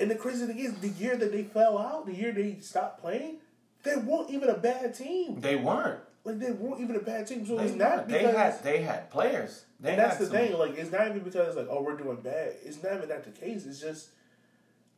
and 0.00 0.10
the 0.10 0.14
crazy 0.14 0.46
thing 0.46 0.58
is, 0.58 0.74
the 0.76 0.88
year 0.88 1.14
that 1.16 1.30
they 1.30 1.44
fell 1.44 1.76
out, 1.76 2.06
the 2.06 2.14
year 2.14 2.32
they 2.32 2.56
stopped 2.60 3.02
playing, 3.02 3.36
they 3.82 3.96
weren't 3.96 4.30
even 4.30 4.48
a 4.48 4.56
bad 4.56 4.94
team. 4.94 5.40
they 5.40 5.56
weren't. 5.56 6.00
Like 6.24 6.38
they 6.38 6.50
weren't 6.50 6.80
even 6.80 6.96
a 6.96 7.00
bad 7.00 7.26
team. 7.26 7.46
So 7.46 7.56
They, 7.56 7.64
it's 7.64 7.74
not 7.74 7.96
weren't. 7.96 8.08
they 8.08 8.18
because 8.18 8.34
had 8.36 8.62
they 8.62 8.82
had 8.82 9.10
players. 9.10 9.64
They 9.80 9.90
And 9.90 9.98
that's 9.98 10.18
the 10.18 10.26
some- 10.26 10.34
thing. 10.34 10.52
Like, 10.58 10.76
it's 10.76 10.92
not 10.92 11.06
even 11.08 11.20
because 11.20 11.56
like, 11.56 11.68
oh, 11.70 11.82
we're 11.82 11.96
doing 11.96 12.20
bad. 12.20 12.54
It's 12.64 12.82
not 12.82 12.94
even 12.94 13.08
that 13.08 13.24
the 13.24 13.30
case. 13.30 13.64
It's 13.64 13.80
just 13.80 14.10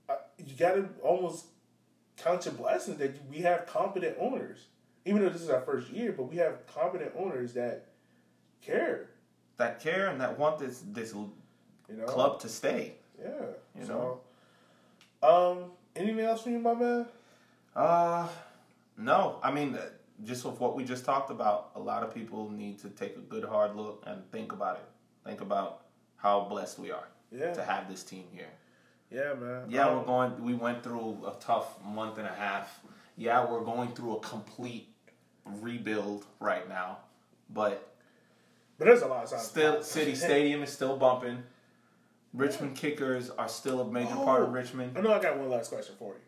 uh, 0.09 0.17
you 0.39 0.57
got 0.57 0.75
to 0.75 0.89
almost 1.03 1.47
count 2.17 2.45
your 2.45 2.55
blessings 2.55 2.99
that 2.99 3.15
we 3.31 3.39
have 3.39 3.67
competent 3.67 4.17
owners. 4.19 4.67
Even 5.05 5.23
though 5.23 5.31
this 5.31 5.43
is 5.43 5.51
our 5.51 5.61
first 5.63 5.91
year, 5.91 6.13
but 6.13 6.25
we 6.25 6.37
have 6.37 6.67
competent 6.67 7.13
owners 7.17 7.53
that 7.55 7.87
care. 8.61 9.09
that 9.57 9.81
care 9.81 10.09
and 10.09 10.21
that 10.21 10.39
want 10.39 10.59
this 10.59 10.83
this 10.93 11.13
You 11.15 11.31
know, 11.89 12.05
club 12.05 12.41
to 12.41 12.49
stay. 12.49 12.95
Yeah. 13.21 13.29
You 13.79 13.85
so, 13.87 14.21
um, 15.23 15.71
anything 15.95 16.21
else 16.25 16.43
from 16.43 16.53
you, 16.53 16.59
my 16.59 16.75
man? 16.75 17.07
Uh, 17.77 18.29
no. 18.97 19.39
I 19.43 19.51
mean, 19.53 19.75
uh, 19.77 19.83
just 20.25 20.45
with 20.45 20.61
what 20.61 20.77
we 20.77 20.85
just 20.85 21.05
talked 21.05 21.31
about, 21.31 21.71
a 21.75 21.81
lot 21.81 22.03
of 22.03 22.15
people 22.15 22.51
need 22.51 22.79
to 22.81 22.89
take 22.91 23.17
a 23.17 23.21
good 23.21 23.45
hard 23.45 23.75
look 23.77 24.03
and 24.07 24.23
think 24.31 24.53
about 24.53 24.77
it. 24.77 24.85
Think 25.25 25.41
about 25.41 25.83
how 26.17 26.41
blessed 26.43 26.79
we 26.79 26.91
are 26.91 27.09
Yeah. 27.31 27.53
to 27.55 27.65
have 27.65 27.89
this 27.89 28.03
team 28.05 28.27
here. 28.33 28.51
Yeah, 29.11 29.35
man. 29.35 29.67
Yeah, 29.71 29.89
Um, 29.89 29.99
we're 29.99 30.05
going. 30.05 30.45
We 30.45 30.55
went 30.55 30.83
through 30.83 31.27
a 31.27 31.35
tough 31.41 31.83
month 31.85 32.19
and 32.19 32.27
a 32.27 32.33
half. 32.33 32.81
Yeah, 33.17 33.51
we're 33.51 33.61
going 33.65 33.93
through 33.95 34.17
a 34.17 34.21
complete 34.21 34.89
rebuild 35.45 36.25
right 36.41 36.69
now, 36.69 36.99
but 37.51 37.89
but 38.79 38.87
there's 38.87 39.03
a 39.03 39.07
lot 39.07 39.31
of 39.33 39.39
still, 39.41 39.83
City 39.83 40.15
Stadium 40.27 40.63
is 40.63 40.73
still 40.73 40.97
bumping. 40.97 41.43
Richmond 42.33 42.75
Kickers 42.75 43.29
are 43.31 43.49
still 43.49 43.81
a 43.83 43.85
major 43.85 44.15
part 44.15 44.43
of 44.43 44.49
Oh. 44.49 44.53
Richmond. 44.53 44.97
I 44.97 45.03
know 45.03 45.13
I 45.13 45.21
got 45.21 45.37
one 45.37 45.51
last 45.51 45.69
question 45.71 45.95
for 45.99 46.15
you. 46.15 46.21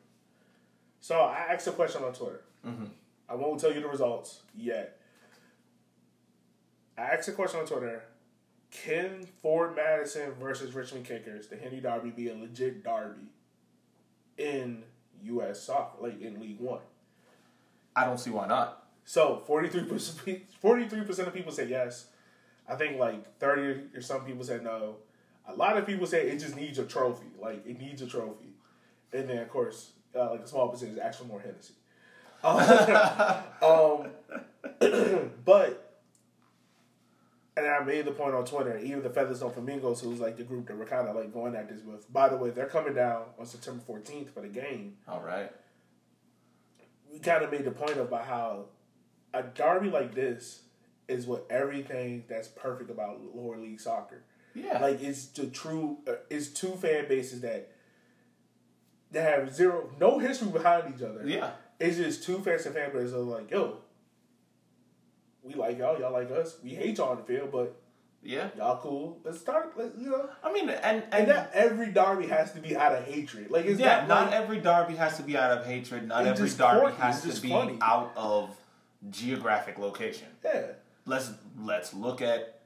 So 1.00 1.18
I 1.20 1.38
asked 1.50 1.66
a 1.66 1.72
question 1.72 2.04
on 2.04 2.12
Twitter. 2.12 2.42
Mm-hmm. 2.66 2.84
I 3.28 3.34
won't 3.34 3.60
tell 3.60 3.72
you 3.72 3.80
the 3.80 3.88
results 3.88 4.40
yet. 4.56 4.98
I 6.96 7.02
asked 7.02 7.28
a 7.28 7.32
question 7.32 7.60
on 7.60 7.66
Twitter. 7.66 8.04
Can 8.70 9.26
Forward 9.40 9.76
Madison 9.76 10.32
versus 10.40 10.74
Richmond 10.74 11.04
Kickers, 11.06 11.46
the 11.46 11.56
Henry 11.56 11.80
Derby, 11.80 12.10
be 12.10 12.28
a 12.28 12.34
legit 12.34 12.82
derby 12.82 13.30
in 14.36 14.82
U.S. 15.22 15.62
soccer, 15.62 16.02
like 16.02 16.20
in 16.20 16.40
League 16.40 16.60
One? 16.60 16.80
I 17.94 18.04
don't 18.04 18.18
see 18.18 18.30
why 18.30 18.48
not. 18.48 18.86
So 19.04 19.42
43%, 19.48 20.40
43% 20.62 21.18
of 21.26 21.34
people 21.34 21.52
say 21.52 21.68
yes. 21.68 22.06
I 22.68 22.74
think 22.76 22.98
like 22.98 23.38
30 23.38 23.96
or 23.96 24.00
some 24.00 24.24
people 24.24 24.44
said 24.44 24.64
no. 24.64 24.96
A 25.46 25.54
lot 25.54 25.76
of 25.76 25.86
people 25.86 26.06
say 26.06 26.28
it 26.28 26.38
just 26.38 26.56
needs 26.56 26.78
a 26.78 26.84
trophy. 26.84 27.26
Like, 27.38 27.66
it 27.66 27.78
needs 27.78 28.00
a 28.00 28.06
trophy. 28.06 28.54
And 29.12 29.28
then, 29.28 29.38
of 29.38 29.50
course, 29.50 29.90
uh, 30.16 30.30
like 30.30 30.40
a 30.40 30.48
small 30.48 30.68
percentage 30.68 31.16
for 31.16 31.24
more 31.24 31.40
Hennessy. 31.40 31.74
um, 33.62 34.10
but, 35.44 36.00
and 37.56 37.66
I 37.66 37.82
made 37.84 38.04
the 38.04 38.12
point 38.12 38.34
on 38.34 38.44
Twitter, 38.44 38.78
even 38.78 39.02
the 39.02 39.10
Feathers 39.10 39.42
on 39.42 39.52
Flamingos, 39.52 40.00
who's 40.00 40.20
like 40.20 40.36
the 40.36 40.42
group 40.44 40.66
that 40.66 40.76
we're 40.76 40.84
kind 40.86 41.08
of 41.08 41.16
like 41.16 41.32
going 41.32 41.54
at 41.54 41.68
this 41.68 41.80
with. 41.82 42.12
By 42.12 42.28
the 42.28 42.36
way, 42.36 42.50
they're 42.50 42.66
coming 42.66 42.94
down 42.94 43.22
on 43.38 43.46
September 43.46 43.82
14th 43.88 44.30
for 44.30 44.40
the 44.40 44.48
game 44.48 44.96
All 45.08 45.20
right. 45.22 45.50
we 47.12 47.18
kind 47.18 47.42
of 47.44 47.50
made 47.50 47.64
the 47.64 47.70
point 47.70 47.96
about 47.96 48.26
how 48.26 48.66
a 49.32 49.42
derby 49.42 49.90
like 49.90 50.14
this 50.14 50.62
is 51.08 51.26
what 51.26 51.46
everything 51.50 52.24
that's 52.28 52.48
perfect 52.48 52.90
about 52.90 53.20
lower 53.34 53.56
league 53.56 53.80
soccer. 53.80 54.22
Yeah. 54.54 54.78
Like 54.80 55.02
it's 55.02 55.26
the 55.26 55.46
true. 55.46 55.98
Uh, 56.06 56.12
it's 56.30 56.48
two 56.48 56.76
fan 56.76 57.08
bases 57.08 57.40
that 57.40 57.70
that 59.10 59.22
have 59.38 59.54
zero, 59.54 59.90
no 60.00 60.18
history 60.18 60.48
behind 60.48 60.94
each 60.94 61.02
other. 61.02 61.22
yeah. 61.26 61.50
It's 61.80 61.96
just 61.96 62.22
two 62.24 62.38
fans 62.38 62.66
and 62.66 62.74
fan 62.74 62.92
bases 62.92 63.14
are 63.14 63.18
like, 63.18 63.50
yo, 63.50 63.78
we 65.42 65.54
like 65.54 65.78
y'all, 65.78 65.98
y'all 65.98 66.12
like 66.12 66.30
us. 66.30 66.56
We 66.62 66.70
hate 66.70 66.98
y'all 66.98 67.10
on 67.10 67.16
the 67.18 67.22
field, 67.24 67.50
but 67.52 67.76
Yeah. 68.22 68.48
y'all 68.56 68.78
cool. 68.80 69.18
Let's 69.24 69.40
start. 69.40 69.74
Let's, 69.76 69.96
you 69.98 70.10
know. 70.10 70.28
I 70.42 70.52
mean, 70.52 70.68
and 70.70 71.02
And 71.02 71.04
and 71.14 71.28
not 71.28 71.50
every 71.52 71.90
derby 71.92 72.26
has 72.28 72.52
to 72.52 72.60
be 72.60 72.76
out 72.76 72.94
of 72.94 73.04
hatred. 73.04 73.50
Like 73.50 73.66
it's 73.66 73.78
yeah, 73.80 73.98
not, 74.06 74.08
not 74.08 74.26
like, 74.30 74.34
every 74.40 74.60
derby 74.60 74.94
has 74.96 75.16
to 75.18 75.22
be 75.22 75.36
out 75.36 75.50
of 75.58 75.66
hatred. 75.66 76.08
Not 76.08 76.26
every 76.26 76.48
derby 76.48 76.80
quirky, 76.80 76.96
has 76.96 77.22
to 77.22 77.40
be 77.42 77.48
funny. 77.50 77.78
out 77.82 78.12
of 78.16 78.56
geographic 79.10 79.78
location. 79.78 80.28
yeah. 80.44 80.66
Let's 81.06 81.32
let's 81.60 81.92
look 81.92 82.22
at 82.22 82.60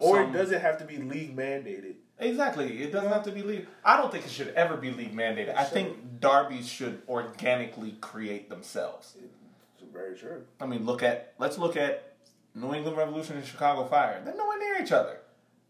Or 0.00 0.16
some- 0.16 0.30
it 0.34 0.38
doesn't 0.38 0.60
have 0.60 0.78
to 0.78 0.84
be 0.84 0.96
league 0.96 1.36
mandated. 1.36 1.96
Exactly. 2.18 2.82
It 2.82 2.92
doesn't 2.92 3.10
have 3.10 3.22
to 3.24 3.32
be 3.32 3.42
league. 3.42 3.66
I 3.84 3.96
don't 3.96 4.10
think 4.10 4.24
it 4.24 4.30
should 4.30 4.48
ever 4.48 4.76
be 4.76 4.90
league 4.90 5.14
mandated. 5.14 5.56
I 5.56 5.64
think 5.64 6.20
derbies 6.20 6.68
should 6.68 7.02
organically 7.08 7.92
create 8.00 8.48
themselves. 8.48 9.16
It's 9.18 9.92
very 9.92 10.16
true. 10.16 10.44
I 10.60 10.66
mean, 10.66 10.84
look 10.84 11.02
at 11.02 11.34
let's 11.38 11.58
look 11.58 11.76
at 11.76 12.14
New 12.54 12.74
England 12.74 12.96
Revolution 12.96 13.36
and 13.36 13.46
Chicago 13.46 13.84
Fire. 13.86 14.22
They're 14.24 14.36
nowhere 14.36 14.58
near 14.58 14.82
each 14.82 14.92
other. 14.92 15.18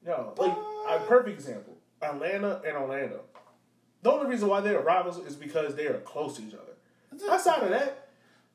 No, 0.04 0.34
like 0.36 0.56
a 0.88 1.04
perfect 1.06 1.38
example: 1.38 1.76
Atlanta 2.00 2.62
and 2.66 2.76
Orlando. 2.76 3.22
The 4.02 4.12
only 4.12 4.30
reason 4.30 4.48
why 4.48 4.60
they're 4.60 4.80
rivals 4.80 5.18
is 5.18 5.34
because 5.34 5.74
they 5.74 5.86
are 5.86 5.98
close 6.00 6.36
to 6.36 6.42
each 6.42 6.54
other. 6.54 7.28
Outside 7.28 7.62
of 7.62 7.70
that, 7.70 8.05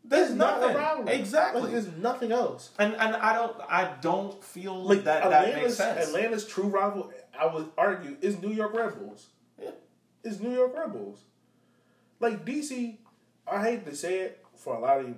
There's 0.03 0.29
it's 0.29 0.37
not 0.37 0.63
a 0.63 0.73
nothing. 0.73 1.07
Exactly. 1.07 1.61
Like, 1.61 1.71
there's 1.71 1.87
nothing 1.97 2.31
else. 2.31 2.71
and 2.79 2.93
and 2.95 3.15
I 3.15 3.33
don't 3.33 3.55
I 3.69 3.93
don't 4.01 4.43
feel 4.43 4.83
Like 4.83 5.03
that 5.03 5.23
that 5.29 5.41
makes 5.43 5.55
Atlanta's, 5.55 5.77
sense. 5.77 6.07
Atlanta's 6.07 6.47
true 6.47 6.65
rival, 6.65 7.11
I 7.39 7.45
would 7.53 7.69
argue, 7.77 8.17
is 8.21 8.41
New 8.41 8.51
York 8.51 8.73
Red 8.73 8.97
Bulls. 8.99 9.27
Yeah. 9.61 9.71
Is 10.23 10.39
New 10.41 10.53
York 10.53 10.75
Red 10.75 10.91
Bulls. 10.93 11.19
Like 12.19 12.45
DC, 12.45 12.97
I 13.47 13.63
hate 13.63 13.85
to 13.85 13.95
say 13.95 14.19
it 14.19 14.43
for 14.55 14.75
a 14.75 14.79
lot 14.79 14.99
of 14.99 15.13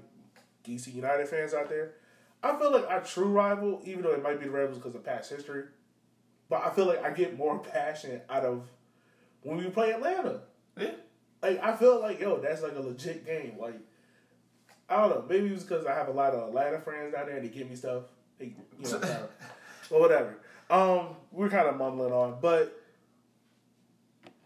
DC 0.66 0.94
United 0.94 1.28
fans 1.28 1.54
out 1.54 1.70
there. 1.70 1.94
I 2.42 2.58
feel 2.60 2.72
like 2.74 2.88
our 2.90 3.02
true 3.02 3.30
rival, 3.30 3.82
even 3.86 4.04
though 4.04 4.12
it 4.12 4.22
might 4.22 4.40
be 4.40 4.46
the 4.46 4.52
Red 4.52 4.68
Bulls 4.68 4.78
because 4.80 4.96
of 4.96 5.04
past 5.06 5.30
history, 5.30 5.64
but 6.50 6.62
I 6.66 6.70
feel 6.72 6.86
like 6.86 7.04
I 7.04 7.12
get 7.12 7.38
more 7.38 7.60
passion 7.60 8.22
out 8.30 8.44
of 8.44 8.64
when 9.44 9.58
we 9.58 9.66
play 9.70 9.92
Atlanta. 9.92 10.42
Yeah. 10.78 10.92
Like 11.42 11.64
I 11.64 11.76
feel 11.76 12.02
like 12.02 12.20
yo, 12.20 12.38
that's 12.40 12.62
like 12.62 12.76
a 12.76 12.82
legit 12.82 13.26
game. 13.26 13.56
Like 13.60 13.80
I 14.90 14.98
don't 14.98 15.10
know, 15.10 15.26
maybe 15.28 15.48
it 15.48 15.54
was 15.54 15.64
because 15.64 15.86
I 15.86 15.94
have 15.94 16.08
a 16.08 16.12
lot 16.12 16.34
of 16.34 16.50
Atlanta 16.50 16.80
friends 16.80 17.14
down 17.14 17.26
there 17.28 17.38
and 17.38 17.46
they 17.46 17.50
give 17.50 17.70
me 17.70 17.76
stuff. 17.76 18.04
They, 18.38 18.54
you 18.80 18.84
know, 18.84 18.90
kinda, 19.00 19.30
well, 19.90 20.00
whatever. 20.02 20.38
Um, 20.70 21.16
we're 21.32 21.50
kind 21.50 21.68
of 21.68 21.78
mumbling 21.78 22.12
on, 22.12 22.38
but 22.42 22.80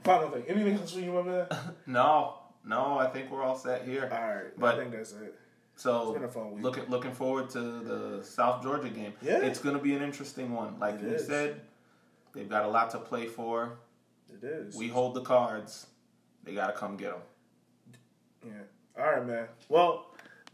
final 0.03 0.29
thing. 0.29 0.43
Anything 0.47 0.77
else 0.77 0.93
for 0.93 0.99
you, 0.99 1.11
man? 1.23 1.47
No, 1.85 2.35
no, 2.65 2.97
I 2.99 3.07
think 3.07 3.31
we're 3.31 3.41
all 3.43 3.57
set 3.57 3.83
here. 3.85 4.09
All 4.11 4.35
right, 4.35 4.57
But- 4.59 4.75
I 4.75 4.79
think 4.79 4.91
that's 4.91 5.11
it. 5.13 5.35
So 5.75 6.09
It's 6.09 6.13
been 6.13 6.23
a 6.23 6.27
fun 6.31 6.59
looking 6.59 6.85
looking 6.89 7.11
forward 7.11 7.51
to 7.51 7.59
the 7.61 8.23
South 8.23 8.63
Georgia 8.63 8.89
game. 8.89 9.13
Yeah. 9.21 9.43
it's 9.43 9.59
going 9.59 9.77
to 9.77 9.81
be 9.81 9.93
an 9.93 10.01
interesting 10.01 10.51
one. 10.51 10.79
Like 10.79 10.95
It 10.95 11.01
you 11.03 11.09
is. 11.09 11.27
said, 11.27 11.61
they've 12.33 12.49
got 12.49 12.65
a 12.65 12.67
lot 12.67 12.89
to 12.91 12.97
play 12.97 13.27
for. 13.27 13.77
It 14.33 14.43
is. 14.43 14.75
We 14.75 14.88
hold 14.88 15.13
the 15.13 15.21
cards. 15.21 15.85
They 16.43 16.55
got 16.55 16.67
to 16.67 16.73
come 16.73 16.97
get 16.97 17.11
them. 17.11 17.21
Yeah. 18.43 19.03
All 19.03 19.11
right, 19.11 19.27
man. 19.27 19.45
Well, 19.69 20.07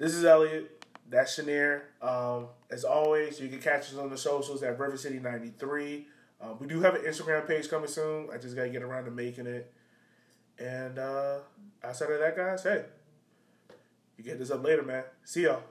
this 0.04 0.16
is 0.16 0.26
Elliot. 0.26 0.86
That's 1.10 1.40
Shanier. 1.40 1.84
Um, 2.02 2.48
as 2.70 2.84
always, 2.84 3.40
you 3.40 3.48
can 3.48 3.60
catch 3.60 3.84
us 3.84 3.96
on 3.96 4.10
the 4.10 4.18
socials 4.18 4.62
at 4.62 4.78
River 4.78 4.98
City 4.98 5.18
93. 5.18 6.08
Um, 6.42 6.58
we 6.60 6.68
do 6.68 6.82
have 6.82 6.96
an 6.96 7.04
Instagram 7.04 7.48
page 7.48 7.70
coming 7.70 7.88
soon. 7.88 8.28
I 8.34 8.38
just 8.38 8.54
got 8.54 8.64
to 8.64 8.70
get 8.70 8.82
around 8.82 9.06
to 9.06 9.12
making 9.12 9.48
it. 9.48 9.72
And 10.60 11.00
uh, 11.00 11.38
outside 11.82 12.12
of 12.12 12.20
that, 12.20 12.36
guys, 12.36 12.64
hey, 12.64 12.84
you 14.18 14.26
get 14.26 14.40
this 14.40 14.52
up 14.52 14.62
later, 14.64 14.84
man. 14.84 15.04
See 15.24 15.44
y'all. 15.44 15.64